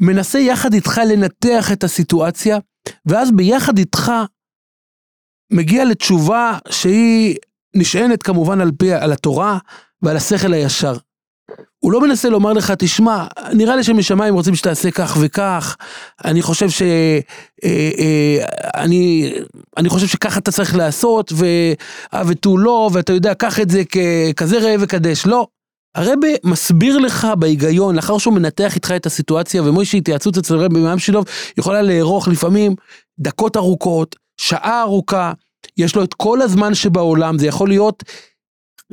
מנסה 0.00 0.38
יחד 0.38 0.74
איתך 0.74 1.00
לנתח 1.08 1.72
את 1.72 1.84
הסיטואציה, 1.84 2.58
ואז 3.06 3.30
ביחד 3.32 3.78
איתך 3.78 4.12
מגיע 5.52 5.84
לתשובה 5.84 6.58
שהיא 6.70 7.36
נשענת 7.74 8.22
כמובן 8.22 8.60
על 8.60 8.70
פי, 8.78 8.92
על 8.92 9.12
התורה 9.12 9.58
ועל 10.02 10.16
השכל 10.16 10.52
הישר. 10.52 10.96
הוא 11.78 11.92
לא 11.92 12.00
מנסה 12.00 12.28
לומר 12.28 12.52
לך, 12.52 12.72
תשמע, 12.78 13.26
נראה 13.52 13.76
לי 13.76 13.84
שמשמיים 13.84 14.34
רוצים 14.34 14.54
שתעשה 14.54 14.90
כך 14.90 15.16
וכך, 15.20 15.76
אני 16.24 16.42
חושב 16.42 16.70
ש... 16.70 16.82
אה, 16.82 17.90
אה, 17.98 18.44
אני, 18.74 19.32
אני 19.76 19.88
חושב 19.88 20.06
שככה 20.06 20.38
אתה 20.38 20.52
צריך 20.52 20.76
לעשות, 20.76 21.32
והא 21.32 22.24
ותו 22.26 22.58
לא, 22.58 22.90
ואתה 22.92 23.12
יודע, 23.12 23.34
קח 23.34 23.60
את 23.60 23.70
זה 23.70 23.82
ככזה 23.84 24.58
ראה 24.58 24.74
וקדש. 24.80 25.26
לא. 25.26 25.46
הרבי 25.94 26.34
מסביר 26.44 26.98
לך 26.98 27.26
בהיגיון, 27.38 27.96
לאחר 27.96 28.18
שהוא 28.18 28.34
מנתח 28.34 28.74
איתך 28.74 28.92
את 28.96 29.06
הסיטואציה, 29.06 29.62
ומוישה 29.62 29.98
התייעצות 29.98 30.38
אצל 30.38 30.56
רבי 30.56 30.80
מאמשילוב 30.80 31.24
יכולה 31.58 31.82
לארוך 31.82 32.28
לפעמים 32.28 32.74
דקות 33.18 33.56
ארוכות, 33.56 34.16
שעה 34.36 34.82
ארוכה, 34.82 35.32
יש 35.76 35.96
לו 35.96 36.04
את 36.04 36.14
כל 36.14 36.42
הזמן 36.42 36.74
שבעולם, 36.74 37.38
זה 37.38 37.46
יכול 37.46 37.68
להיות 37.68 38.02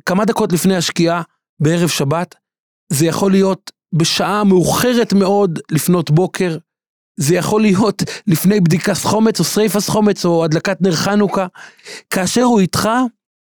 כמה 0.05 0.25
דקות 0.25 0.53
לפני 0.53 0.75
השקיעה 0.75 1.21
בערב 1.59 1.89
שבת, 1.89 2.35
זה 2.89 3.05
יכול 3.05 3.31
להיות 3.31 3.71
בשעה 3.93 4.43
מאוחרת 4.43 5.13
מאוד 5.13 5.59
לפנות 5.71 6.11
בוקר, 6.11 6.57
זה 7.19 7.35
יכול 7.35 7.61
להיות 7.61 8.03
לפני 8.27 8.59
בדיקת 8.59 8.97
חומץ 8.97 9.39
או 9.39 9.45
שריפס 9.45 9.89
חומץ 9.89 10.25
או 10.25 10.43
הדלקת 10.43 10.81
נר 10.81 10.95
חנוכה. 10.95 11.47
כאשר 12.09 12.43
הוא 12.43 12.59
איתך, 12.59 12.89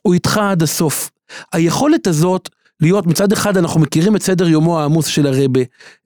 הוא 0.03 0.15
איתך 0.15 0.39
עד 0.39 0.63
הסוף. 0.63 1.11
היכולת 1.53 2.07
הזאת 2.07 2.49
להיות, 2.81 3.07
מצד 3.07 3.33
אחד 3.33 3.57
אנחנו 3.57 3.81
מכירים 3.81 4.17
את 4.17 4.23
סדר 4.23 4.49
יומו 4.49 4.81
העמוס 4.81 5.07
של 5.07 5.27
הרבה, 5.27 5.61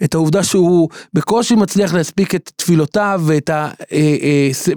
את 0.05 0.15
העובדה 0.15 0.43
שהוא 0.43 0.89
בקושי 1.15 1.55
מצליח 1.55 1.95
להספיק 1.95 2.35
את 2.35 2.51
תפילותיו 2.57 3.23
ואת 3.27 3.51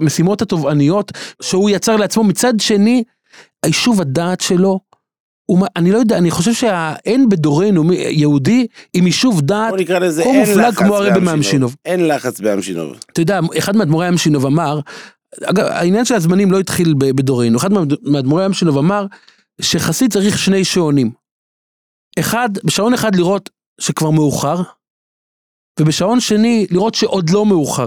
המשימות 0.00 0.42
התובעניות 0.42 1.12
שהוא 1.42 1.70
יצר 1.70 1.96
לעצמו, 1.96 2.24
מצד 2.24 2.60
שני, 2.60 3.02
היישוב 3.62 4.00
הדעת 4.00 4.40
שלו, 4.40 4.80
הוא, 5.46 5.66
אני 5.76 5.92
לא 5.92 5.98
יודע, 5.98 6.18
אני 6.18 6.30
חושב 6.30 6.52
שאין 6.52 7.28
בדורנו 7.28 7.92
יהודי 7.92 8.66
עם 8.94 9.06
יישוב 9.06 9.40
דעת 9.40 9.72
אין 10.20 10.40
מופלג 10.40 10.74
כמו 10.74 10.96
הרבי 10.96 11.08
באמשינוב. 11.10 11.24
מאמשינוב. 11.24 11.76
אין 11.84 12.08
לחץ 12.08 12.40
באמשינוב. 12.40 12.92
אתה 13.12 13.20
יודע, 13.20 13.40
אחד 13.58 13.76
מאדמו"רי 13.76 14.06
המשינוב 14.06 14.46
אמר, 14.46 14.80
אגב, 15.44 15.64
העניין 15.66 16.04
של 16.04 16.14
הזמנים 16.14 16.52
לא 16.52 16.60
התחיל 16.60 16.94
בדורנו, 16.98 17.58
אחד 17.58 17.72
מאד- 17.72 17.96
מאדמו"רי 18.02 18.44
המשינוב 18.44 18.78
אמר 18.78 19.06
שחסיד 19.60 20.12
צריך 20.12 20.38
שני 20.38 20.64
שעונים. 20.64 21.21
אחד, 22.18 22.48
בשעון 22.64 22.94
אחד 22.94 23.14
לראות 23.14 23.50
שכבר 23.80 24.10
מאוחר, 24.10 24.62
ובשעון 25.80 26.20
שני 26.20 26.66
לראות 26.70 26.94
שעוד 26.94 27.30
לא 27.30 27.46
מאוחר. 27.46 27.86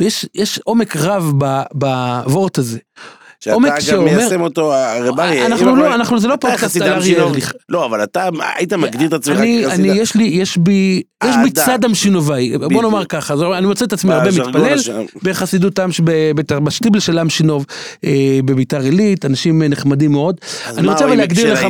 ויש 0.00 0.26
יש 0.34 0.58
עומק 0.58 0.96
רב 0.96 1.24
בוורט 1.72 2.58
הזה. 2.58 2.78
שאתה 3.40 3.56
גם 3.92 4.04
מיישם 4.04 4.40
אותו, 4.40 4.74
הרב 4.74 5.20
אריה. 5.20 5.46
אנחנו 5.46 5.76
לא, 5.76 5.94
אנחנו, 5.94 6.18
זה 6.18 6.28
לא 6.28 6.36
פודקאסט 6.36 6.76
על 6.80 6.88
אריה. 6.92 7.22
ארליך. 7.22 7.52
לא, 7.68 7.86
אבל 7.86 8.02
אתה 8.02 8.28
היית 8.56 8.72
מגדיר 8.72 9.08
את 9.08 9.12
עצמך 9.12 9.38
אני, 9.38 9.62
כחסיד. 9.66 9.80
אני, 9.86 9.98
יש 9.98 10.14
לי, 10.14 10.24
יש 10.24 10.56
בי, 10.58 11.02
יש 11.24 11.34
בי. 11.44 11.50
צד 11.50 11.84
המשינובאי, 11.84 12.58
בוא. 12.58 12.82
נאמר 12.82 13.04
ככה, 13.04 13.34
אני 13.58 13.66
מוצא 13.66 13.84
את 13.84 13.92
עצמי 13.92 14.12
הרבה 14.14 14.26
בז'רגון 14.26 14.62
מתפלל. 14.62 15.04
בחסידות 15.22 15.78
עם, 15.78 15.90
בשטיבל 16.64 17.00
של 17.00 17.18
אמשינוב 17.18 17.66
אה, 18.04 18.40
בביתר 18.44 18.80
עילית, 18.80 19.24
אנשים 19.24 19.62
אה, 19.62 19.68
נחמדים 19.68 20.12
מאוד. 20.12 20.36
אני 20.66 20.88
רוצה 20.88 21.04
אבל 21.04 21.14
להגדיר 21.14 21.52
לך, 21.52 21.64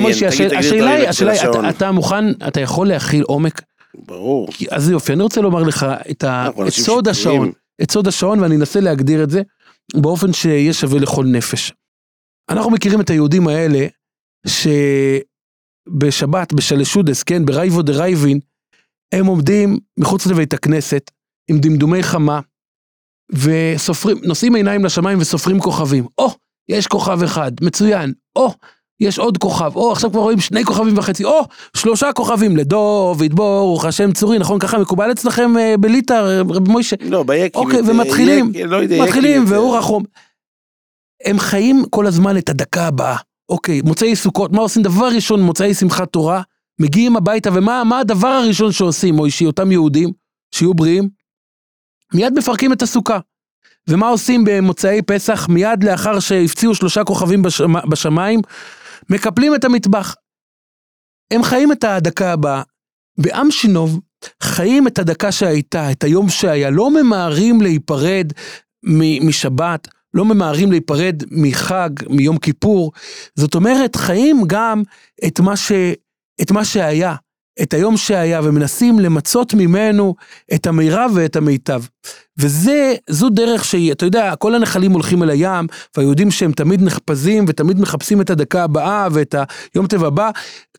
את 0.46 0.52
השאלה 0.58 0.90
היא, 0.90 1.08
השאלה 1.08 1.32
היא. 1.32 1.40
אתה- 1.68 1.90
מוכן, 1.92 2.24
אתה 2.48 2.60
יכול 2.60 2.88
להכיל 2.88 3.22
עומק? 3.22 3.62
ברור. 4.06 4.48
אז 4.70 4.90
יופי, 4.90 5.12
אני 5.12 5.22
רוצה 5.22 5.40
לומר 5.40 5.62
לך 5.62 5.86
את 6.10 6.24
סוד. 6.68 7.08
השעון, 7.08 7.50
את 7.82 7.90
סוד 7.90 8.08
השעון, 8.08 8.40
ואני 8.40 8.56
אנסה 8.56 8.80
להגדיר 8.80 9.22
את 9.22 9.30
זה 9.30 9.42
באופן 9.96 10.32
שיהיה 10.32 10.72
שווה 10.72 11.00
לכל 11.00 11.26
נפש. 11.26 11.72
אנחנו 12.50 12.70
מכירים 12.70 13.00
את 13.00 13.10
היהודים 13.10 13.48
האלה, 13.48 13.86
שבשבת, 15.96 16.52
בשלשודס, 16.52 17.22
כן, 17.22 17.44
ברייבו 17.44 17.82
דה 17.82 17.92
רייבין, 17.92 18.40
הם 19.14 19.26
עומדים 19.26 19.78
מחוץ 19.98 20.26
לבית 20.26 20.52
הכנסת 20.54 21.10
עם 21.50 21.58
דמדומי 21.58 22.02
חמה, 22.02 22.40
וסופרים, 23.32 24.16
נושאים 24.24 24.54
עיניים 24.54 24.84
לשמיים 24.84 25.18
וסופרים 25.20 25.60
כוכבים. 25.60 26.06
או, 26.18 26.30
יש 26.68 26.86
כוכב 26.86 27.22
אחד, 27.22 27.52
מצוין. 27.62 28.12
או, 28.36 28.54
יש 29.00 29.18
עוד 29.18 29.38
כוכב. 29.38 29.76
או, 29.76 29.92
עכשיו 29.92 30.10
כבר 30.10 30.20
רואים 30.20 30.40
שני 30.40 30.64
כוכבים 30.64 30.98
וחצי. 30.98 31.24
או, 31.24 31.40
שלושה 31.76 32.12
כוכבים 32.12 32.56
לדוד, 32.56 33.34
ברוך 33.34 33.84
השם 33.84 34.12
צורי, 34.12 34.38
נכון? 34.38 34.58
ככה 34.58 34.78
מקובל 34.78 35.12
אצלכם 35.12 35.58
אה, 35.58 35.74
בליטא, 35.80 36.42
רב 36.48 36.68
מוישה? 36.68 36.96
לא, 37.00 37.22
ביקים. 37.22 37.62
אוקיי, 37.62 37.78
יותר, 37.78 37.90
ומתחילים, 37.90 38.50
יק- 38.54 38.66
לא 38.66 38.76
יודע, 38.76 39.02
מתחילים, 39.04 39.44
והוא. 39.48 39.76
רחום. 39.76 40.02
הם 41.24 41.38
חיים 41.38 41.84
כל 41.90 42.06
הזמן 42.06 42.38
את 42.38 42.48
הדקה 42.48 42.86
הבאה. 42.86 43.16
אוקיי, 43.48 43.80
מוצאי 43.84 44.16
סוכות, 44.16 44.52
מה 44.52 44.60
עושים? 44.60 44.82
דבר 44.82 45.06
ראשון, 45.08 45.42
מוצאי 45.42 45.74
שמחת 45.74 46.12
תורה, 46.12 46.42
מגיעים 46.80 47.16
הביתה, 47.16 47.50
ומה 47.54 47.84
מה 47.84 47.98
הדבר 47.98 48.28
הראשון 48.28 48.72
שעושים, 48.72 49.14
מוישי, 49.14 49.46
אותם 49.46 49.72
יהודים, 49.72 50.12
שיהיו 50.54 50.74
בריאים? 50.74 51.08
מיד 52.14 52.32
מפרקים 52.38 52.72
את 52.72 52.82
הסוכה. 52.82 53.18
ומה 53.88 54.08
עושים 54.08 54.44
במוצאי 54.46 55.02
פסח? 55.02 55.48
מיד 55.48 55.84
לאחר 55.84 56.20
שהפציעו 56.20 56.74
שלושה 56.74 57.04
כוכבים 57.04 57.42
בשמ... 57.42 57.88
בשמיים, 57.90 58.40
מקפלים 59.10 59.54
את 59.54 59.64
המטבח. 59.64 60.14
הם 61.30 61.42
חיים 61.42 61.72
את 61.72 61.84
הדקה 61.84 62.32
הבאה. 62.32 62.62
בעם 63.18 63.50
שינוב 63.50 64.00
חיים 64.42 64.86
את 64.86 64.98
הדקה 64.98 65.32
שהייתה, 65.32 65.92
את 65.92 66.04
היום 66.04 66.28
שהיה, 66.28 66.70
לא 66.70 66.90
ממהרים 66.90 67.60
להיפרד 67.60 68.32
משבת, 69.22 69.88
לא 70.14 70.24
ממהרים 70.24 70.70
להיפרד 70.70 71.22
מחג, 71.30 71.90
מיום 72.10 72.38
כיפור. 72.38 72.92
זאת 73.34 73.54
אומרת, 73.54 73.96
חיים 73.96 74.42
גם 74.46 74.82
את 75.26 75.40
מה, 75.40 75.56
ש... 75.56 75.72
את 76.42 76.50
מה 76.50 76.64
שהיה, 76.64 77.14
את 77.62 77.74
היום 77.74 77.96
שהיה, 77.96 78.40
ומנסים 78.44 78.98
למצות 78.98 79.54
ממנו 79.54 80.14
את 80.54 80.66
המירב 80.66 81.10
ואת 81.14 81.36
המיטב. 81.36 81.82
וזה, 82.38 82.94
זו 83.10 83.28
דרך 83.28 83.64
שהיא, 83.64 83.92
אתה 83.92 84.06
יודע, 84.06 84.36
כל 84.36 84.54
הנחלים 84.54 84.92
הולכים 84.92 85.22
אל 85.22 85.30
הים, 85.30 85.66
והיהודים 85.96 86.30
שהם 86.30 86.52
תמיד 86.52 86.82
נחפזים 86.82 87.44
ותמיד 87.48 87.80
מחפשים 87.80 88.20
את 88.20 88.30
הדקה 88.30 88.64
הבאה 88.64 89.08
ואת 89.12 89.34
היום 89.74 89.86
טבע 89.86 90.06
הבא, 90.06 90.30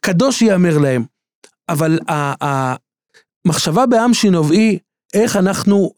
קדוש 0.01 0.41
ייאמר 0.41 0.77
להם. 0.77 1.03
אבל 1.69 1.99
המחשבה 3.45 3.85
בעם 3.85 4.13
שינוב 4.13 4.51
היא 4.51 4.79
איך 5.13 5.35
אנחנו 5.35 5.91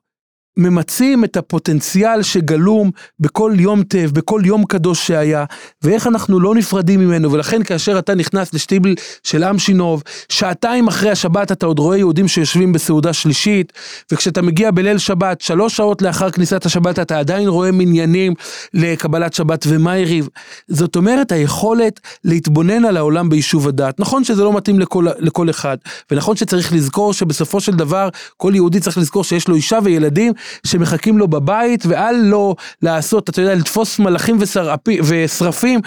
ממצים 0.58 1.24
את 1.24 1.38
הפוטנציאל 1.38 2.24
שגלום 2.24 2.92
בכל 3.20 3.54
יום 3.56 3.84
טב, 3.84 4.10
בכל 4.14 4.42
יום 4.46 4.66
קדוש 4.66 5.08
שהיה, 5.08 5.46
ואיך 5.82 6.08
אנחנו 6.08 6.40
לא 6.40 6.56
נפרדים 6.56 7.00
ממנו, 7.00 7.32
ולכן 7.32 7.64
כאשר 7.64 8.00
אתה 8.00 8.16
נכנס 8.16 8.54
לשטיבל 8.54 8.96
של 9.24 9.44
עם 9.44 9.60
שינוב, 9.60 10.04
שעתיים 10.30 10.88
אחרי 10.88 11.10
השבת 11.10 11.52
אתה 11.52 11.66
עוד 11.66 11.80
רואה 11.80 11.98
יהודים 11.98 12.28
שיושבים 12.28 12.74
בסעודה 12.74 13.14
שלישית, 13.14 13.74
וכשאתה 14.12 14.42
מגיע 14.42 14.72
בליל 14.72 14.98
שבת, 14.98 15.42
שלוש 15.42 15.78
שעות 15.78 16.02
לאחר 16.02 16.32
כניסת 16.32 16.66
השבת, 16.66 17.00
אתה 17.00 17.20
עדיין 17.20 17.48
רואה 17.48 17.72
מניינים 17.72 18.34
לקבלת 18.74 19.34
שבת 19.34 19.66
ומייריב. 19.68 20.30
זאת 20.68 20.96
אומרת, 20.96 21.32
היכולת 21.32 22.00
להתבונן 22.24 22.86
על 22.86 22.98
העולם 22.98 23.30
ביישוב 23.30 23.68
הדעת. 23.68 24.00
נכון 24.00 24.24
שזה 24.24 24.44
לא 24.44 24.54
מתאים 24.54 24.80
לכל, 24.80 25.08
לכל 25.20 25.50
אחד, 25.50 25.78
ונכון 26.12 26.36
שצריך 26.36 26.74
לזכור 26.74 27.14
שבסופו 27.14 27.60
של 27.60 27.72
דבר, 27.72 28.10
כל 28.38 28.52
יהודי 28.56 28.80
צריך 28.80 28.98
לזכור 28.98 29.24
שיש 29.24 29.48
לו 29.48 29.56
אישה 29.56 29.80
וילדים 29.84 30.34
שמחכים 30.68 31.18
לו 31.18 31.28
בבית, 31.28 31.86
ואל 31.86 32.16
לו 32.16 32.56
לעשות, 32.82 33.30
אתה 33.30 33.42
יודע, 33.42 33.56
לתפוס 33.56 34.00
מלאכים 34.00 34.38
ושרפי- 34.40 35.00
ושרפים. 35.04 35.80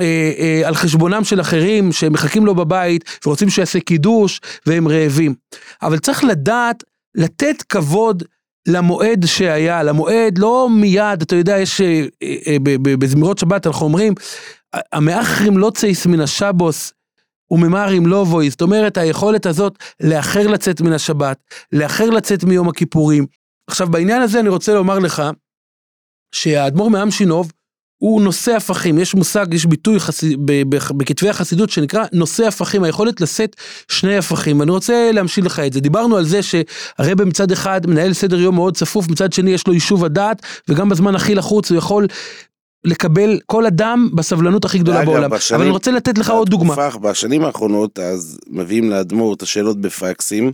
אה, 0.00 0.32
אה, 0.38 0.68
על 0.68 0.74
חשבונם 0.74 1.24
של 1.24 1.40
אחרים 1.40 1.92
שמחכים 1.92 2.46
לו 2.46 2.54
בבית 2.54 3.04
ורוצים 3.26 3.50
שיעשה 3.50 3.80
קידוש 3.80 4.40
והם 4.66 4.88
רעבים. 4.88 5.34
אבל 5.82 5.98
צריך 5.98 6.24
לדעת 6.24 6.84
לתת 7.14 7.62
כבוד 7.68 8.22
למועד 8.68 9.26
שהיה, 9.26 9.82
למועד 9.82 10.38
לא 10.38 10.68
מיד, 10.70 11.22
אתה 11.22 11.36
יודע, 11.36 11.58
יש 11.58 11.80
אה, 11.80 12.56
בזמירות 12.82 13.38
שבת 13.38 13.66
אנחנו 13.66 13.86
אומרים, 13.86 14.14
המאחרים 14.92 15.58
לא 15.58 15.70
צייס 15.74 16.06
מן 16.06 16.20
השבוס 16.20 16.92
וממהרים 17.50 18.06
לא 18.06 18.24
בוי, 18.24 18.50
זאת 18.50 18.62
אומרת 18.62 18.96
היכולת 18.98 19.46
הזאת 19.46 19.78
לאחר 20.00 20.46
לצאת 20.46 20.80
מן 20.80 20.92
השבת, 20.92 21.38
לאחר 21.72 22.10
לצאת 22.10 22.44
מיום 22.44 22.68
הכיפורים. 22.68 23.26
עכשיו 23.70 23.88
בעניין 23.88 24.22
הזה 24.22 24.40
אני 24.40 24.48
רוצה 24.48 24.74
לומר 24.74 24.98
לך, 24.98 25.22
שהאדמו"ר 26.34 26.90
מאמשינוב 26.90 27.52
הוא 28.02 28.22
נושא 28.22 28.52
הפכים, 28.52 28.98
יש 28.98 29.14
מושג, 29.14 29.54
יש 29.54 29.66
ביטוי 29.66 30.00
חסי, 30.00 30.36
ב, 30.36 30.62
ב, 30.68 30.78
בכתבי 30.96 31.28
החסידות 31.28 31.70
שנקרא 31.70 32.04
נושא 32.12 32.46
הפכים, 32.46 32.84
היכולת 32.84 33.20
לשאת 33.20 33.56
שני 33.88 34.16
הפכים. 34.16 34.62
אני 34.62 34.70
רוצה 34.70 35.10
להמשיל 35.12 35.46
לך 35.46 35.58
את 35.60 35.72
זה. 35.72 35.80
דיברנו 35.80 36.16
על 36.16 36.24
זה 36.24 36.40
שהרבה 36.42 37.24
מצד 37.24 37.52
אחד 37.52 37.80
מנהל 37.86 38.12
סדר 38.12 38.40
יום 38.40 38.54
מאוד 38.54 38.76
צפוף, 38.76 39.08
מצד 39.08 39.32
שני 39.32 39.50
יש 39.50 39.66
לו 39.66 39.74
יישוב 39.74 40.04
הדעת, 40.04 40.42
וגם 40.68 40.88
בזמן 40.88 41.14
הכי 41.14 41.34
לחוץ 41.34 41.70
הוא 41.70 41.78
יכול 41.78 42.06
לקבל 42.84 43.38
כל 43.46 43.66
אדם 43.66 44.08
בסבלנות 44.14 44.64
הכי 44.64 44.78
גדולה 44.78 44.98
ואגב, 44.98 45.10
בעולם. 45.10 45.30
בשנים- 45.30 45.54
אבל 45.56 45.64
אני 45.64 45.72
רוצה 45.72 45.90
לתת 45.90 46.18
לך 46.18 46.30
עוד 46.30 46.48
דוגמה. 46.48 46.74
בשנים 47.00 47.44
האחרונות 47.44 47.98
אז 47.98 48.38
מביאים 48.50 48.90
לאדמו"ר 48.90 49.34
את 49.34 49.42
השאלות 49.42 49.80
בפקסים, 49.80 50.52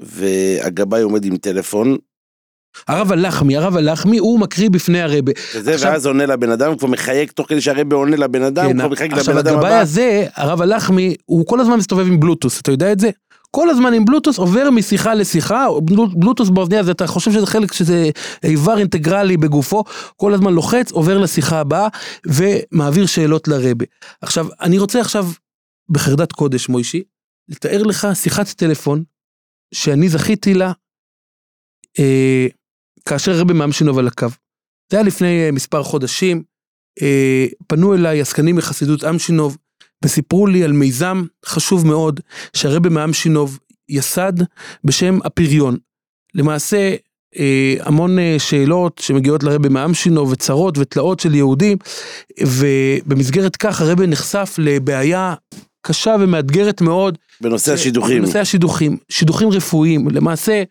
והגבאי 0.00 1.02
עומד 1.02 1.24
עם 1.24 1.36
טלפון, 1.36 1.96
הרב 2.88 3.12
הלחמי, 3.12 3.56
הרב 3.56 3.76
הלחמי, 3.76 4.18
הוא 4.18 4.40
מקריא 4.40 4.70
בפני 4.70 5.00
הרבה. 5.02 5.32
וזה, 5.56 5.74
עכשיו- 5.74 5.92
ואז 5.92 6.06
עונה 6.06 6.26
לבן 6.26 6.50
אדם, 6.50 6.76
כבר 6.76 6.88
מחייג 6.88 7.30
תוך 7.30 7.48
כדי 7.48 7.60
שהרבה 7.60 7.96
עונה 7.96 8.16
לבן 8.16 8.42
אדם, 8.42 8.66
כן, 8.68 8.78
כבר 8.78 8.88
מחייג 8.88 9.12
עכשיו 9.12 9.34
לבן 9.34 9.46
אדם 9.46 9.54
הגבאי 9.56 9.70
הבא. 9.72 9.80
הזה, 9.80 10.26
הרב 10.34 10.62
הלחמי, 10.62 11.14
הוא 11.24 11.46
כל 11.46 11.60
הזמן 11.60 11.76
מסתובב 11.76 12.06
עם 12.06 12.20
בלוטוס, 12.20 12.60
אתה 12.60 12.70
יודע 12.70 12.92
את 12.92 13.00
זה? 13.00 13.10
כל 13.50 13.70
הזמן 13.70 13.94
עם 13.94 14.04
בלוטוס 14.04 14.38
עובר 14.38 14.70
משיחה 14.70 15.14
לשיחה, 15.14 15.66
בלו- 15.82 16.08
בלוטוס 16.08 16.48
באוזניה, 16.48 16.82
זה 16.82 16.90
אתה 16.90 17.06
חושב 17.06 17.32
שזה 17.32 17.46
חלק 17.46 17.72
שזה 17.72 18.10
איבר 18.44 18.78
אינטגרלי 18.78 19.36
בגופו, 19.36 19.84
כל 20.16 20.34
הזמן 20.34 20.52
לוחץ, 20.52 20.92
עובר 20.92 21.18
לשיחה 21.18 21.60
הבאה 21.60 21.88
ומעביר 22.26 23.06
שאלות 23.06 23.48
לרבה. 23.48 23.84
עכשיו, 24.22 24.46
אני 24.60 24.78
רוצה 24.78 25.00
עכשיו, 25.00 25.26
בחרדת 25.88 26.32
קודש, 26.32 26.68
מוישי, 26.68 27.02
לתאר 27.48 27.82
לך 27.82 28.08
שיחת 28.14 28.48
טלפון 28.48 29.02
שאני 29.74 30.08
זכיתי 30.08 30.54
לה 30.54 30.72
אה, 31.98 32.46
כאשר 33.08 33.32
רבי 33.32 33.52
מאמשינוב 33.52 33.98
על 33.98 34.06
הקו. 34.06 34.26
זה 34.92 34.96
היה 34.96 35.06
לפני 35.06 35.46
אה, 35.46 35.52
מספר 35.52 35.82
חודשים, 35.82 36.42
אה, 37.02 37.46
פנו 37.66 37.94
אליי 37.94 38.20
עסקנים 38.20 38.56
מחסידות 38.56 39.04
אמשינוב 39.04 39.56
וסיפרו 40.04 40.46
לי 40.46 40.64
על 40.64 40.72
מיזם 40.72 41.22
חשוב 41.46 41.86
מאוד 41.86 42.20
שהרבי 42.56 42.88
מאמשינוב 42.88 43.58
יסד 43.88 44.32
בשם 44.84 45.18
הפריון. 45.24 45.76
למעשה 46.34 46.94
אה, 47.38 47.74
המון 47.80 48.18
אה, 48.18 48.36
שאלות 48.38 48.98
שמגיעות 48.98 49.42
לרבי 49.42 49.68
מאמשינוב 49.68 50.32
וצרות 50.32 50.78
ותלאות 50.78 51.20
של 51.20 51.34
יהודים 51.34 51.78
ובמסגרת 52.40 53.56
כך 53.56 53.80
הרבי 53.80 54.06
נחשף 54.06 54.54
לבעיה 54.58 55.34
קשה 55.82 56.16
ומאתגרת 56.20 56.80
מאוד 56.80 57.18
בנושא 57.40 57.72
השידוכים. 57.72 58.22
בנושא 58.22 58.40
השידוכים, 58.40 58.96
שידוכים 59.08 59.48
רפואיים, 59.48 60.08
למעשה 60.10 60.62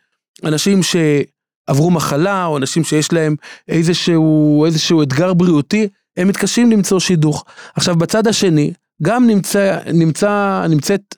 אנשים 0.43 0.80
שעברו 0.84 1.91
מחלה 1.91 2.45
או 2.45 2.57
אנשים 2.57 2.84
שיש 2.84 3.14
להם 3.14 3.36
איזשהו, 3.68 4.66
איזשהו 4.66 5.03
אתגר 5.03 5.34
בריאותי, 5.34 5.88
הם 6.18 6.28
מתקשים 6.28 6.72
למצוא 6.72 6.99
שידוך. 6.99 7.45
עכשיו 7.76 7.95
בצד 7.95 8.28
השני, 8.28 8.74
גם 9.03 9.28
נמצא, 9.28 9.80
נמצא, 9.93 10.66
נמצאת 10.70 11.16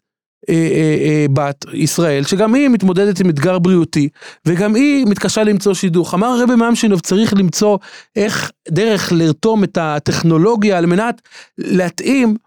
אה, 0.49 0.53
אה, 0.53 0.97
אה, 1.05 1.25
בת 1.33 1.65
ישראל, 1.73 2.23
שגם 2.23 2.53
היא 2.53 2.69
מתמודדת 2.69 3.19
עם 3.19 3.29
אתגר 3.29 3.59
בריאותי, 3.59 4.09
וגם 4.45 4.75
היא 4.75 5.05
מתקשה 5.05 5.43
למצוא 5.43 5.73
שידוך. 5.73 6.13
אמר 6.13 6.27
הרבי 6.27 6.55
מאמשינוב 6.55 6.99
צריך 6.99 7.33
למצוא 7.33 7.77
איך, 8.15 8.51
דרך 8.69 9.11
לרתום 9.11 9.63
את 9.63 9.77
הטכנולוגיה 9.81 10.77
על 10.77 10.85
מנת 10.85 11.21
להתאים 11.57 12.37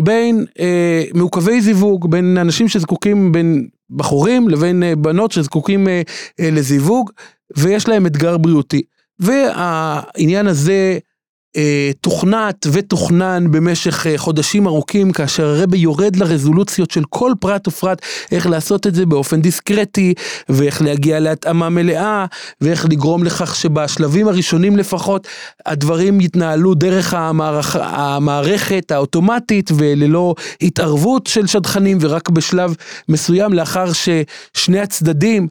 בין 0.00 0.46
אה, 0.60 1.04
מעוכבי 1.14 1.60
זיווג, 1.60 2.10
בין 2.10 2.38
אנשים 2.38 2.68
שזקוקים, 2.68 3.32
בין 3.32 3.68
בחורים 3.90 4.48
לבין 4.48 4.82
אה, 4.82 4.96
בנות 4.96 5.32
שזקוקים 5.32 5.88
אה, 5.88 6.02
אה, 6.40 6.50
לזיווג, 6.50 7.10
ויש 7.56 7.88
להם 7.88 8.06
אתגר 8.06 8.38
בריאותי. 8.38 8.82
והעניין 9.18 10.46
הזה 10.46 10.98
תוכנת 12.00 12.66
ותוכנן 12.72 13.50
במשך 13.50 14.06
אה, 14.06 14.18
חודשים 14.18 14.66
ארוכים, 14.66 15.12
כאשר 15.12 15.46
הרבי 15.46 15.78
יורד 15.78 16.16
לרזולוציות 16.16 16.90
של 16.90 17.02
כל 17.08 17.32
פרט 17.40 17.68
ופרט, 17.68 18.02
איך 18.32 18.46
לעשות 18.46 18.86
את 18.86 18.94
זה 18.94 19.06
באופן 19.06 19.40
דיסקרטי, 19.40 20.14
ואיך 20.48 20.82
להגיע 20.82 21.20
להתאמה 21.20 21.68
מלאה, 21.68 22.26
ואיך 22.60 22.84
לגרום 22.84 23.24
לכך 23.24 23.56
שבשלבים 23.56 24.28
הראשונים 24.28 24.76
לפחות, 24.76 25.28
הדברים 25.66 26.20
יתנהלו 26.20 26.74
דרך 26.74 27.14
המערכ... 27.14 27.76
המערכת 27.80 28.90
האוטומטית 28.90 29.70
וללא 29.76 30.34
התערבות 30.62 31.26
של 31.26 31.46
שדכנים, 31.46 31.98
ורק 32.00 32.28
בשלב 32.28 32.74
מסוים 33.08 33.52
לאחר 33.52 33.86
ששני 33.92 34.80
הצדדים 34.80 35.48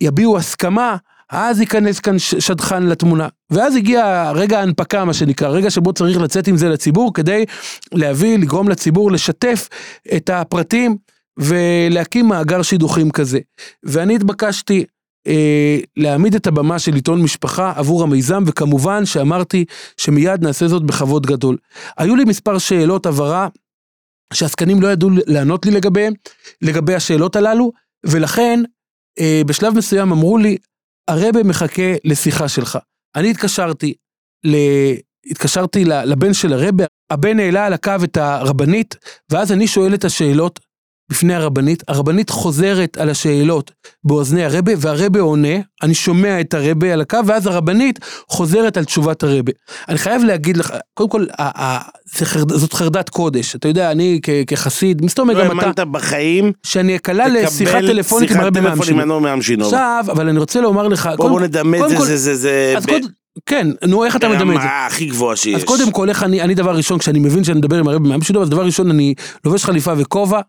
יביעו 0.00 0.36
הסכמה, 0.36 0.96
אז 1.34 1.60
ייכנס 1.60 2.00
כאן 2.00 2.18
שדכן 2.18 2.82
לתמונה. 2.82 3.28
ואז 3.50 3.76
הגיע 3.76 4.32
רגע 4.34 4.58
ההנפקה, 4.58 5.04
מה 5.04 5.14
שנקרא, 5.14 5.48
רגע 5.48 5.70
שבו 5.70 5.92
צריך 5.92 6.18
לצאת 6.18 6.48
עם 6.48 6.56
זה 6.56 6.68
לציבור, 6.68 7.14
כדי 7.14 7.44
להביא, 7.92 8.38
לגרום 8.38 8.68
לציבור 8.68 9.12
לשתף 9.12 9.68
את 10.16 10.30
הפרטים 10.30 10.96
ולהקים 11.38 12.28
מאגר 12.28 12.62
שידוכים 12.62 13.10
כזה. 13.10 13.38
ואני 13.82 14.14
התבקשתי 14.14 14.84
אה, 15.26 15.78
להעמיד 15.96 16.34
את 16.34 16.46
הבמה 16.46 16.78
של 16.78 16.94
עיתון 16.94 17.22
משפחה 17.22 17.72
עבור 17.76 18.02
המיזם, 18.02 18.42
וכמובן 18.46 19.06
שאמרתי 19.06 19.64
שמיד 19.96 20.42
נעשה 20.42 20.68
זאת 20.68 20.82
בכבוד 20.82 21.26
גדול. 21.26 21.56
היו 21.98 22.16
לי 22.16 22.24
מספר 22.24 22.58
שאלות 22.58 23.06
הבהרה 23.06 23.48
שעסקנים 24.32 24.82
לא 24.82 24.88
ידעו 24.88 25.10
לענות 25.26 25.66
לי 25.66 25.72
לגביהם, 25.72 26.12
לגבי 26.62 26.94
השאלות 26.94 27.36
הללו, 27.36 27.72
ולכן 28.04 28.62
אה, 29.20 29.42
בשלב 29.46 29.76
מסוים 29.76 30.12
אמרו 30.12 30.38
לי, 30.38 30.56
הרבה 31.08 31.42
מחכה 31.42 31.94
לשיחה 32.04 32.48
שלך. 32.48 32.78
אני 33.16 33.30
התקשרתי, 33.30 33.94
ל... 34.44 34.56
התקשרתי 35.30 35.84
לבן 35.84 36.34
של 36.34 36.52
הרבה, 36.52 36.84
הבן 37.10 37.40
העלה 37.40 37.66
על 37.66 37.72
הקו 37.72 37.92
את 38.04 38.16
הרבנית, 38.16 38.94
ואז 39.30 39.52
אני 39.52 39.66
שואל 39.66 39.94
את 39.94 40.04
השאלות 40.04 40.60
בפני 41.10 41.34
הרבנית, 41.34 41.82
הרבנית 41.88 42.30
חוזרת 42.30 42.96
על 42.98 43.10
השאלות 43.10 43.70
באוזני 44.04 44.44
הרבה, 44.44 44.72
והרבה 44.78 45.20
עונה, 45.20 45.48
אני 45.82 45.94
שומע 45.94 46.40
את 46.40 46.54
הרבה 46.54 46.92
על 46.92 47.00
הקו, 47.00 47.18
ואז 47.26 47.46
הרבנית 47.46 47.98
חוזרת 48.28 48.76
על 48.76 48.84
תשובת 48.84 49.22
הרבה. 49.22 49.52
אני 49.88 49.98
חייב 49.98 50.22
להגיד 50.24 50.56
לך, 50.56 50.72
קודם 50.94 51.08
כל, 51.10 51.26
ה- 51.38 51.64
ה- 51.64 51.82
זה 52.18 52.24
חרד, 52.24 52.52
זאת 52.52 52.72
חרדת 52.72 53.08
קודש, 53.08 53.54
אתה 53.56 53.68
יודע, 53.68 53.90
אני 53.90 54.20
כ- 54.22 54.30
כחסיד, 54.46 55.04
מסתובב 55.04 55.30
לא 55.30 55.44
גם 55.48 55.58
אתה, 55.58 55.66
האמנת 55.66 55.80
בחיים, 55.80 56.52
שאני 56.66 56.96
אקלה 56.96 57.28
לשיחת 57.28 57.74
לקבל 57.74 57.86
טלפונית 57.86 58.30
עם 58.30 58.40
הרבה 58.40 58.60
מאמשינוב. 58.60 59.66
עכשיו, 59.74 60.04
אבל 60.12 60.28
אני 60.28 60.38
רוצה 60.38 60.60
לומר 60.60 60.88
לך, 60.88 61.10
בוא 61.16 61.28
בוא 61.30 61.40
נדמה 61.40 61.76
את 61.84 61.88
זה, 61.88 61.96
זה, 61.98 62.16
זה, 62.16 62.34
זה, 62.34 62.74
קודם, 62.86 63.06
כן, 63.46 63.68
נו, 63.86 64.04
איך 64.04 64.16
אתה 64.16 64.28
מדמה 64.28 64.54
את 64.54 64.60
זה? 64.60 64.66
ברמה 64.66 64.86
הכי 64.86 65.06
גבוהה 65.06 65.36
שיש. 65.36 65.54
אז 65.54 65.64
קודם 65.64 65.90
כל, 65.90 66.08
איך 66.08 66.22
אני, 66.22 66.42
אני 66.42 66.54
דבר 66.54 66.76
ראשון, 66.76 66.98
כשאני 66.98 67.18
מבין 67.18 67.44
שאני 67.44 67.58
מדבר 67.58 67.78
עם 67.78 67.88
הרבי 67.88 68.08
מאמשינוב, 68.08 68.42
אז 68.42 68.48
דבר 68.50 68.64
ראשון, 68.64 68.90
אני 68.90 69.14
לובש 69.44 69.64
חליפה 69.64 69.92
וכובע, 69.96 70.40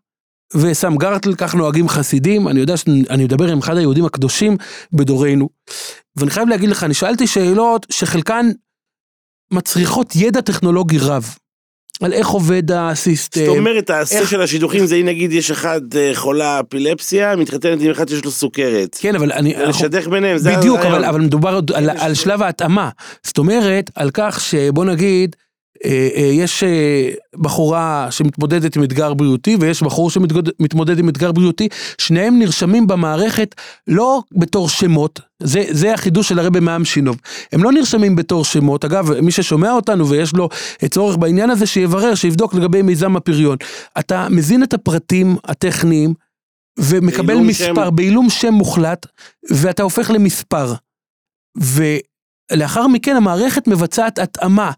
ושם 0.54 0.96
גרטל, 0.98 1.36
כך 1.36 1.56
נוהגים 1.56 1.90
חסידים, 1.90 2.48
אני 2.48 2.60
יודע 2.60 2.78
שאני 2.78 3.24
מדבר 3.24 3.52
עם 3.52 3.58
אחד 3.58 3.78
היהודים 3.78 4.06
הקדושים 4.06 4.58
בדורנו. 4.94 5.50
ואני 6.16 6.32
חייב 6.32 6.50
להגיד 6.50 6.70
לך, 6.70 6.84
אני 6.84 6.94
שאלתי 6.94 7.28
שאלות 7.28 7.86
שחלקן 7.92 8.50
מצריכות 9.54 10.16
ידע 10.16 10.42
טכנולוגי 10.42 10.98
רב. 11.00 11.36
על 12.02 12.14
איך 12.14 12.28
עובד 12.28 12.72
הסיסטם. 12.72 13.46
זאת 13.46 13.58
אומרת, 13.58 13.90
העשה 13.90 14.20
איך- 14.20 14.30
של 14.30 14.42
השידוכים 14.42 14.86
זה 14.86 14.96
אם 14.96 15.06
נגיד 15.06 15.32
יש 15.32 15.52
אחד 15.52 15.82
אה, 15.96 16.12
חולה 16.14 16.60
אפילפסיה, 16.60 17.36
מתחתנת 17.36 17.82
עם 17.82 17.92
אחד 17.92 18.10
שיש 18.10 18.26
לו 18.26 18.32
סוכרת. 18.32 18.98
כן, 19.02 19.16
אבל 19.16 19.32
אני... 19.32 19.56
אנחנו- 19.56 19.70
לשדך 19.70 20.08
ביניהם, 20.08 20.38
זה 20.38 20.58
בדיוק. 20.58 20.80
אבל, 20.80 21.06
אבל 21.06 21.22
מדובר 21.22 21.60
על, 21.74 21.90
על 21.90 22.14
שלב 22.14 22.42
ההתאמה. 22.42 22.90
זאת 23.24 23.38
אומרת, 23.38 23.92
על 23.96 24.10
כך 24.14 24.40
שבוא 24.40 24.86
נגיד, 24.86 25.36
יש 26.32 26.64
אה, 26.64 27.10
בחורה 27.36 28.08
שמתמודדת 28.12 28.76
עם 28.76 28.84
אתגר 28.84 29.14
בריאותי 29.14 29.58
ויש 29.60 29.84
בחור 29.84 30.10
שמתמודד 30.10 31.00
עם 31.00 31.10
אתגר 31.10 31.32
בריאותי, 31.32 31.68
שניהם 31.98 32.40
נרשמים 32.40 32.88
במערכת 32.88 33.56
לא 33.88 34.22
בתור 34.32 34.70
שמות, 34.70 35.20
זה, 35.44 35.64
זה 35.70 35.94
החידוש 35.94 36.30
של 36.30 36.40
הרבי 36.40 36.60
מאמשינוב. 36.60 37.18
הם 37.52 37.64
לא 37.64 37.72
נרשמים 37.72 38.16
בתור 38.16 38.46
שמות, 38.46 38.86
אגב, 38.86 39.22
מי 39.22 39.32
ששומע 39.32 39.72
אותנו 39.72 40.10
ויש 40.10 40.34
לו 40.34 40.50
צורך 40.90 41.18
בעניין 41.18 41.50
הזה, 41.50 41.66
שיברר, 41.66 42.16
שיבדוק 42.16 42.54
לגבי 42.54 42.82
מיזם 42.82 43.16
הפריון. 43.16 43.58
אתה 44.00 44.28
מזין 44.30 44.64
את 44.64 44.74
הפרטים 44.74 45.36
הטכניים 45.44 46.14
ומקבל 46.80 47.38
מספר, 47.38 47.86
שם. 47.86 47.96
בעילום 47.96 48.30
שם 48.30 48.54
מוחלט, 48.54 49.06
ואתה 49.52 49.84
הופך 49.84 50.12
למספר. 50.12 50.74
ולאחר 51.58 52.88
מכן 52.88 53.16
המערכת 53.16 53.68
מבצעת 53.68 54.20
התאמה. 54.20 54.72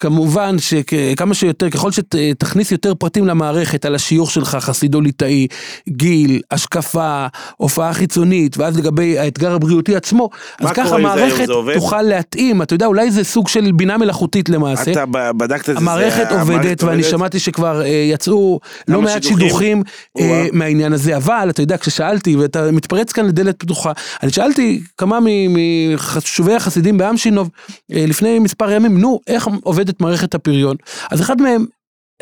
כמובן 0.00 0.56
שכמה 0.58 1.34
שיותר, 1.34 1.70
ככל 1.70 1.90
שתכניס 1.92 2.72
יותר 2.72 2.94
פרטים 2.94 3.26
למערכת 3.26 3.84
על 3.84 3.94
השיוך 3.94 4.30
שלך, 4.30 4.56
חסידו 4.60 5.00
ליטאי, 5.00 5.46
גיל, 5.88 6.40
השקפה, 6.50 7.26
הופעה 7.56 7.94
חיצונית, 7.94 8.58
ואז 8.58 8.78
לגבי 8.78 9.18
האתגר 9.18 9.54
הבריאותי 9.54 9.96
עצמו, 9.96 10.30
אז 10.60 10.70
ככה? 10.74 10.94
המערכת? 10.94 11.46
תוכל 11.74 12.02
להתאים, 12.02 12.62
אתה 12.62 12.74
יודע, 12.74 12.86
אולי 12.86 13.10
זה 13.10 13.24
סוג 13.24 13.48
של 13.48 13.72
בינה 13.72 13.98
מלאכותית 13.98 14.48
למעשה. 14.48 14.92
אתה 14.92 15.04
בדקת 15.36 15.68
את 15.68 15.74
זה, 15.74 15.80
המערכת 15.80 16.26
זה- 16.30 16.40
עובדת, 16.40 16.82
ואני 16.82 16.96
עובדת? 16.96 17.10
שמעתי 17.10 17.38
שכבר 17.38 17.82
אה, 17.82 17.86
יצאו 17.88 18.60
לא 18.88 19.02
מעט 19.02 19.22
שידוכים? 19.22 19.82
אה. 20.20 20.46
מהעניין 20.52 20.92
הזה, 20.92 21.16
אבל 21.16 21.50
אתה 21.50 21.62
יודע, 21.62 21.76
כששאלתי, 21.78 22.36
ואתה 22.36 22.70
מתפרץ 22.70 23.12
כאן 23.12 23.26
לדלת 23.26 23.56
פתוחה, 23.58 23.92
אני 24.22 24.32
שאלתי 24.32 24.82
כמה 24.98 25.18
מחשובי 25.48 26.54
החסידים 26.54 26.98
באמשינוב 26.98 27.50
אה, 27.92 28.04
לפני 28.08 28.38
מספר 28.38 28.70
ימים, 28.70 28.98
נו, 28.98 29.20
איך 29.26 29.48
עובדת 29.72 30.00
מערכת 30.00 30.34
הפריון? 30.34 30.76
אז 31.10 31.20
אחד 31.20 31.40
מהם 31.40 31.66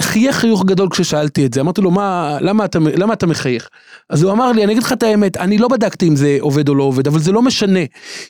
חייך 0.01 0.37
חיוך 0.37 0.65
גדול 0.65 0.89
כששאלתי 0.91 1.47
את 1.47 1.55
זה, 1.55 1.61
אמרתי 1.61 1.81
לו, 1.81 1.91
מה, 1.91 2.39
למה 2.41 2.65
אתה, 2.65 2.79
למה 2.79 3.15
אתה 3.15 3.27
מחייך? 3.27 3.69
אז 4.11 4.23
הוא 4.23 4.33
אמר 4.33 4.53
לי, 4.53 4.65
אני 4.65 4.73
אגיד 4.73 4.83
לך 4.83 4.93
את 4.93 5.03
האמת, 5.03 5.37
אני 5.37 5.59
לא 5.59 5.69
בדקתי 5.69 6.09
אם 6.09 6.17
זה 6.17 6.37
עובד 6.41 6.69
או 6.69 6.75
לא 6.75 6.83
עובד, 6.83 7.07
אבל 7.07 7.19
זה 7.19 7.33
לא 7.33 7.43
משנה. 7.43 7.81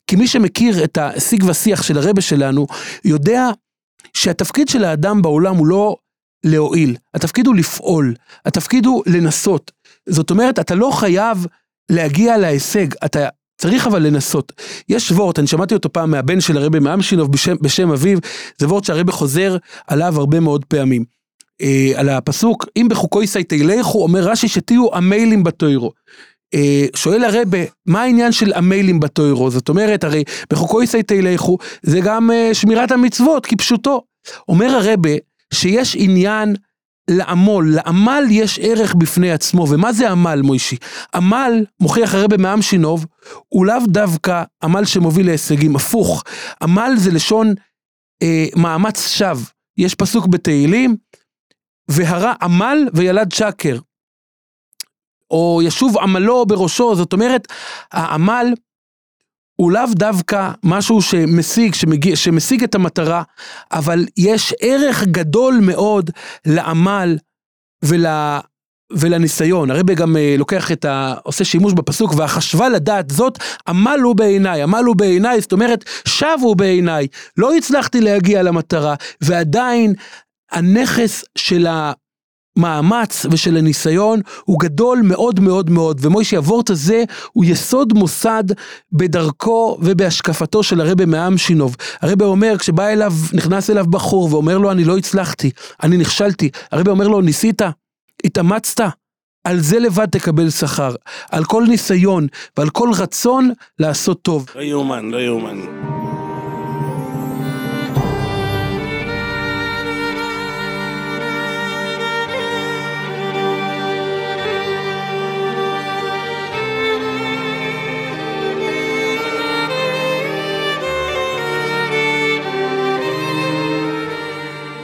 כי 0.06 0.16
מי 0.16 0.26
שמכיר 0.26 0.84
את 0.84 0.98
השיג 0.98 1.44
ושיח 1.46 1.82
של 1.82 1.98
הרבה 1.98 2.20
שלנו, 2.20 2.66
יודע 3.04 3.48
שהתפקיד 4.14 4.68
של 4.68 4.84
האדם 4.84 5.22
בעולם 5.22 5.56
הוא 5.56 5.66
לא 5.66 5.96
להועיל, 6.44 6.96
התפקיד 7.14 7.46
הוא 7.46 7.54
לפעול, 7.54 8.14
התפקיד 8.46 8.86
הוא 8.86 9.02
לנסות. 9.06 9.70
זאת 10.08 10.30
אומרת, 10.30 10.58
אתה 10.58 10.74
לא 10.74 10.90
חייב 10.90 11.46
להגיע 11.90 12.38
להישג, 12.38 12.86
אתה 13.04 13.28
צריך 13.60 13.86
אבל 13.86 14.02
לנסות. 14.02 14.52
יש 14.88 15.10
וורט, 15.10 15.38
אני 15.38 15.46
שמעתי 15.46 15.74
אותו 15.74 15.92
פעם 15.92 16.10
מהבן 16.10 16.40
של 16.40 16.56
הרבי 16.56 16.78
מאמשינוב 16.78 17.32
בשם, 17.32 17.56
בשם 17.60 17.90
אביו, 17.90 18.18
זה 18.58 18.66
וורט 18.66 18.84
שהרבי 18.84 19.12
חוזר 19.12 19.56
עליו 19.86 20.18
הרבה 20.18 20.40
מאוד 20.40 20.64
פעמים. 20.64 21.04
אה, 21.62 21.92
על 21.96 22.08
הפסוק, 22.08 22.66
אם 22.76 22.86
בחוקו 22.90 23.22
ישי 23.22 23.44
תלכו, 23.44 24.02
אומר 24.02 24.20
רש"י 24.20 24.48
שתהיו 24.48 24.94
המיילים 24.94 25.44
בתוירו. 25.44 25.92
אה, 26.54 26.86
שואל 26.96 27.24
הרבה, 27.24 27.58
מה 27.86 28.02
העניין 28.02 28.32
של 28.32 28.52
המיילים 28.54 29.00
בתוירו? 29.00 29.50
זאת 29.50 29.68
אומרת, 29.68 30.04
הרי 30.04 30.24
בחוקו 30.52 30.82
ישי 30.82 31.02
תלכו, 31.02 31.58
זה 31.82 32.00
גם 32.00 32.30
אה, 32.30 32.54
שמירת 32.54 32.92
המצוות, 32.92 33.46
כפשוטו. 33.46 34.02
אומר 34.48 34.66
הרבה, 34.66 35.10
שיש 35.54 35.96
עניין 35.98 36.54
לעמול, 37.10 37.74
לעמל 37.74 38.24
יש 38.30 38.58
ערך 38.62 38.94
בפני 38.94 39.32
עצמו, 39.32 39.66
ומה 39.70 39.92
זה 39.92 40.10
עמל 40.10 40.40
מוישי? 40.42 40.76
עמל, 41.14 41.64
מוכיח 41.80 42.14
הרבה 42.14 42.36
מעם 42.36 42.62
שינוב, 42.62 43.06
הוא 43.48 43.66
לאו 43.66 43.86
דווקא 43.88 44.42
עמל 44.62 44.84
שמוביל 44.84 45.26
להישגים, 45.26 45.76
הפוך, 45.76 46.24
עמל 46.62 46.92
זה 46.96 47.10
לשון 47.10 47.54
אה, 48.22 48.46
מאמץ 48.56 49.08
שווא. 49.08 49.44
יש 49.76 49.94
פסוק 49.94 50.26
בתהילים, 50.26 50.96
והרה 51.88 52.32
עמל 52.42 52.88
וילד 52.94 53.32
שקר. 53.32 53.78
או 55.30 55.60
ישוב 55.64 55.98
עמלו 55.98 56.46
בראשו, 56.46 56.94
זאת 56.94 57.12
אומרת, 57.12 57.48
העמל 57.92 58.46
הוא 59.60 59.72
לאו 59.72 59.86
דווקא 59.90 60.50
משהו 60.64 61.02
שמשיג, 61.02 61.74
שמגיע, 61.74 62.16
שמשיג 62.16 62.62
את 62.62 62.74
המטרה, 62.74 63.22
אבל 63.72 64.06
יש 64.16 64.54
ערך 64.60 65.04
גדול 65.04 65.58
מאוד 65.62 66.10
לעמל 66.46 67.18
ול, 67.84 68.06
ולניסיון. 68.92 69.70
הרבי 69.70 69.94
גם 69.94 70.16
אה, 70.16 70.34
לוקח 70.38 70.72
את 70.72 70.84
ה... 70.84 71.14
עושה 71.22 71.44
שימוש 71.44 71.72
בפסוק, 71.72 72.14
והחשבה 72.16 72.68
לדעת 72.68 73.10
זאת, 73.10 73.38
עמל 73.68 74.00
הוא 74.02 74.16
בעיניי, 74.16 74.62
עמל 74.62 74.84
הוא 74.86 74.96
בעיניי, 74.96 75.40
זאת 75.40 75.52
אומרת, 75.52 75.84
שב 76.04 76.38
הוא 76.40 76.56
בעיניי, 76.56 77.06
לא 77.36 77.54
הצלחתי 77.54 78.00
להגיע 78.00 78.42
למטרה, 78.42 78.94
ועדיין 79.20 79.94
הנכס 80.52 81.24
של 81.38 81.66
ה... 81.66 81.92
מאמץ 82.56 83.26
ושל 83.30 83.56
הניסיון 83.56 84.20
הוא 84.44 84.60
גדול 84.60 85.00
מאוד 85.04 85.40
מאוד 85.40 85.70
מאוד, 85.70 86.04
ומוישי 86.04 86.36
הוורט 86.36 86.70
הזה 86.70 87.04
הוא 87.32 87.44
יסוד 87.44 87.92
מוסד 87.92 88.44
בדרכו 88.92 89.78
ובהשקפתו 89.80 90.62
של 90.62 90.80
הרבה 90.80 91.06
מעם 91.06 91.38
שינוב. 91.38 91.76
הרבה 92.00 92.24
אומר, 92.24 92.54
כשבא 92.58 92.86
אליו, 92.86 93.12
נכנס 93.32 93.70
אליו 93.70 93.86
בחור 93.86 94.34
ואומר 94.34 94.58
לו, 94.58 94.70
אני 94.70 94.84
לא 94.84 94.96
הצלחתי, 94.96 95.50
אני 95.82 95.96
נכשלתי, 95.96 96.50
הרבה 96.72 96.90
אומר 96.90 97.08
לו, 97.08 97.20
ניסית, 97.20 97.62
התאמצת, 98.24 98.80
על 99.44 99.60
זה 99.60 99.78
לבד 99.78 100.06
תקבל 100.06 100.50
שכר, 100.50 100.94
על 101.30 101.44
כל 101.44 101.64
ניסיון 101.68 102.26
ועל 102.56 102.70
כל 102.70 102.90
רצון 102.98 103.52
לעשות 103.78 104.22
טוב. 104.22 104.46
לא 104.54 104.60
יאומן, 104.60 105.10
לא 105.10 105.16
יאומן. 105.16 105.99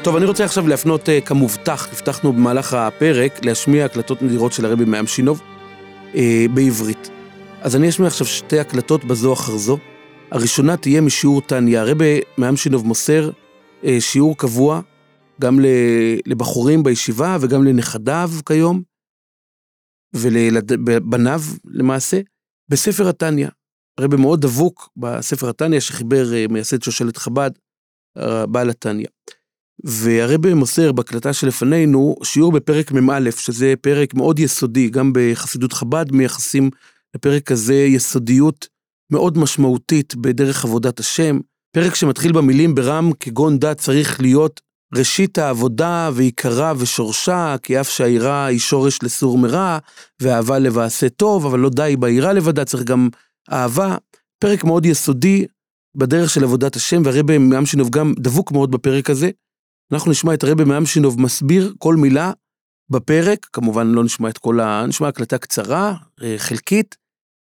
טוב, 0.06 0.16
אני 0.16 0.24
רוצה 0.24 0.44
עכשיו 0.44 0.68
להפנות 0.68 1.08
uh, 1.08 1.26
כמובטח, 1.26 1.88
הבטחנו 1.92 2.32
במהלך 2.32 2.74
הפרק, 2.74 3.44
להשמיע 3.44 3.84
הקלטות 3.84 4.22
נדירות 4.22 4.52
של 4.52 4.64
הרבי 4.64 4.84
מאמשינוב 4.84 5.40
uh, 6.12 6.16
בעברית. 6.54 7.10
אז 7.62 7.76
אני 7.76 7.88
אשמיע 7.88 8.06
עכשיו 8.06 8.26
שתי 8.26 8.58
הקלטות 8.58 9.04
בזו 9.04 9.32
אחר 9.32 9.56
זו. 9.56 9.78
הראשונה 10.30 10.76
תהיה 10.76 11.00
משיעור 11.00 11.40
טניה. 11.40 11.80
הרבי 11.80 12.20
מאמשינוב 12.38 12.86
מוסר 12.86 13.30
uh, 13.82 13.86
שיעור 14.00 14.36
קבוע 14.36 14.80
גם 15.40 15.58
לבחורים 16.26 16.82
בישיבה 16.82 17.36
וגם 17.40 17.64
לנכדיו 17.64 18.30
כיום, 18.46 18.82
ולבניו 20.14 21.40
למעשה, 21.64 22.20
בספר 22.68 23.08
התניא. 23.08 23.48
הרבי 23.98 24.16
מאוד 24.16 24.40
דבוק 24.40 24.88
בספר 24.96 25.48
התניא 25.48 25.80
שחיבר 25.80 26.24
uh, 26.24 26.52
מייסד 26.52 26.82
שושלת 26.82 27.16
חב"ד, 27.16 27.50
בעל 28.48 28.70
התניא. 28.70 29.06
והרבי 29.84 30.54
מוסר 30.54 30.92
בהקלטה 30.92 31.32
שלפנינו 31.32 32.16
שיעור 32.22 32.52
בפרק 32.52 32.92
מ"א, 32.92 33.30
שזה 33.30 33.74
פרק 33.80 34.14
מאוד 34.14 34.38
יסודי, 34.38 34.88
גם 34.88 35.12
בחסידות 35.14 35.72
חב"ד 35.72 36.12
מייחסים 36.12 36.70
לפרק 37.14 37.52
הזה 37.52 37.74
יסודיות 37.74 38.68
מאוד 39.12 39.38
משמעותית 39.38 40.14
בדרך 40.14 40.64
עבודת 40.64 41.00
השם. 41.00 41.40
פרק 41.72 41.94
שמתחיל 41.94 42.32
במילים 42.32 42.74
ברם 42.74 43.10
כגון 43.20 43.58
דת 43.58 43.78
צריך 43.78 44.20
להיות 44.20 44.60
ראשית 44.94 45.38
העבודה 45.38 46.10
ועיקרה 46.14 46.72
ושורשה, 46.78 47.56
כי 47.62 47.80
אף 47.80 47.88
שהיראה 47.90 48.46
היא 48.46 48.58
שורש 48.58 48.98
לסור 49.02 49.38
מרע, 49.38 49.78
ואהבה 50.22 50.58
לבעשה 50.58 51.08
טוב, 51.08 51.46
אבל 51.46 51.58
לא 51.58 51.70
די 51.70 51.96
ביראה 51.98 52.32
לבדה, 52.32 52.64
צריך 52.64 52.82
גם 52.82 53.08
אהבה. 53.52 53.96
פרק 54.38 54.64
מאוד 54.64 54.86
יסודי 54.86 55.46
בדרך 55.96 56.30
של 56.30 56.44
עבודת 56.44 56.76
השם, 56.76 57.02
והרבי 57.04 57.38
מאמשינוב 57.38 57.90
גם 57.90 58.14
דבוק 58.18 58.52
מאוד 58.52 58.70
בפרק 58.70 59.10
הזה. 59.10 59.30
אנחנו 59.92 60.10
נשמע 60.10 60.34
את 60.34 60.44
הרבי 60.44 60.64
מאמשינוב 60.64 61.20
מסביר 61.20 61.74
כל 61.78 61.96
מילה 61.96 62.32
בפרק, 62.90 63.46
כמובן 63.52 63.86
לא 63.86 64.04
נשמע 64.04 64.28
את 64.28 64.38
כל 64.38 64.60
ה... 64.60 64.86
נשמע 64.86 65.08
הקלטה 65.08 65.38
קצרה, 65.38 65.94
אה, 66.22 66.34
חלקית, 66.38 66.96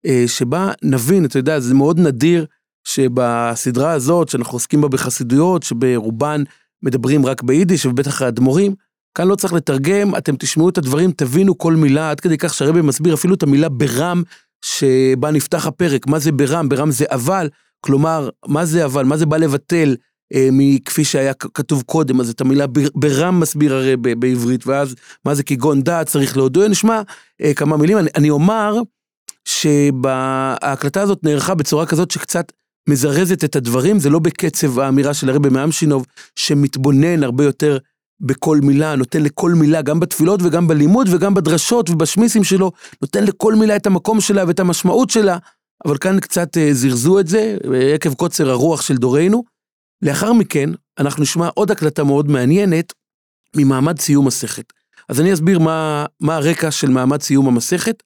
אה, 0.06 0.24
שבה 0.28 0.72
נבין, 0.84 1.26
אתה 1.26 1.40
יודע, 1.40 1.60
זה 1.60 1.74
מאוד 1.74 2.00
נדיר 2.00 2.46
שבסדרה 2.88 3.92
הזאת, 3.92 4.30
שאנחנו 4.30 4.56
עוסקים 4.56 4.82
בה 4.82 4.88
בחסידויות, 4.88 5.64
שברובן 5.64 6.44
מדברים 6.84 7.26
רק 7.26 7.44
ביידיש, 7.44 7.86
ובטח 7.86 8.22
האדמו"רים, 8.22 8.76
כאן 9.18 9.28
לא 9.28 9.36
צריך 9.36 9.54
לתרגם, 9.54 10.16
אתם 10.16 10.36
תשמעו 10.36 10.70
את 10.70 10.78
הדברים, 10.78 11.12
תבינו 11.12 11.58
כל 11.58 11.74
מילה, 11.74 12.12
עד 12.12 12.20
כדי 12.20 12.38
כך 12.38 12.54
שהרבי 12.54 12.82
מסביר 12.82 13.14
אפילו 13.14 13.36
את 13.36 13.44
המילה 13.44 13.70
ברם, 13.70 14.24
שבה 14.66 15.32
נפתח 15.32 15.68
הפרק, 15.68 16.08
מה 16.08 16.20
זה 16.20 16.32
ברם? 16.32 16.70
ברם 16.70 16.92
זה 16.92 17.06
אבל, 17.12 17.50
כלומר, 17.82 18.30
מה 18.48 18.66
זה 18.66 18.86
אבל? 18.86 19.06
מה 19.06 19.18
זה 19.18 19.26
בא 19.26 19.38
לבטל? 19.38 19.96
אה, 20.34 20.50
מכפי 20.52 21.04
שהיה 21.04 21.34
כתוב 21.34 21.84
קודם, 21.86 22.22
אז 22.22 22.30
את 22.30 22.42
המילה 22.42 22.66
ברם 22.96 23.40
מסביר 23.40 23.74
הרי 23.74 23.98
בעברית, 23.98 24.68
ואז 24.68 24.96
מה 25.26 25.36
זה 25.36 25.44
כגון 25.44 25.82
דעת 25.82 26.08
צריך 26.08 26.38
להודות, 26.38 26.70
נשמע 26.70 27.02
אה, 27.42 27.54
כמה 27.54 27.78
מילים. 27.78 27.98
אני, 27.98 28.10
אני 28.16 28.30
אומר 28.30 28.82
שההקלטה 29.46 31.02
הזאת 31.02 31.24
נערכה 31.24 31.56
בצורה 31.56 31.86
כזאת 31.86 32.12
שקצת 32.12 32.52
מזרזת 32.90 33.44
את 33.44 33.56
הדברים, 33.56 34.00
זה 34.00 34.10
לא 34.10 34.20
בקצב 34.20 34.80
האמירה 34.80 35.14
של 35.14 35.30
הרבי 35.30 35.50
מאמשינוב, 35.50 36.06
שמתבונן 36.36 37.24
הרבה 37.24 37.44
יותר 37.44 37.78
בכל 38.22 38.60
מילה, 38.64 38.96
נותן 38.96 39.24
לכל 39.24 39.52
מילה, 39.52 39.82
גם 39.82 40.00
בתפילות 40.00 40.40
וגם 40.44 40.68
בלימוד 40.68 41.08
וגם 41.12 41.34
בדרשות 41.34 41.90
ובשמיסים 41.90 42.44
שלו, 42.44 42.72
נותן 43.02 43.24
לכל 43.24 43.56
מילה 43.56 43.76
את 43.76 43.88
המקום 43.88 44.22
שלה 44.22 44.44
ואת 44.48 44.60
המשמעות 44.60 45.10
שלה, 45.10 45.38
אבל 45.86 45.98
כאן 45.98 46.20
קצת 46.20 46.58
אה, 46.58 46.74
זירזו 46.74 47.20
את 47.20 47.28
זה, 47.28 47.58
עקב 47.96 48.14
קוצר 48.14 48.50
הרוח 48.50 48.82
של 48.82 48.98
דורנו. 48.98 49.59
לאחר 50.02 50.34
מכן, 50.34 50.70
אנחנו 51.00 51.24
נשמע 51.24 51.50
עוד 51.54 51.72
הקלטה 51.72 52.04
מאוד 52.04 52.28
מעניינת 52.28 52.93
ממעמד 53.56 54.00
סיום 54.00 54.28
מסכת. 54.28 54.74
אז 55.10 55.22
אני 55.22 55.34
אסביר 55.34 55.60
מה, 55.60 56.06
מה 56.20 56.36
הרקע 56.36 56.72
של 56.72 56.89
מעמד 56.89 57.22
סיום 57.22 57.47
המסכת, 57.47 58.04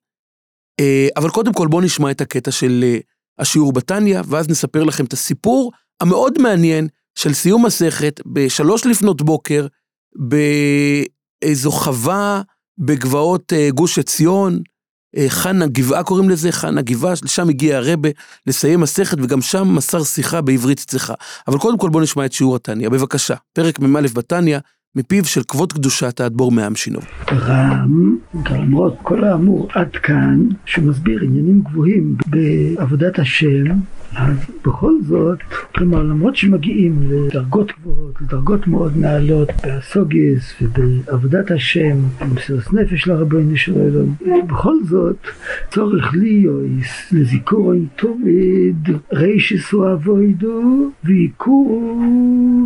אה, 0.80 1.08
אבל 1.16 1.30
קודם 1.30 1.52
כל 1.52 1.68
בואו 1.68 1.82
נשמע 1.82 2.10
את 2.10 2.20
הקטע 2.20 2.50
של 2.50 2.84
אה, 2.84 2.98
השיעור 3.38 3.72
בתניא, 3.72 4.20
ואז 4.28 4.48
נספר 4.48 4.84
לכם 4.84 5.04
את 5.04 5.12
הסיפור 5.12 5.72
המאוד 6.00 6.42
מעניין 6.42 6.88
של 7.18 7.32
סיום 7.34 7.66
מסכת 7.66 8.20
בשלוש 8.26 8.86
לפנות 8.86 9.22
בוקר, 9.22 9.66
באיזו 10.16 11.70
חווה 11.70 12.42
בגבעות 12.78 13.52
אה, 13.52 13.68
גוש 13.70 13.98
עציון, 13.98 14.62
חנה 15.28 15.66
גבעה 15.66 16.02
קוראים 16.02 16.30
לזה, 16.30 16.52
חנה 16.52 16.82
גבעה, 16.82 17.12
לשם 17.24 17.48
הגיע 17.48 17.78
הרבה 17.78 18.08
לסיים 18.46 18.80
מסכת 18.80 19.18
וגם 19.22 19.40
שם 19.40 19.74
מסר 19.74 20.04
שיחה 20.04 20.40
בעברית 20.40 20.78
צחה. 20.78 21.14
אבל 21.48 21.58
קודם 21.58 21.78
כל 21.78 21.90
בואו 21.90 22.02
נשמע 22.02 22.24
את 22.24 22.32
שיעור 22.32 22.56
התניא, 22.56 22.88
בבקשה. 22.88 23.34
פרק 23.52 23.80
מ"א 23.80 24.00
בתניא, 24.14 24.58
מפיו 24.96 25.24
של 25.24 25.42
כבוד 25.48 25.72
קדושת 25.72 26.20
האדמו"ר 26.20 26.52
מאמשינוב. 26.52 27.04
רם, 27.30 28.16
למרות 28.50 28.96
כל 29.02 29.24
האמור 29.24 29.68
עד 29.74 29.90
כאן, 29.90 30.38
שמסביר 30.66 31.20
עניינים 31.22 31.60
גבוהים 31.60 32.16
בעבודת 32.26 33.18
השם, 33.18 33.64
אז 34.16 34.36
בכל 34.66 34.92
זאת, 35.02 35.38
כלומר 35.74 36.02
למרות 36.02 36.36
שמגיעים 36.36 36.98
לדרגות 37.02 37.72
גבוהות, 37.80 38.20
לדרגות 38.20 38.66
מאוד 38.66 38.96
נעלות 38.96 39.48
באסוגיס 39.62 40.54
ובעבודת 40.62 41.50
השם, 41.50 41.96
במסירות 42.20 42.72
נפש 42.72 43.06
לרבנו 43.06 43.56
של 43.56 43.72
אלוהים, 43.78 44.14
בכל 44.46 44.74
זאת 44.84 45.16
צורך 45.70 46.14
ליויס 46.14 47.12
לזיכורון 47.12 47.86
תומיד 47.96 48.88
רישיסו 49.12 49.92
אבוידו 49.92 50.90
ויקורו 51.04 52.08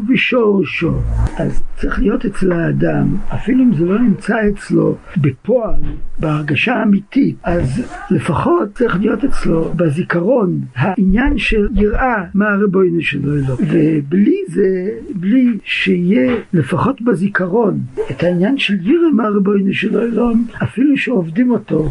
ושורשו. 0.09 0.95
אז 1.39 1.63
צריך 1.77 1.99
להיות 1.99 2.25
אצל 2.25 2.53
האדם, 2.53 3.17
אפילו 3.35 3.65
אם 3.65 3.75
זה 3.75 3.85
לא 3.85 3.99
נמצא 3.99 4.37
אצלו 4.49 4.97
בפועל, 5.17 5.83
בהרגשה 6.19 6.75
האמיתית, 6.75 7.37
אז 7.45 7.83
לפחות 8.11 8.69
צריך 8.75 8.97
להיות 9.01 9.25
אצלו 9.25 9.73
בזיכרון 9.77 10.61
העניין 10.77 11.38
של 11.39 11.69
יראה 11.75 12.25
מהרבוינו 12.35 13.03
של 13.03 13.19
אלוהים. 13.25 13.45
ובלי 13.61 14.43
זה, 14.49 14.91
בלי 15.15 15.59
שיהיה 15.65 16.37
לפחות 16.53 17.03
בזיכרון 17.03 17.79
את 18.11 18.23
העניין 18.23 18.59
של 18.59 18.75
יראה 18.81 19.11
מהרבוינו 19.13 19.73
של 19.73 19.99
אלוהים, 19.99 20.47
אפילו 20.63 20.97
שעובדים 20.97 21.51
אותו 21.51 21.91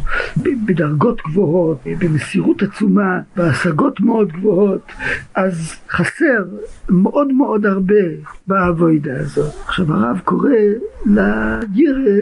בדרגות 0.65 1.21
גבוהות, 1.27 1.79
במסירות 1.99 2.63
עצומה, 2.63 3.19
בהשגות 3.35 3.99
מאוד 3.99 4.31
גבוהות, 4.31 4.91
אז 5.35 5.75
חסר 5.89 6.43
מאוד 6.89 7.33
מאוד 7.33 7.65
הרבה 7.65 8.03
באבוידה 8.47 9.19
הזאת. 9.19 9.53
עכשיו 9.65 9.93
הרב 9.93 10.21
קורא 10.23 10.49
לירא 11.05 12.19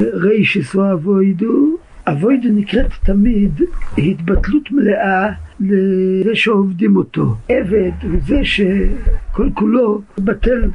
רישס 0.00 0.74
או 0.74 0.92
אבוידו, 0.92 1.76
אבוידה 2.12 2.48
נקראת 2.48 2.90
תמיד 3.04 3.62
התבטלות 3.98 4.72
מלאה 4.72 5.32
לזה 5.60 6.34
שעובדים 6.34 6.96
אותו. 6.96 7.34
עבד 7.48 7.90
וזה 8.10 8.40
שכל 8.44 9.48
כולו 9.54 10.02
בטל 10.18 10.70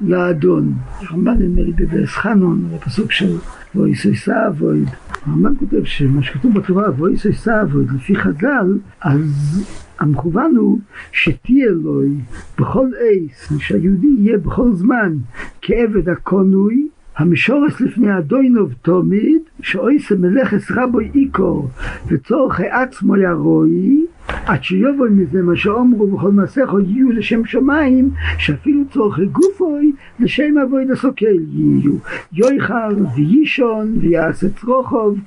לאדון. 0.00 0.72
הרמב"ן 1.00 1.34
נדמה 1.38 1.62
לי 1.62 1.72
בבאס 1.72 2.08
חנון, 2.08 2.68
בפסוק 2.74 3.12
של 3.12 3.36
ואיסויסה 3.74 4.48
אבויד. 4.48 4.88
הרמב"ן 5.26 5.52
כותב 5.58 5.84
שמה 5.84 6.22
שכתוב 6.22 6.58
בתורה 6.58 7.00
ואיסויסה 7.00 7.62
אבויד 7.62 7.90
לפי 7.90 8.16
חז"ל, 8.16 8.78
אז 9.00 9.66
המכוון 9.98 10.56
הוא 10.56 10.78
שתהיה 11.12 11.66
אלוהי 11.66 12.14
בכל 12.58 12.86
עץ, 13.00 13.52
שהיהודי 13.58 14.14
יהיה 14.18 14.38
בכל 14.38 14.72
זמן 14.72 15.16
כעבד 15.62 16.08
הקונוי, 16.08 16.88
המשורס 17.16 17.80
לפני 17.80 18.18
אדוינוב 18.18 18.72
תומיד, 18.82 19.42
שאויסה 19.62 20.14
מלאכס 20.14 20.70
רבוי 20.70 21.10
איקור 21.14 21.68
וצורכי 22.06 22.68
עצמו 22.68 23.16
ירוי, 23.16 24.06
עד 24.28 24.64
שיובוי 24.64 25.10
מזה 25.10 25.42
מה 25.42 25.56
שאומרו 25.56 26.06
בכל 26.06 26.30
מעשיכו 26.30 26.80
יהיו 26.80 27.12
לשם 27.12 27.44
שמיים, 27.44 28.10
שאפילו 28.38 28.80
צורכי 28.92 29.26
גופוי 29.26 29.92
לשם 30.20 30.58
אבוי 30.58 30.84
דסוקל 30.84 31.36
יהיו. 31.52 31.94
יויכל 32.32 33.04
ויישון 33.16 33.98
ויעשה 34.00 34.46
צרוכוב, 34.60 35.18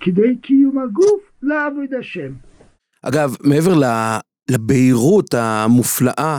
כדי 0.00 0.36
קיום 0.42 0.78
הגוף 0.78 1.20
לעבוד 1.42 1.94
השם. 2.00 2.32
אגב, 3.02 3.36
מעבר 3.44 3.74
לבהירות 4.50 5.34
המופלאה 5.34 6.38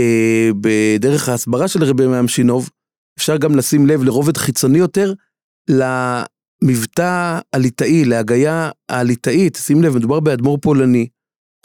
אה, 0.00 0.50
בדרך 0.60 1.28
ההסברה 1.28 1.68
של 1.68 1.84
רבי 1.84 2.06
מאמשינוב, 2.06 2.70
אפשר 3.20 3.36
גם 3.36 3.56
לשים 3.56 3.86
לב 3.86 4.02
לרובד 4.02 4.36
חיצוני 4.36 4.78
יותר 4.78 5.14
למבטא 5.70 7.38
הליטאי, 7.52 8.04
להגייה 8.04 8.70
הליטאית. 8.88 9.56
שים 9.56 9.82
לב, 9.82 9.96
מדובר 9.96 10.20
באדמו"ר 10.20 10.58
פולני, 10.58 11.08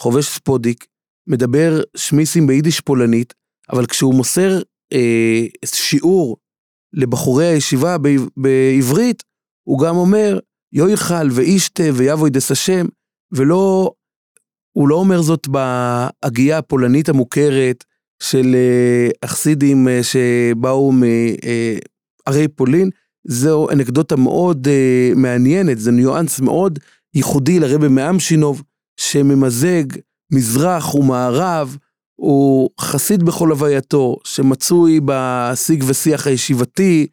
חובש 0.02 0.26
ספודיק, 0.26 0.86
מדבר 1.26 1.80
שמועסן 1.96 2.46
ביידיש 2.46 2.80
פולנית, 2.80 3.34
אבל 3.72 3.86
כשהוא 3.86 4.14
מוסר 4.14 4.62
אה, 4.92 5.46
שיעור 5.64 6.36
לבחורי 6.92 7.46
הישיבה 7.46 7.96
בעברית, 8.36 9.22
הוא 9.68 9.78
גם 9.80 9.96
אומר, 9.96 10.38
יויכל 10.72 11.30
ואישתה 11.30 11.82
ויבוי 11.94 12.30
דס 12.30 12.50
השם, 12.50 12.86
ולא, 13.32 13.92
הוא 14.76 14.88
לא 14.88 14.94
אומר 14.94 15.22
זאת 15.22 15.48
בהגייה 15.48 16.58
הפולנית 16.58 17.08
המוכרת 17.08 17.84
של 18.22 18.56
החסידים 19.20 19.88
שבאו 20.02 20.92
מערי 20.92 22.48
פולין, 22.48 22.90
זו 23.28 23.70
אנקדוטה 23.70 24.16
מאוד 24.16 24.68
מעניינת, 25.16 25.78
זה 25.78 25.90
ניואנס 25.90 26.40
מאוד 26.40 26.78
ייחודי 27.14 27.60
לרבי 27.60 27.88
מאמשינוב, 27.88 28.62
שממזג 29.00 29.84
מזרח 30.32 30.94
ומערב, 30.94 31.76
הוא 32.16 32.70
חסיד 32.80 33.22
בכל 33.22 33.50
הווייתו, 33.50 34.16
שמצוי 34.24 35.00
בשיג 35.04 35.84
ושיח 35.86 36.26
הישיבתי, 36.26 37.06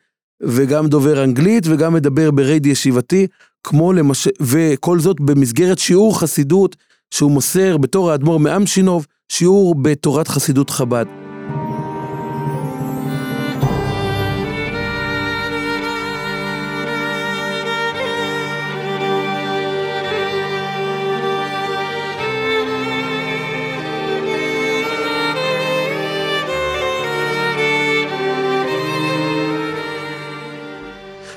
וגם 0.43 0.88
דובר 0.88 1.24
אנגלית 1.24 1.64
וגם 1.68 1.93
מדבר 1.93 2.32
ברייד 2.32 2.66
ישיבתי, 2.66 3.28
כמו 3.64 3.93
למש... 3.93 4.28
וכל 4.39 4.99
זאת 4.99 5.20
במסגרת 5.20 5.80
שיעור 5.80 6.20
חסידות 6.20 6.76
שהוא 7.14 7.32
מוסר 7.32 7.78
בתור 7.78 8.11
האדמו"ר 8.11 8.39
מאמשינוב, 8.39 9.05
שיעור 9.32 9.76
בתורת 9.82 10.28
חסידות 10.28 10.70
חב"ד. 10.70 11.05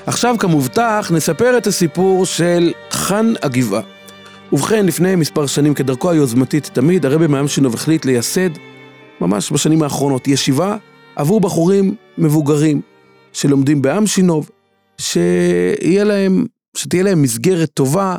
עכשיו 0.07 0.35
כמובטח 0.39 1.11
נספר 1.13 1.57
את 1.57 1.67
הסיפור 1.67 2.25
של 2.25 2.71
חאן 2.91 3.33
הגבעה. 3.41 3.96
ובכן, 4.53 4.85
לפני 4.85 5.15
מספר 5.15 5.45
שנים, 5.45 5.73
כדרכו 5.73 6.11
היוזמתית 6.11 6.69
תמיד, 6.73 7.05
הרבי 7.05 7.27
מאמשינוב 7.27 7.73
החליט 7.73 8.05
לייסד, 8.05 8.49
ממש 9.21 9.51
בשנים 9.51 9.83
האחרונות, 9.83 10.27
ישיבה 10.27 10.77
עבור 11.15 11.41
בחורים 11.41 11.95
מבוגרים 12.17 12.81
שלומדים 13.33 13.81
באמשינוב, 13.81 14.49
שיהיה 15.01 16.03
להם, 16.03 16.45
שתהיה 16.77 17.03
להם 17.03 17.21
מסגרת 17.21 17.69
טובה, 17.73 18.17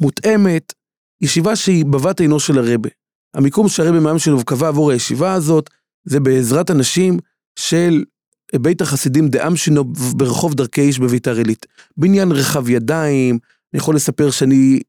מותאמת, 0.00 0.72
ישיבה 1.20 1.56
שהיא 1.56 1.84
בבת 1.84 2.20
עינו 2.20 2.40
של 2.40 2.58
הרבי. 2.58 2.88
המיקום 3.34 3.68
שהרבי 3.68 4.00
מאמשינוב 4.00 4.42
קבע 4.42 4.68
עבור 4.68 4.90
הישיבה 4.90 5.32
הזאת, 5.32 5.70
זה 6.04 6.20
בעזרת 6.20 6.70
אנשים 6.70 7.18
של 7.58 8.04
בית 8.56 8.80
החסידים 8.80 9.28
דאמשינוב 9.28 9.86
ברחוב 10.16 10.54
דרכי 10.54 10.80
איש 10.80 10.98
בביתר 10.98 11.36
עילית. 11.36 11.66
בניין 11.96 12.32
רחב 12.32 12.70
ידיים, 12.70 13.38
אני 13.74 13.78
יכול 13.78 13.96
לספר 13.96 14.30
שאני 14.30 14.80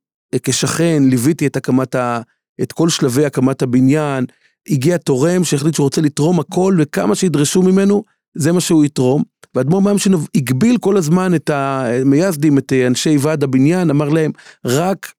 כשכן 0.44 1.04
ליוויתי 1.10 1.48
את 1.48 1.56
הקמת 1.56 1.96
ה... 1.96 2.22
את 2.62 2.72
כל 2.72 2.90
שלבי 2.90 3.26
הקמת 3.26 3.62
הבניין, 3.62 4.26
הגיע 4.70 4.98
תורם 4.98 5.44
שהחליט 5.44 5.76
שהוא 5.76 5.84
רוצה 5.84 6.02
לתרום 6.02 6.40
הכל 6.40 6.78
וכמה 6.80 7.16
שידרשו 7.16 7.62
ממנו, 7.62 8.04
זה 8.38 8.52
מה 8.52 8.62
שהוא 8.62 8.86
יתרום. 8.86 9.24
ואדמו"ר 9.56 9.82
מאמשינוב 9.82 10.28
הגביל 10.36 10.78
כל 10.78 10.98
הזמן 10.98 11.36
את 11.36 11.50
המייסדים, 11.50 12.58
את 12.58 12.74
אנשי 12.88 13.18
ועד 13.20 13.44
הבניין, 13.44 13.90
אמר 13.90 14.10
להם, 14.10 14.32
רק, 14.66 15.12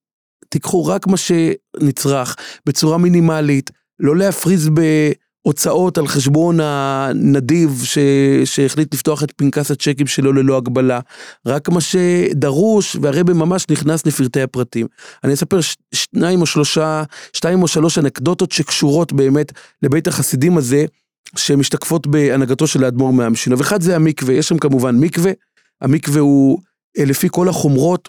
תיקחו 0.49 0.87
רק 0.87 1.07
מה 1.07 1.17
שנצרך, 1.17 2.37
בצורה 2.67 2.99
מינימלית, 2.99 3.71
לא 4.01 4.17
להפריז 4.17 4.69
ב... 4.75 4.81
הוצאות 5.43 5.99
על 5.99 6.07
חשבון 6.07 6.61
הנדיב 6.63 7.83
ש... 7.85 7.99
שהחליט 8.45 8.95
לפתוח 8.95 9.23
את 9.23 9.33
פנקס 9.37 9.71
הצ'קים 9.71 10.07
שלו 10.07 10.33
ללא 10.33 10.57
הגבלה, 10.57 11.01
רק 11.47 11.69
מה 11.69 11.81
שדרוש, 11.81 12.97
והרבה 13.03 13.35
ממש 13.35 13.67
נכנס 13.71 14.07
לפרטי 14.07 14.43
הפרטים. 14.43 14.87
אני 15.25 15.35
אספר 15.35 15.59
שניים 15.95 16.41
או 16.41 16.47
שלושה, 16.47 17.03
שתיים 17.33 17.63
או 17.63 17.69
שלוש 17.69 17.99
אנקדוטות 17.99 18.53
שקשורות 18.53 19.13
באמת 19.13 19.53
לבית 19.83 20.07
החסידים 20.07 20.59
הזה, 20.59 20.85
שמשתקפות 21.37 22.07
בהנהגתו 22.07 22.67
של 22.67 22.85
האדמו"ר 22.85 23.13
מאמשינוב. 23.13 23.61
אחד 23.61 23.83
זה 23.83 23.97
המקווה, 23.97 24.35
יש 24.35 24.49
שם 24.49 24.59
כמובן 24.59 24.97
מקווה, 24.97 25.33
המקווה 25.81 26.21
הוא 26.21 26.59
לפי 26.99 27.29
כל 27.31 27.49
החומרות, 27.49 28.09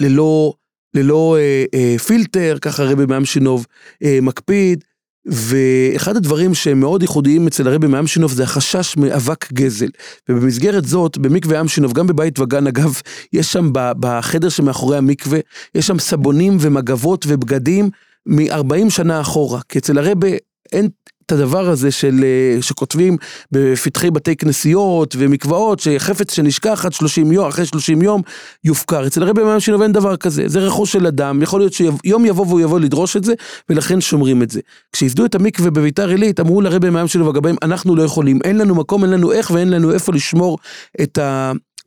ללא, 0.00 0.52
ללא 0.94 1.36
אה, 1.38 1.64
אה, 1.74 1.98
פילטר, 1.98 2.56
ככה 2.60 2.82
הרבי 2.82 3.06
מאמשינוב 3.06 3.66
אה, 4.04 4.18
מקפיד. 4.22 4.84
ואחד 5.26 6.16
הדברים 6.16 6.54
שהם 6.54 6.80
מאוד 6.80 7.02
ייחודיים 7.02 7.46
אצל 7.46 7.68
הרבי 7.68 7.86
מאמשינוב 7.86 8.32
זה 8.32 8.42
החשש 8.42 8.96
מאבק 8.96 9.52
גזל. 9.52 9.88
ובמסגרת 10.28 10.84
זאת, 10.84 11.18
במקווה 11.18 11.60
אמשינוב, 11.60 11.92
גם 11.92 12.06
בבית 12.06 12.38
וגן, 12.38 12.66
אגב, 12.66 13.00
יש 13.32 13.52
שם 13.52 13.70
בחדר 13.72 14.48
שמאחורי 14.48 14.96
המקווה, 14.96 15.38
יש 15.74 15.86
שם 15.86 15.98
סבונים 15.98 16.56
ומגבות 16.60 17.24
ובגדים 17.28 17.90
מ-40 18.26 18.90
שנה 18.90 19.20
אחורה. 19.20 19.60
כי 19.68 19.78
אצל 19.78 19.98
הרבי 19.98 20.36
אין 20.72 20.88
את 21.26 21.32
הדבר 21.32 21.68
הזה 21.68 21.90
של, 21.90 22.24
אה, 22.24 22.62
שכותבים 22.62 23.16
בפתחי 23.52 24.10
בתי 24.10 24.36
כנסיות 24.36 25.16
ומקוואות, 25.18 25.80
שחפץ 25.80 26.34
שנשכח 26.34 26.84
עד 26.84 26.92
30 26.92 27.32
יום, 27.32 27.46
אחרי 27.46 27.66
30 27.66 28.02
יום, 28.02 28.22
יופקר. 28.64 29.06
אצל 29.06 29.22
הרבי 29.22 29.42
מהם 29.42 29.60
שינוב 29.60 29.82
אין 29.82 29.92
דבר 29.92 30.16
כזה, 30.16 30.44
זה 30.46 30.58
רכוש 30.58 30.92
של 30.92 31.06
אדם, 31.06 31.42
יכול 31.42 31.60
להיות 31.60 31.72
שיום 31.72 32.26
יבוא 32.26 32.46
והוא 32.46 32.60
יבוא 32.60 32.80
לדרוש 32.80 33.16
את 33.16 33.24
זה, 33.24 33.34
ולכן 33.68 34.00
שומרים 34.00 34.42
את 34.42 34.50
זה. 34.50 34.60
כשייסדו 34.92 35.24
את 35.24 35.34
המקווה 35.34 35.70
בביתר 35.70 36.08
עילית, 36.08 36.40
אמרו 36.40 36.60
לרבי 36.60 36.90
מהם 36.90 37.08
שינוב 37.08 37.28
הגבאים, 37.28 37.56
אנחנו 37.62 37.96
לא 37.96 38.02
יכולים, 38.02 38.38
אין 38.44 38.58
לנו 38.58 38.74
מקום, 38.74 39.04
אין 39.04 39.10
לנו 39.10 39.32
איך 39.32 39.50
ואין 39.50 39.70
לנו 39.70 39.92
איפה 39.92 40.12
לשמור 40.12 40.58
את 41.02 41.18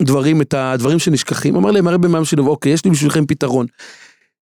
הדברים, 0.01 0.41
את 0.41 0.53
הדברים 0.53 0.99
שנשכחים. 0.99 1.55
אמר 1.55 1.71
להם 1.71 1.87
הרבי 1.87 2.07
מהם 2.07 2.25
שינוב, 2.25 2.47
אוקיי, 2.47 2.71
יש 2.71 2.85
לי 2.85 2.91
בשבילכם 2.91 3.25
פתרון. 3.25 3.65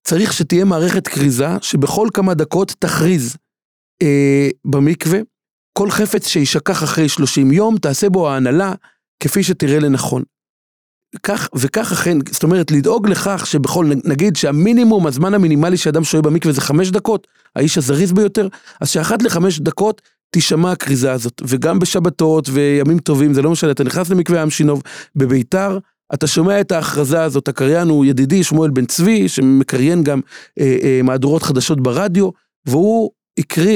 צריך 0.03 0.33
שתהיה 0.33 0.65
מערכת 0.65 1.07
כריזה 1.07 1.47
שבכל 1.61 2.07
כמה 2.13 2.33
דקות 2.33 2.75
תכריז 2.79 3.37
במקווה, 4.65 5.19
כל 5.77 5.89
חפץ 5.89 6.27
שישכח 6.27 6.83
אחרי 6.83 7.09
30 7.09 7.51
יום, 7.51 7.77
תעשה 7.77 8.09
בו 8.09 8.29
ההנהלה 8.29 8.73
כפי 9.19 9.43
שתראה 9.43 9.79
לנכון. 9.79 10.23
כך 11.23 11.49
וכך 11.55 11.91
אכן, 11.91 12.17
זאת 12.31 12.43
אומרת, 12.43 12.71
לדאוג 12.71 13.09
לכך 13.09 13.47
שבכל, 13.47 13.91
נגיד 14.05 14.35
שהמינימום, 14.35 15.07
הזמן 15.07 15.33
המינימלי 15.33 15.77
שאדם 15.77 16.03
שוהה 16.03 16.21
במקווה 16.21 16.53
זה 16.53 16.61
חמש 16.61 16.89
דקות, 16.89 17.27
האיש 17.55 17.77
הזריז 17.77 18.13
ביותר, 18.13 18.47
אז 18.81 18.89
שאחת 18.89 19.21
לחמש 19.21 19.59
דקות 19.59 20.01
תישמע 20.29 20.71
הכריזה 20.71 21.11
הזאת, 21.11 21.41
וגם 21.47 21.79
בשבתות 21.79 22.49
וימים 22.51 22.99
טובים, 22.99 23.33
זה 23.33 23.41
לא 23.41 23.51
משנה, 23.51 23.71
אתה 23.71 23.83
נכנס 23.83 24.09
למקווה 24.09 24.41
ים 24.41 24.49
שינוב 24.49 24.81
בביתר, 25.15 25.77
אתה 26.13 26.27
שומע 26.27 26.61
את 26.61 26.71
ההכרזה 26.71 27.23
הזאת, 27.23 27.47
הקריין 27.47 27.87
הוא 27.87 28.05
ידידי 28.05 28.43
שמואל 28.43 28.71
בן 28.71 28.85
צבי, 28.85 29.29
שמקריין 29.29 30.03
גם 30.03 30.19
אה, 30.59 30.77
אה, 30.83 30.99
מהדורות 31.03 31.43
חדשות 31.43 31.81
ברדיו, 31.81 32.29
והוא 32.65 33.11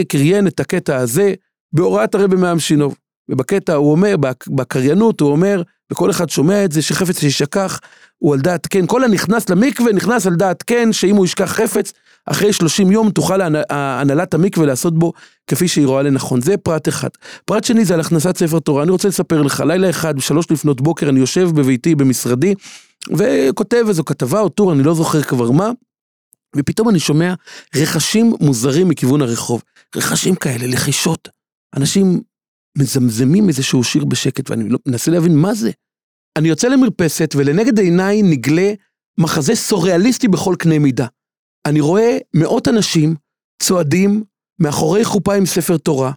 קריין 0.07 0.47
את 0.47 0.59
הקטע 0.59 0.97
הזה 0.97 1.33
בהוראת 1.73 2.15
הרבי 2.15 2.35
מעם 2.35 2.59
שינוב. 2.59 2.95
ובקטע 3.29 3.73
הוא 3.73 3.91
אומר, 3.91 4.15
בקריינות 4.47 5.19
הוא 5.19 5.31
אומר, 5.31 5.61
וכל 5.91 6.09
אחד 6.09 6.29
שומע 6.29 6.65
את 6.65 6.71
זה, 6.71 6.81
שחפץ 6.81 7.19
שישכח, 7.19 7.79
הוא 8.17 8.33
על 8.33 8.39
דעת 8.39 8.67
כן. 8.67 8.85
כל 8.85 9.03
הנכנס 9.03 9.49
למקווה 9.49 9.93
נכנס 9.93 10.27
על 10.27 10.35
דעת 10.35 10.63
כן, 10.63 10.93
שאם 10.93 11.15
הוא 11.15 11.25
ישכח 11.25 11.51
חפץ, 11.51 11.93
אחרי 12.25 12.53
30 12.53 12.91
יום 12.91 13.09
תוכל 13.09 13.41
הנהלת 13.69 14.33
המקווה 14.33 14.65
לעשות 14.65 14.99
בו 14.99 15.13
כפי 15.47 15.67
שהיא 15.67 15.87
רואה 15.87 16.03
לנכון. 16.03 16.41
זה 16.41 16.57
פרט 16.57 16.87
אחד. 16.87 17.09
פרט 17.45 17.63
שני 17.63 17.85
זה 17.85 17.93
על 17.93 17.99
הכנסת 17.99 18.37
ספר 18.37 18.59
תורה. 18.59 18.83
אני 18.83 18.91
רוצה 18.91 19.07
לספר 19.07 19.41
לך, 19.41 19.63
לילה 19.67 19.89
אחד, 19.89 20.15
בשלוש 20.17 20.51
לפנות 20.51 20.81
בוקר, 20.81 21.09
אני 21.09 21.19
יושב 21.19 21.49
בביתי, 21.55 21.95
במשרדי, 21.95 22.53
וכותב 23.17 23.85
איזו 23.87 24.05
כתבה 24.05 24.39
או 24.39 24.49
טור, 24.49 24.73
אני 24.73 24.83
לא 24.83 24.93
זוכר 24.93 25.21
כבר 25.21 25.51
מה, 25.51 25.71
ופתאום 26.55 26.89
אני 26.89 26.99
שומע 26.99 27.33
רכשים 27.75 28.33
מוזרים 28.39 28.89
מכיוון 28.89 29.21
הרחוב. 29.21 29.61
רכשים 29.95 30.35
כאלה, 30.35 30.67
לחישות. 30.67 31.29
אנשים 31.75 32.21
מזמזמים 32.77 33.47
איזשהו 33.47 33.83
שיר 33.83 34.05
בשקט, 34.05 34.49
ואני 34.49 34.69
לא, 34.69 34.79
מנסה 34.85 35.11
להבין 35.11 35.35
מה 35.35 35.53
זה. 35.53 35.71
אני 36.37 36.47
יוצא 36.47 36.67
למרפסת, 36.67 37.33
ולנגד 37.37 37.79
עיניי 37.79 38.21
נגלה 38.21 38.73
מחזה 39.17 39.55
סוריאליסטי 39.55 40.27
בכל 40.27 40.55
קנה 40.59 40.79
מידה. 40.79 41.07
אני 41.67 41.81
רואה 41.81 42.17
מאות 42.33 42.67
אנשים 42.67 43.15
צועדים 43.63 44.23
מאחורי 44.59 45.05
חופה 45.05 45.35
עם 45.35 45.45
ספר 45.45 45.77
תורה, 45.77 46.11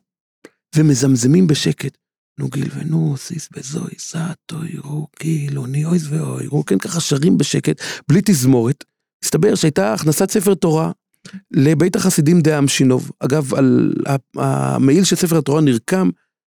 ומזמזמים 0.76 1.47
בשקט. 1.47 1.99
נו 2.39 2.49
גיל 2.49 2.68
ונוסיס 2.74 3.49
בזוי 3.53 3.91
סאטו 3.99 4.64
ירו 4.64 5.07
כאילו 5.16 5.66
ניאויז 5.66 6.12
ואוי 6.12 6.45
ירו 6.45 6.64
כן 6.64 6.78
ככה 6.78 7.01
שרים 7.01 7.39
בשקט 7.39 7.82
בלי 8.09 8.20
תזמורת. 8.24 8.84
הסתבר 9.24 9.54
שהייתה 9.54 9.92
הכנסת 9.92 10.30
ספר 10.30 10.54
תורה 10.54 10.90
לבית 11.50 11.96
החסידים 11.96 12.40
דה 12.40 12.58
אמשינוב. 12.58 13.10
אגב, 13.20 13.54
על 13.54 13.92
המעיל 14.36 15.04
של 15.04 15.16
ספר 15.16 15.38
התורה 15.38 15.60
נרקם 15.60 16.10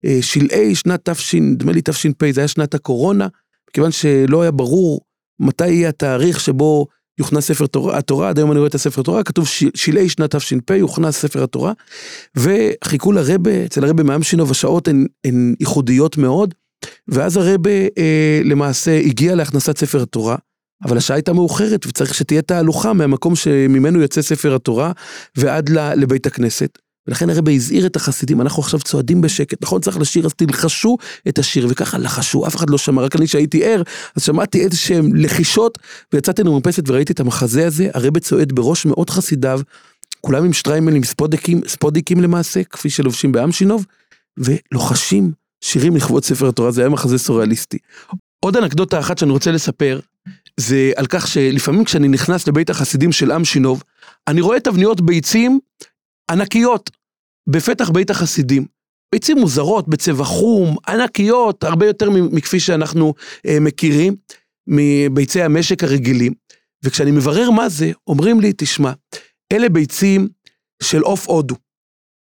אה, 0.05 0.19
שלהי 0.21 0.75
שנת 0.75 1.09
תש... 1.09 1.35
נדמה 1.35 1.73
לי 1.73 1.81
תש"פ, 1.85 2.33
זה 2.33 2.41
היה 2.41 2.49
שנת 2.49 2.75
הקורונה, 2.75 3.29
מכיוון 3.71 3.91
שלא 3.93 4.43
היה 4.43 4.51
ברור 4.51 5.01
מתי 5.41 5.69
יהיה 5.69 5.89
התאריך 5.89 6.41
שבו 6.41 6.87
יוכנס 7.19 7.47
ספר 7.47 7.67
תורה, 7.67 7.99
התורה, 7.99 8.29
עד 8.29 8.39
היום 8.39 8.51
אני 8.53 8.59
רואה 8.59 8.69
את 8.69 8.75
הספר 8.75 9.03
תורה, 9.03 9.23
כתוב 9.23 9.47
שלהי 9.75 10.09
שנת 10.09 10.37
תש"פ, 10.37 10.71
יוכנס 10.71 11.17
ספר 11.17 11.43
התורה, 11.43 11.73
וחיכו 12.37 13.13
לרבה, 13.13 13.65
אצל 13.65 13.85
הרבה 13.85 14.03
מאמשינוב 14.03 14.51
השעות 14.51 14.89
הן, 14.89 15.07
הן 15.25 15.55
ייחודיות 15.61 16.17
מאוד, 16.17 16.55
ואז 17.09 17.37
הרבה 17.37 17.71
אה, 17.71 18.41
למעשה 18.45 18.99
הגיע 18.99 19.35
להכנסת 19.35 19.79
ספר 19.79 20.03
התורה, 20.03 20.37
אבל 20.85 20.97
השעה 20.97 21.17
הייתה 21.17 21.33
מאוחרת 21.33 21.87
וצריך 21.87 22.15
שתהיה 22.15 22.43
תהלוכה 22.43 22.93
מהמקום 22.93 23.37
שממנו 23.37 24.01
יוצא 24.01 24.23
ספר 24.23 24.55
התורה 24.55 24.93
ועד 25.37 25.69
לבית 25.71 26.27
הכנסת. 26.27 26.79
ולכן 27.09 27.31
הרבה 27.31 27.53
הזהיר 27.53 27.87
את 27.87 27.97
החסידים, 27.97 28.41
אנחנו 28.41 28.63
עכשיו 28.63 28.81
צועדים 28.81 29.21
בשקט, 29.21 29.63
נכון? 29.63 29.81
צריך 29.81 29.99
לשיר, 29.99 30.27
אז 30.27 30.35
תלחשו 30.35 30.97
את 31.29 31.39
השיר, 31.39 31.67
וככה 31.71 31.99
לחשו, 31.99 32.47
אף 32.47 32.57
אחד 32.57 32.71
לא 32.71 32.79
שמע, 32.79 33.03
רק 33.03 33.17
אני 33.17 33.27
שהייתי 33.27 33.65
ער, 33.65 33.83
אז 34.17 34.23
שמעתי 34.23 34.61
איזה 34.61 34.77
שהם 34.77 35.15
לחישות, 35.15 35.79
ויצאתי 36.13 36.43
למרפסת 36.43 36.89
וראיתי 36.89 37.13
את 37.13 37.21
המחזה 37.21 37.67
הזה, 37.67 37.91
הרבה 37.95 38.21
צועד 38.21 38.53
בראש 38.53 38.87
מאות 38.87 39.11
חסידיו, 39.11 39.61
כולם 40.21 40.45
עם 40.45 40.53
שטריימלים 40.53 41.05
ספודיקים, 41.05 41.61
ספודיקים 41.67 42.21
למעשה, 42.21 42.65
כפי 42.65 42.91
שלובשים 42.91 43.33
באמשינוב, 43.33 43.87
ולוחשים 44.39 45.33
שירים 45.65 45.97
לכבוד 45.97 46.25
ספר 46.25 46.49
התורה, 46.49 46.71
זה 46.71 46.81
היה 46.81 46.91
מחזה 46.91 47.19
סוריאליסטי. 47.19 47.79
עוד 48.41 48.57
אנקדוטה 48.57 48.99
אחת 48.99 49.19
שאני 49.19 49.31
רוצה 49.31 49.53
לספר, 49.53 50.01
זה 50.57 50.93
על 50.97 51.07
כך 51.07 51.29
שלפעמים 51.29 51.85
כשאני 51.85 52.09
נכנס 52.09 52.49
לבית 52.49 52.71
החסידים 52.71 53.13
של 53.13 53.33
אמשינוב, 53.33 53.83
אני 54.29 54.41
רואה 54.41 54.61
תבניות 54.61 55.01
ביצים 55.01 55.59
ענקיות 56.31 56.91
בפתח 57.47 57.91
בית 57.91 58.11
החסידים. 58.11 58.67
ביצים 59.13 59.39
מוזרות 59.39 59.89
בצבע 59.89 60.25
חום, 60.25 60.77
ענקיות, 60.89 61.65
הרבה 61.65 61.87
יותר 61.87 62.11
מכפי 62.11 62.61
שאנחנו 62.61 63.15
אה, 63.47 63.61
מכירים, 63.61 64.17
מביצי 64.67 65.43
המשק 65.43 65.85
הרגילים. 65.85 66.33
וכשאני 66.85 67.11
מברר 67.11 67.51
מה 67.51 67.69
זה, 67.69 67.93
אומרים 68.07 68.41
לי, 68.41 68.53
תשמע, 68.57 68.93
אלה 69.53 69.69
ביצים 69.69 70.29
של 70.83 71.01
עוף 71.01 71.29
הודו. 71.29 71.55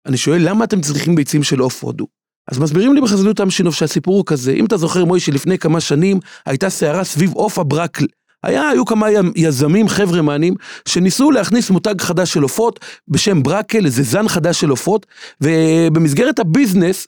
אני 0.06 0.16
שואל, 0.16 0.48
למה 0.48 0.64
אתם 0.64 0.80
צריכים 0.80 1.14
ביצים 1.14 1.42
של 1.42 1.60
עוף 1.60 1.84
הודו? 1.84 2.06
אז 2.50 2.58
מסבירים 2.58 2.94
לי 2.94 3.00
בחסידות 3.00 3.40
עם 3.40 3.50
שינוב 3.50 3.74
שהסיפור 3.74 4.16
הוא 4.16 4.24
כזה, 4.26 4.52
אם 4.52 4.64
אתה 4.64 4.76
זוכר 4.76 5.04
מוישי 5.04 5.32
לפני 5.32 5.58
כמה 5.58 5.80
שנים 5.80 6.20
הייתה 6.46 6.70
סערה 6.70 7.04
סביב 7.04 7.32
עוף 7.34 7.58
הברקל. 7.58 8.06
היה, 8.42 8.68
היו 8.68 8.84
כמה 8.84 9.06
יזמים 9.36 9.88
חברמנים 9.88 10.54
שניסו 10.88 11.30
להכניס 11.30 11.70
מותג 11.70 12.00
חדש 12.00 12.32
של 12.32 12.42
עופות 12.42 12.80
בשם 13.08 13.42
ברקל, 13.42 13.86
איזה 13.86 14.02
זן 14.02 14.28
חדש 14.28 14.60
של 14.60 14.70
עופות, 14.70 15.06
ובמסגרת 15.40 16.38
הביזנס 16.38 17.06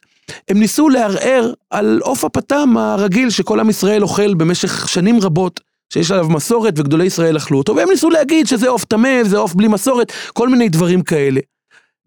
הם 0.49 0.59
ניסו 0.59 0.89
לערער 0.89 1.53
על 1.71 2.01
עוף 2.03 2.25
הפטם 2.25 2.77
הרגיל 2.77 3.31
שכל 3.31 3.61
עם 3.61 3.71
ישראל 3.71 4.03
אוכל 4.03 4.35
במשך 4.35 4.89
שנים 4.89 5.21
רבות. 5.21 5.61
שיש 5.93 6.11
עליו 6.11 6.29
מסורת 6.29 6.79
וגדולי 6.79 7.05
ישראל 7.05 7.37
אכלו 7.37 7.59
אותו, 7.59 7.77
והם 7.77 7.89
ניסו 7.91 8.11
להגיד 8.11 8.47
שזה 8.47 8.69
עוף 8.69 8.85
טמא, 8.85 9.25
זה 9.25 9.39
עוף 9.39 9.55
בלי 9.55 9.69
מסורת, 9.69 10.13
כל 10.33 10.49
מיני 10.49 10.69
דברים 10.69 11.03
כאלה. 11.03 11.41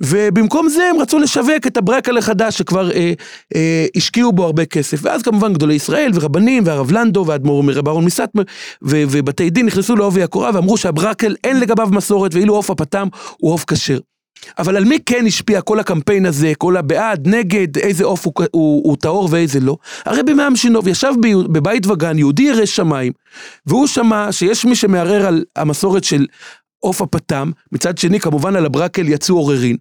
ובמקום 0.02 0.70
זה 0.70 0.90
הם 0.90 1.02
רצו 1.02 1.20
לשווק 1.20 1.68
את 1.68 1.78
הברקל 1.78 2.18
החדש 2.18 2.58
שכבר 2.58 2.92
אה, 2.92 3.14
אה, 3.56 3.86
השקיעו 3.96 4.32
בו 4.32 4.44
הרבה 4.44 4.66
כסף. 4.66 5.00
ואז 5.02 5.22
כמובן 5.22 5.54
גדולי 5.54 5.74
ישראל 5.74 6.12
ורבנים 6.14 6.64
והרב 6.66 6.92
לנדו 6.92 7.26
והאדמו"ר 7.28 7.64
מרב 7.64 7.88
אהרון 7.88 8.06
מסטמר 8.06 8.44
ובתי 8.82 9.50
דין 9.50 9.66
נכנסו 9.66 9.96
לעובי 9.96 10.24
הקורה 10.24 10.52
ואמרו 10.54 10.78
שהברקל 10.78 11.36
אין 11.44 11.60
לגביו 11.60 11.88
מסורת 11.92 12.34
ואילו 12.34 12.56
עוף 12.56 12.70
הפתם 12.70 13.08
הוא 13.38 13.54
עוף 13.54 13.66
כשר. 13.68 14.00
אבל 14.60 14.78
על 14.78 14.86
מי 14.86 15.00
כן 15.06 15.26
השפיע 15.28 15.62
כל 15.62 15.80
הקמפיין 15.80 16.26
הזה, 16.26 16.54
כל 16.58 16.78
הבעד, 16.78 17.28
נגד, 17.28 17.78
איזה 17.78 18.06
עוף 18.06 18.26
הוא, 18.26 18.34
הוא, 18.52 18.82
הוא 18.84 18.98
טהור 18.98 19.28
ואיזה 19.32 19.60
לא? 19.60 19.78
הרי 20.06 20.24
במעם 20.24 20.56
שינוב 20.56 20.88
ישב 20.88 21.14
בבית 21.52 21.88
וגן 21.88 22.18
יהודי 22.18 22.44
ירא 22.44 22.66
שמיים, 22.66 23.14
והוא 23.66 23.88
שמע 23.88 24.32
שיש 24.32 24.66
מי 24.66 24.76
שמערער 24.76 25.26
על 25.28 25.44
המסורת 25.56 26.04
של 26.04 26.26
עוף 26.80 27.02
הפתם, 27.02 27.52
מצד 27.72 27.98
שני 27.98 28.20
כמובן 28.20 28.56
על 28.56 28.66
הברקל 28.66 29.08
יצאו 29.08 29.36
עוררין. 29.36 29.78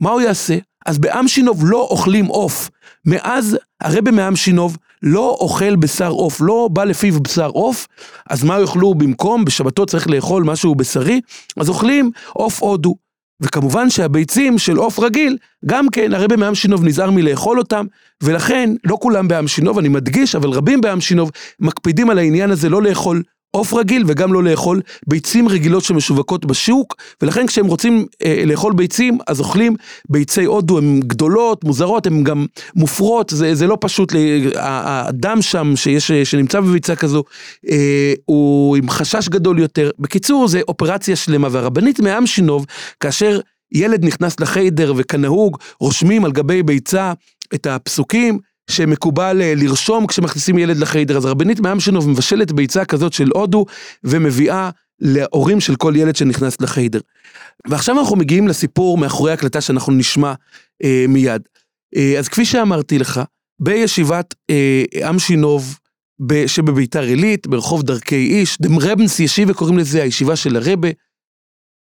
מה 0.00 0.10
הוא 0.10 0.20
יעשה? 0.20 0.58
אז 0.86 0.98
בעם 0.98 1.28
שינוב 1.28 1.62
לא 1.66 1.88
אוכלים 1.90 2.26
עוף. 2.26 2.70
מאז 3.06 3.58
הרבה 3.80 4.10
מעם 4.10 4.36
שינוב 4.36 4.76
לא 5.02 5.36
אוכל 5.40 5.76
בשר 5.76 6.10
עוף, 6.10 6.40
לא 6.40 6.68
בא 6.72 6.84
לפיו 6.84 7.20
בשר 7.20 7.48
עוף, 7.48 7.86
אז 8.30 8.44
מה 8.44 8.60
יאכלו 8.60 8.94
במקום? 8.94 9.44
בשבתות 9.44 9.90
צריך 9.90 10.08
לאכול 10.08 10.44
משהו 10.44 10.74
בשרי, 10.74 11.20
אז 11.56 11.68
אוכלים 11.68 12.10
עוף 12.32 12.62
הודו. 12.62 12.94
וכמובן 13.40 13.90
שהביצים 13.90 14.58
של 14.58 14.76
עוף 14.76 14.98
רגיל, 14.98 15.38
גם 15.66 15.88
כן 15.88 16.14
הרבה 16.14 16.36
מעם 16.36 16.54
שינוב 16.54 16.84
נזהר 16.84 17.10
מלאכול 17.10 17.58
אותם, 17.58 17.86
ולכן 18.22 18.70
לא 18.84 18.98
כולם 19.00 19.28
בעם 19.28 19.48
שינוב, 19.48 19.78
אני 19.78 19.88
מדגיש, 19.88 20.34
אבל 20.34 20.50
רבים 20.50 20.80
בעם 20.80 21.00
שינוב 21.00 21.30
מקפידים 21.60 22.10
על 22.10 22.18
העניין 22.18 22.50
הזה 22.50 22.68
לא 22.68 22.82
לאכול 22.82 23.22
עוף 23.50 23.74
רגיל 23.74 24.04
וגם 24.06 24.32
לא 24.32 24.42
לאכול 24.44 24.80
ביצים 25.06 25.48
רגילות 25.48 25.84
שמשווקות 25.84 26.46
בשוק, 26.46 26.96
ולכן 27.22 27.46
כשהם 27.46 27.66
רוצים 27.66 28.06
אה, 28.24 28.42
לאכול 28.46 28.72
ביצים, 28.72 29.18
אז 29.26 29.40
אוכלים 29.40 29.76
ביצי 30.08 30.44
הודו, 30.44 30.78
הן 30.78 31.00
גדולות, 31.00 31.64
מוזרות, 31.64 32.06
הן 32.06 32.24
גם 32.24 32.46
מופרות, 32.74 33.30
זה, 33.30 33.54
זה 33.54 33.66
לא 33.66 33.78
פשוט, 33.80 34.12
הדם 34.56 35.38
שם 35.42 35.72
שיש, 35.76 36.12
שנמצא 36.12 36.60
בביצה 36.60 36.96
כזו, 36.96 37.24
אה, 37.70 38.12
הוא 38.24 38.76
עם 38.76 38.90
חשש 38.90 39.28
גדול 39.28 39.58
יותר. 39.58 39.90
בקיצור, 39.98 40.48
זה 40.48 40.60
אופרציה 40.68 41.16
שלמה, 41.16 41.48
והרבנית 41.50 42.00
מעם 42.00 42.26
שינוב, 42.26 42.66
כאשר 43.00 43.40
ילד 43.72 44.04
נכנס 44.04 44.40
לחיידר 44.40 44.92
וכנהוג, 44.96 45.56
רושמים 45.80 46.24
על 46.24 46.32
גבי 46.32 46.62
ביצה 46.62 47.12
את 47.54 47.66
הפסוקים 47.66 48.38
שמקובל 48.70 49.42
אה, 49.42 49.52
לרשום 49.56 50.06
כשמכניסים 50.06 50.58
ילד 50.58 50.76
לחיידר. 50.76 51.16
אז 51.16 51.24
הרבנית 51.24 51.60
מאמשינוב 51.60 52.08
מבשלת 52.08 52.52
ביצה 52.52 52.84
כזאת 52.84 53.12
של 53.12 53.28
הודו 53.34 53.64
ומביאה 54.04 54.70
להורים 55.00 55.60
של 55.60 55.76
כל 55.76 55.92
ילד 55.96 56.16
שנכנס 56.16 56.60
לחיידר. 56.60 57.00
ועכשיו 57.68 58.00
אנחנו 58.00 58.16
מגיעים 58.16 58.48
לסיפור 58.48 58.98
מאחורי 58.98 59.30
ההקלטה 59.30 59.60
שאנחנו 59.60 59.92
נשמע 59.92 60.32
אה, 60.84 61.04
מיד. 61.08 61.42
אה, 61.96 62.18
אז 62.18 62.28
כפי 62.28 62.44
שאמרתי 62.44 62.98
לך, 62.98 63.20
בישיבת 63.60 64.34
אה, 64.50 65.08
אמשינוב 65.08 65.78
ב- 66.26 66.46
שבביתר 66.46 67.02
עילית, 67.02 67.46
ברחוב 67.46 67.82
דרכי 67.82 68.16
איש, 68.16 68.58
דמרבנס 68.60 69.20
ישיבה 69.20 69.54
קוראים 69.54 69.78
לזה, 69.78 70.02
הישיבה 70.02 70.36
של 70.36 70.56
הרבה, 70.56 70.88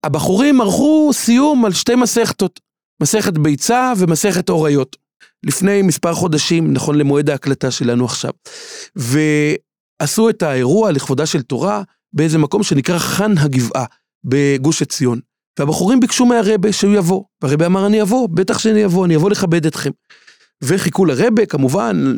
הבחורים 0.03 0.61
ערכו 0.61 1.09
סיום 1.13 1.65
על 1.65 1.73
שתי 1.73 1.95
מסכתות, 1.95 2.59
מסכת 3.01 3.37
ביצה 3.37 3.93
ומסכת 3.97 4.49
אוריות, 4.49 4.97
לפני 5.45 5.81
מספר 5.81 6.13
חודשים, 6.13 6.73
נכון 6.73 6.97
למועד 6.97 7.29
ההקלטה 7.29 7.71
שלנו 7.71 8.05
עכשיו. 8.05 8.31
ועשו 8.95 10.29
את 10.29 10.43
האירוע 10.43 10.91
לכבודה 10.91 11.25
של 11.25 11.41
תורה 11.41 11.83
באיזה 12.13 12.37
מקום 12.37 12.63
שנקרא 12.63 12.97
חאן 12.97 13.37
הגבעה, 13.37 13.85
בגוש 14.23 14.81
עציון. 14.81 15.19
והבחורים 15.59 15.99
ביקשו 15.99 16.25
מהרבה 16.25 16.73
שהוא 16.73 16.93
יבוא, 16.95 17.23
והרבה 17.43 17.65
אמר 17.65 17.85
אני 17.85 18.01
אבוא, 18.01 18.29
בטח 18.33 18.59
שאני 18.59 18.85
אבוא, 18.85 19.05
אני 19.05 19.15
אבוא 19.15 19.29
לכבד 19.29 19.65
אתכם. 19.65 19.91
וחיכו 20.63 21.05
לרבה, 21.05 21.45
כמובן, 21.45 22.15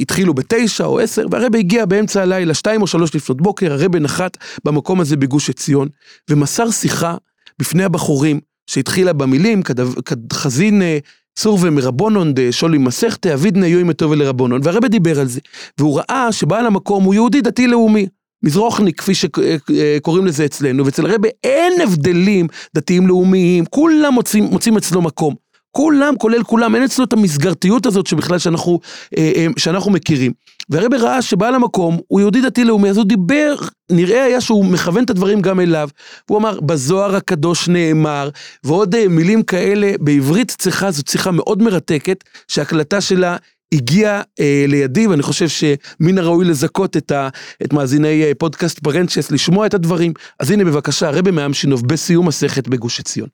התחילו 0.00 0.34
בתשע 0.34 0.84
או 0.84 1.00
עשר, 1.00 1.26
והרבה 1.30 1.58
הגיע 1.58 1.84
באמצע 1.86 2.22
הלילה, 2.22 2.54
שתיים 2.54 2.82
או 2.82 2.86
שלוש 2.86 3.14
לפנות 3.14 3.40
בוקר, 3.40 3.72
הרבה 3.72 3.98
נחת 3.98 4.36
במקום 4.64 5.00
הזה 5.00 5.16
בגוש 5.16 5.50
עציון, 5.50 5.88
ומסר 6.30 6.70
שיחה 6.70 7.16
בפני 7.58 7.84
הבחורים, 7.84 8.40
שהתחילה 8.66 9.12
במילים, 9.12 9.62
כדב- 9.62 10.00
כדחזין 10.00 10.82
אה, 10.82 10.98
צור 11.34 11.58
ומרבונון 11.62 12.32
דשולי 12.34 12.78
מסכתה, 12.78 13.34
אבידנה 13.34 13.66
יוי 13.66 13.82
מטוב 13.82 14.12
לרבונון, 14.12 14.60
והרבה 14.64 14.88
דיבר 14.88 15.20
על 15.20 15.26
זה, 15.28 15.40
והוא 15.78 15.98
ראה 15.98 16.32
שבעל 16.32 16.66
המקום 16.66 17.04
הוא 17.04 17.14
יהודי 17.14 17.40
דתי 17.40 17.66
לאומי. 17.66 18.06
מזרוחניק, 18.44 18.98
כפי 18.98 19.12
שקוראים 19.14 20.26
לזה 20.26 20.44
אצלנו, 20.44 20.84
ואצל 20.84 21.06
הרבה 21.06 21.28
אין 21.44 21.72
הבדלים 21.80 22.46
דתיים 22.74 23.06
לאומיים, 23.06 23.64
כולם 23.64 24.14
מוצאים, 24.14 24.44
מוצאים 24.44 24.76
אצלו 24.76 25.02
מקום. 25.02 25.34
כולם, 25.72 26.16
כולל 26.16 26.42
כולם, 26.42 26.74
אין 26.74 26.84
אצלו 26.84 27.04
את 27.04 27.12
המסגרתיות 27.12 27.86
הזאת 27.86 28.06
שבכלל 28.06 28.38
שאנחנו, 28.38 28.80
אה, 29.18 29.32
אה, 29.36 29.46
שאנחנו 29.56 29.90
מכירים. 29.90 30.32
והרבה 30.70 30.96
ראה 30.96 31.22
שבעל 31.22 31.54
המקום 31.54 31.98
הוא 32.08 32.20
יהודי 32.20 32.40
דתי 32.40 32.64
לאומי, 32.64 32.90
אז 32.90 32.96
הוא 32.96 33.04
דיבר, 33.04 33.54
נראה 33.90 34.24
היה 34.24 34.40
שהוא 34.40 34.64
מכוון 34.64 35.04
את 35.04 35.10
הדברים 35.10 35.40
גם 35.40 35.60
אליו. 35.60 35.88
הוא 36.28 36.38
אמר, 36.38 36.60
בזוהר 36.60 37.16
הקדוש 37.16 37.68
נאמר, 37.68 38.28
ועוד 38.64 38.94
אה, 38.94 39.08
מילים 39.08 39.42
כאלה, 39.42 39.92
בעברית 40.00 40.54
צריכה, 40.58 40.90
זאת 40.90 41.08
שיחה 41.08 41.30
מאוד 41.30 41.62
מרתקת, 41.62 42.24
שהקלטה 42.48 43.00
שלה 43.00 43.36
הגיעה 43.72 44.22
אה, 44.40 44.64
לידי, 44.68 45.06
ואני 45.06 45.22
חושב 45.22 45.48
שמן 45.48 46.18
הראוי 46.18 46.44
לזכות 46.44 46.96
את, 46.96 47.10
ה, 47.10 47.28
את 47.64 47.72
מאזיני 47.72 48.22
אה, 48.22 48.32
פודקאסט 48.38 48.78
פרנצ'ס, 48.78 49.30
לשמוע 49.30 49.66
את 49.66 49.74
הדברים. 49.74 50.12
אז 50.40 50.50
הנה 50.50 50.64
בבקשה, 50.64 51.08
הרבי 51.08 51.30
מאמשינוב 51.30 51.88
בסיום 51.88 52.28
מסכת 52.28 52.68
בגוש 52.68 53.00
עציון. 53.00 53.28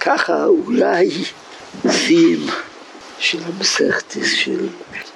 ככה 0.00 0.44
אולי 0.44 1.10
שים 1.90 2.46
של 3.18 3.38
המסכתס 3.44 4.32
של 4.32 4.66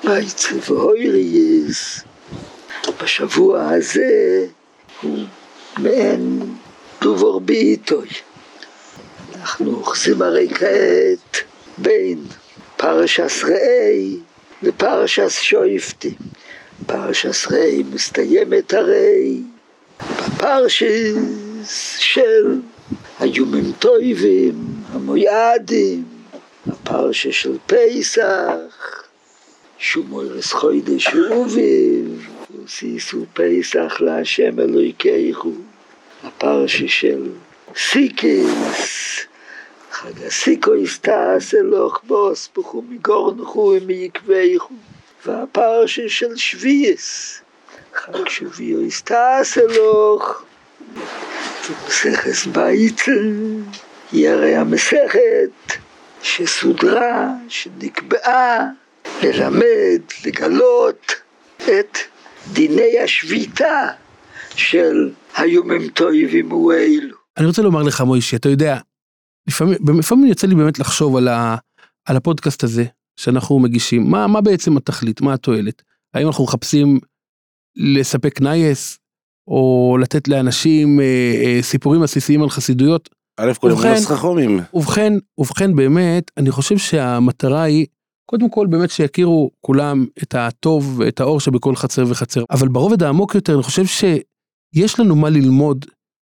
בייצה 0.05 0.55
והויריאס 0.69 2.01
בשבוע 3.03 3.71
הזה 3.71 4.47
הוא 5.03 5.19
מעין 5.79 6.55
דובור 7.03 7.41
בעיתוי. 7.41 8.09
אנחנו 9.41 9.75
אוחזים 9.75 10.23
הרי 10.23 10.49
כעת 10.49 11.37
בין 11.79 12.19
פרשס 12.77 13.45
ראי 13.45 14.17
לפרשס 14.63 15.41
שויפטי. 15.41 16.15
פרשס 16.87 17.47
ראי 17.51 17.83
מסתיימת 17.93 18.75
הרי 18.75 19.43
בפרשס 20.01 21.97
של 21.99 22.61
היומים 23.21 23.73
טויבים, 23.79 24.55
המויעדים, 24.93 26.05
הפרשה 26.69 27.33
של 27.33 27.57
פסח, 27.67 29.05
שומורס 29.79 30.53
חוידש 30.53 31.15
ואוביב, 31.15 32.29
וסיסו 32.65 33.25
פסח 33.33 34.01
להשם 34.01 34.61
אלוהיכיכו, 34.61 35.53
הפרשה 36.25 36.89
של 36.89 37.29
סיקס, 37.77 39.21
חג 39.91 40.23
הסיקויס 40.27 40.99
תעש 40.99 41.55
אלוך 41.55 42.01
בוס, 42.07 42.49
פחו 42.53 42.83
מגורנחו 42.89 43.75
ומיקוויכו, 43.77 44.75
והפרשה 45.27 46.09
של 46.09 46.37
שביעס, 46.37 47.41
חג 47.95 48.29
שביעס 48.29 49.03
תעש 49.03 49.59
אלוך, 49.59 50.43
ומסכת 51.71 52.47
ביצן 52.53 53.63
היא 54.13 54.29
הרי 54.29 54.57
המסכת 54.57 55.73
שסודרה, 56.23 57.35
שנקבעה 57.49 58.67
ללמד, 59.23 60.03
לגלות 60.27 61.13
את 61.57 61.99
דיני 62.53 62.99
השביתה 63.05 63.89
של 64.57 65.11
היומם 65.37 65.89
טויבים 65.89 66.53
ואלו. 66.53 67.17
אני 67.37 67.47
רוצה 67.47 67.63
לומר 67.63 67.83
לך, 67.83 68.01
מוישי, 68.01 68.37
אתה 68.37 68.49
יודע, 68.49 68.79
לפעמים, 69.49 69.79
לפעמים 69.99 70.27
יוצא 70.27 70.47
לי 70.47 70.55
באמת 70.55 70.79
לחשוב 70.79 71.17
על, 71.17 71.29
ה, 71.29 71.57
על 72.05 72.17
הפודקאסט 72.17 72.65
הזה 72.65 72.85
שאנחנו 73.17 73.59
מגישים, 73.59 74.11
מה, 74.11 74.27
מה 74.27 74.41
בעצם 74.41 74.77
התכלית, 74.77 75.21
מה 75.21 75.35
התועלת? 75.35 75.83
האם 76.15 76.27
אנחנו 76.27 76.45
מחפשים 76.45 77.01
לספק 77.77 78.41
נייס, 78.41 78.99
או 79.49 79.97
לתת 80.01 80.29
לאנשים 80.29 81.01
אה, 81.01 81.05
אה, 81.45 81.63
סיפורים 81.63 82.03
עסיסיים 82.03 82.43
על 82.43 82.51
חסידויות? 82.51 83.09
א' 83.39 83.53
כל 83.61 83.71
הם 83.71 83.97
סככומים. 83.97 84.61
ובכן, 84.75 85.13
ובכן 85.39 85.77
באמת, 85.77 86.31
אני 86.37 86.51
חושב 86.51 86.79
שהמטרה 86.79 87.63
היא, 87.63 87.87
קודם 88.31 88.51
כל 88.51 88.67
באמת 88.67 88.91
שיכירו 88.91 89.51
כולם 89.61 90.07
את 90.23 90.35
הטוב 90.35 90.99
ואת 90.99 91.21
האור 91.21 91.41
שבכל 91.41 91.77
חצר 91.77 92.05
וחצר, 92.09 92.45
אבל 92.51 92.69
ברובד 92.69 93.03
העמוק 93.03 93.35
יותר, 93.35 93.55
אני 93.55 93.63
חושב 93.63 93.87
שיש 93.87 95.01
לנו 95.01 95.17
מה 95.17 95.31
ללמוד 95.31 95.85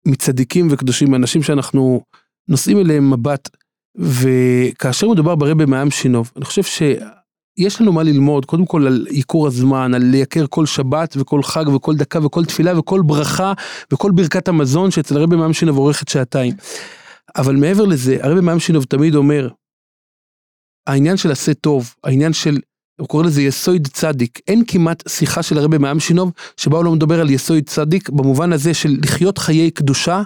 מצדיקים 0.07 0.67
וקדושים, 0.71 1.15
אנשים 1.15 1.43
שאנחנו 1.43 2.01
נושאים 2.47 2.79
אליהם 2.79 3.13
מבט, 3.13 3.49
וכאשר 3.95 5.07
מדובר 5.09 5.35
ברבי 5.35 5.65
מעם 5.65 5.91
שינוב, 5.91 6.31
אני 6.35 6.45
חושב 6.45 6.63
שיש 7.59 7.81
לנו 7.81 7.93
מה 7.93 8.03
ללמוד, 8.03 8.45
קודם 8.45 8.65
כל 8.65 8.87
על 8.87 9.07
עיקור 9.09 9.47
הזמן, 9.47 9.93
על 9.93 10.01
לייקר 10.01 10.45
כל 10.49 10.65
שבת 10.65 11.17
וכל 11.19 11.43
חג 11.43 11.65
וכל 11.75 11.95
דקה 11.95 12.25
וכל 12.25 12.45
תפילה 12.45 12.79
וכל 12.79 13.01
ברכה 13.01 13.53
וכל 13.93 14.11
ברכת 14.11 14.47
המזון 14.47 14.91
שאצל 14.91 15.17
הרבי 15.17 15.35
מעם 15.35 15.53
שינוב 15.53 15.77
אורכת 15.77 16.07
שעתיים. 16.07 16.53
אבל 17.37 17.55
מעבר 17.55 17.85
לזה, 17.85 18.17
הרבי 18.21 18.41
מאמשינוב 18.41 18.83
תמיד 18.83 19.15
אומר, 19.15 19.49
העניין 20.87 21.17
של 21.17 21.31
עשה 21.31 21.53
טוב, 21.53 21.95
העניין 22.03 22.33
של, 22.33 22.59
הוא 22.99 23.07
קורא 23.07 23.23
לזה 23.23 23.41
יסויד 23.41 23.87
צדיק, 23.87 24.39
אין 24.47 24.63
כמעט 24.67 25.03
שיחה 25.07 25.43
של 25.43 25.57
הרבי 25.57 25.77
מאמשינוב 25.77 26.31
שבה 26.57 26.77
הוא 26.77 26.85
לא 26.85 26.91
מדבר 26.91 27.21
על 27.21 27.29
יסויד 27.29 27.69
צדיק 27.69 28.09
במובן 28.09 28.53
הזה 28.53 28.73
של 28.73 28.97
לחיות 29.03 29.37
חיי 29.37 29.71
קדושה, 29.71 30.21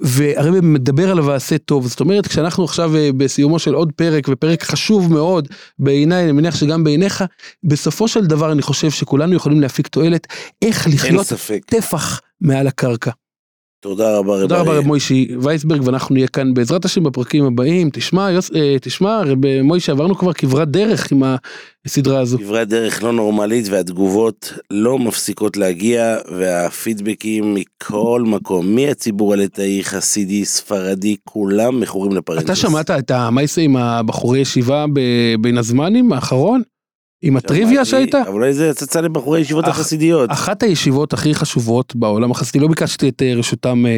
והרבי 0.00 0.60
מדבר 0.60 1.10
על 1.10 1.20
ועשה 1.20 1.58
טוב, 1.58 1.86
זאת 1.86 2.00
אומרת 2.00 2.26
כשאנחנו 2.26 2.64
עכשיו 2.64 2.96
אה, 2.96 3.10
בסיומו 3.16 3.58
של 3.58 3.74
עוד 3.74 3.92
פרק, 3.92 4.26
ופרק 4.30 4.62
חשוב 4.62 5.12
מאוד 5.12 5.48
בעיניי, 5.78 6.24
אני 6.24 6.32
מניח 6.32 6.56
שגם 6.56 6.84
בעיניך, 6.84 7.24
בסופו 7.64 8.08
של 8.08 8.26
דבר 8.26 8.52
אני 8.52 8.62
חושב 8.62 8.90
שכולנו 8.90 9.34
יכולים 9.34 9.60
להפיק 9.60 9.86
תועלת, 9.86 10.26
איך 10.62 10.86
לחיות. 10.86 11.26
טפח 11.66 12.20
מעל 12.40 12.66
הקרקע. 12.66 13.10
תודה 13.84 14.18
רבה 14.18 14.32
רבה. 14.32 14.40
תודה 14.40 14.60
רבה 14.60 14.78
רב 14.78 14.86
מוישי 14.86 15.28
וייסברג 15.40 15.86
ואנחנו 15.86 16.14
נהיה 16.14 16.28
כאן 16.28 16.54
בעזרת 16.54 16.84
השם 16.84 17.04
בפרקים 17.04 17.44
הבאים 17.44 17.90
תשמע 17.92 18.30
יוס, 18.30 18.50
אה, 18.54 18.76
תשמע 18.80 19.22
רב 19.22 19.38
מוישי 19.62 19.90
עברנו 19.90 20.14
כבר 20.14 20.32
כברת 20.32 20.68
דרך 20.68 21.12
עם 21.12 21.22
הסדרה 21.86 22.20
הזו. 22.20 22.38
דברי 22.38 22.64
דרך 22.64 23.02
לא 23.02 23.12
נורמלית 23.12 23.66
והתגובות 23.70 24.52
לא 24.70 24.98
מפסיקות 24.98 25.56
להגיע 25.56 26.16
והפידבקים 26.38 27.54
מכל 27.54 28.22
מקום 28.26 28.74
מהציבור 28.74 29.32
הליטאי 29.32 29.80
חסידי 29.84 30.44
ספרדי 30.44 31.16
כולם 31.24 31.80
מכורים 31.80 32.12
לפרנצ'ס. 32.12 32.44
אתה 32.44 32.54
שמעת 32.54 32.90
את 32.90 33.10
המייסה 33.10 33.60
עם 33.60 33.76
הבחורי 33.76 34.38
ישיבה 34.38 34.84
בין 35.40 35.58
הזמנים 35.58 36.12
האחרון? 36.12 36.62
עם 37.26 37.36
הטריוויה 37.36 37.84
שהייתה? 37.84 38.22
אולי 38.26 38.52
זה 38.52 38.70
הצצה 38.70 39.00
לבחורי 39.00 39.40
הישיבות 39.40 39.64
החסידיות. 39.64 40.30
אחת 40.32 40.62
הישיבות 40.62 41.12
הכי 41.12 41.34
חשובות 41.34 41.96
בעולם 41.96 42.30
החסידי 42.30 42.58
לא 42.58 42.68
ביקשתי 42.68 43.08
את 43.08 43.22
אה, 43.22 43.34
רשותם 43.34 43.86
אה, 43.86 43.96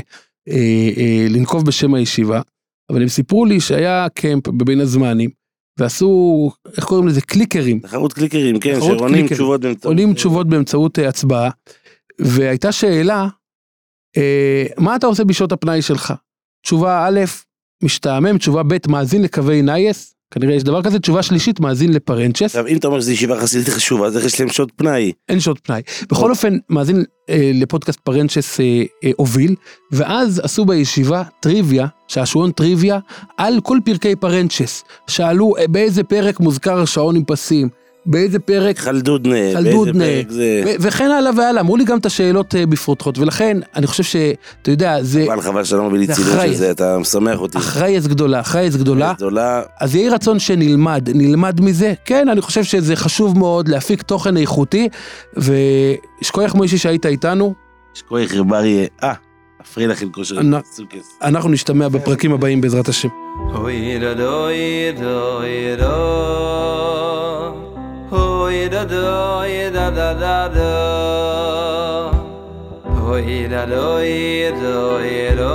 אה, 0.49 1.27
לנקוב 1.31 1.67
בשם 1.67 1.95
הישיבה 1.95 2.41
אבל 2.91 3.03
הם 3.03 3.09
סיפרו 3.09 3.45
לי 3.45 3.61
שהיה 3.61 4.07
קמפ 4.15 4.49
בבין 4.49 4.81
הזמנים 4.81 5.31
ועשו 5.79 6.51
איך 6.77 6.85
קוראים 6.85 7.09
לזה 7.09 7.21
קליקרים 7.21 7.81
תחרות 7.81 8.13
קליקרים 8.13 8.61
כן 8.61 8.81
שעונים. 8.81 9.27
תשובות 9.27 9.61
באמצעות. 9.61 9.85
עונים 9.85 10.15
תשובות 10.15 10.49
באמצעות 10.49 10.99
הצבעה, 10.99 11.51
והייתה 12.21 12.73
שאלה, 12.73 13.29
מה 14.79 14.97
אתה 14.97 15.07
עושה 15.07 15.25
בשעות 15.25 15.53
הפנאי 15.53 15.83
שלך? 15.83 16.15
תשובה 16.63 17.07
א', 17.09 17.21
משתעמם, 17.85 18.39
תשובה 18.39 18.63
ב', 18.63 18.77
מאזין 18.89 19.23
לקווי 19.23 19.63
נייעס, 19.63 20.16
כנראה 20.31 20.55
יש 20.55 20.63
דבר 20.63 20.83
כזה, 20.83 20.99
תשובה 20.99 21.23
שלישית, 21.23 21.61
מאזין 21.61 21.93
לפארענצ'עס, 21.93 22.43
עכשיו, 22.43 22.67
אם 22.67 22.77
אתה 22.77 22.87
אומר 22.87 23.01
שזו 23.01 23.11
ישיבה 23.11 23.41
חסידית 23.41 23.69
חשובה, 23.69 24.07
אז 24.07 24.17
איך 24.17 24.25
יש 24.25 24.41
להם 24.41 24.49
שעות 24.49 24.73
פנאי? 24.77 25.13
אין 25.29 25.41
שעות 25.41 25.59
פנאי. 25.63 25.83
בכל 26.11 26.31
אופן, 26.31 26.59
מאזין 26.71 27.05
אה, 27.31 27.51
לפודקאסט 27.55 28.01
פארענצ'עס 28.01 28.61
אה, 28.61 28.83
אה, 29.05 29.11
הוביל, 29.17 29.55
ואז 29.93 30.41
עשו 30.45 30.65
בישיבה 30.65 31.23
טריוויה, 31.41 31.87
שעשועון 32.09 32.51
טריוויה, 32.51 32.99
על 33.37 33.61
כל 33.63 33.79
פרקי 33.85 34.17
פארענצ'עס. 34.17 34.85
שאלו 35.07 35.57
אה, 35.59 35.69
באיזה 35.69 36.05
פרק 36.05 36.41
מוזכר 36.41 36.85
שעון 36.85 37.17
עם 37.17 37.25
פסים, 37.25 37.69
באיזה 38.07 38.39
פרק 38.39 38.79
חלדודנה, 38.79 39.35
חלדודנה, 39.55 39.99
באיזה 40.05 40.23
פרק 40.23 40.31
זה... 40.31 40.75
וכן 40.81 41.11
הלאה 41.11 41.33
והלאה, 41.37 41.61
אמרו 41.61 41.77
לי 41.77 41.85
גם 41.85 41.99
את 41.99 42.07
השאלות 42.07 42.55
אה, 42.55 42.67
בפרוטרוט, 42.67 43.19
ולכן 43.19 43.59
אני 43.77 43.87
חושב 43.87 44.03
שאתה 44.03 44.71
יודע, 44.71 45.03
זה 45.03 45.25
חבל, 45.27 45.41
חבל 45.41 45.65
שאתה 45.65 45.77
לא 45.77 45.89
מביא 45.89 45.99
לי 45.99 46.07
צילום 46.07 46.31
אחראי. 46.31 46.49
של 46.49 46.55
זה, 46.55 46.71
אתה 46.71 46.99
משמח 46.99 47.41
אותי. 47.41 47.59
אחרייס 47.59 48.07
גדולה, 48.07 48.41
אחרייס 48.41 48.77
גדולה, 48.77 49.13
גדולה. 49.17 49.63
אז 49.81 49.95
יהי 49.95 50.09
רצון 50.09 50.39
שנלמד, 50.39 51.09
נלמד 51.15 51.61
מזה, 51.61 51.95
כן, 52.05 52.29
אני 52.29 52.41
חושב 52.41 52.65
שזה 52.65 52.97
חשוב 52.97 53.39
מאוד 53.39 53.69
להפיק 53.69 54.03
תוכן 54.03 54.37
איכותי, 54.37 54.89
ושכוח 55.37 56.55
מוישי 56.55 56.79
שהיית 56.79 57.07
איתנו, 57.07 57.55
שכוח 57.95 58.21
בריה. 58.47 58.87
אה, 59.03 59.13
אפריל 59.63 59.91
לכם 59.91 60.11
כושר. 60.13 60.41
אנחנו 61.23 61.51
נשתמע 61.51 61.89
בפרקים 61.89 62.33
הבאים 62.33 62.61
בעזרת 62.61 62.89
השם. 62.89 63.09
Hoi 63.53 63.99
da 64.03 64.13
doi 64.15 64.93
doi 65.01 65.77
do 65.81 67.66
da 68.77 68.85
do 68.85 69.45
ye 69.49 69.71
da 69.71 69.91
da 69.91 70.13
da 70.13 70.49
do 70.49 70.73
ho 72.95 73.17
da 73.49 73.65
do 73.65 74.01
ye 74.05 74.51
do 74.61 75.01
ye 75.01 75.35
do 75.35 75.55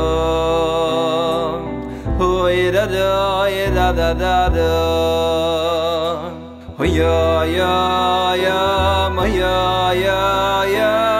ho 2.17 2.29
da 2.75 2.85
do 2.93 3.45
ye 3.55 3.65
da 3.77 3.91
da 3.99 4.13
da 4.21 4.49
do 4.49 4.73
ho 6.77 6.83
ya 6.83 7.45
ya 7.57 7.75
ya 8.45 8.59
ma 9.15 9.25
ya 9.27 9.93
ya 9.93 10.19
ya 10.77 11.10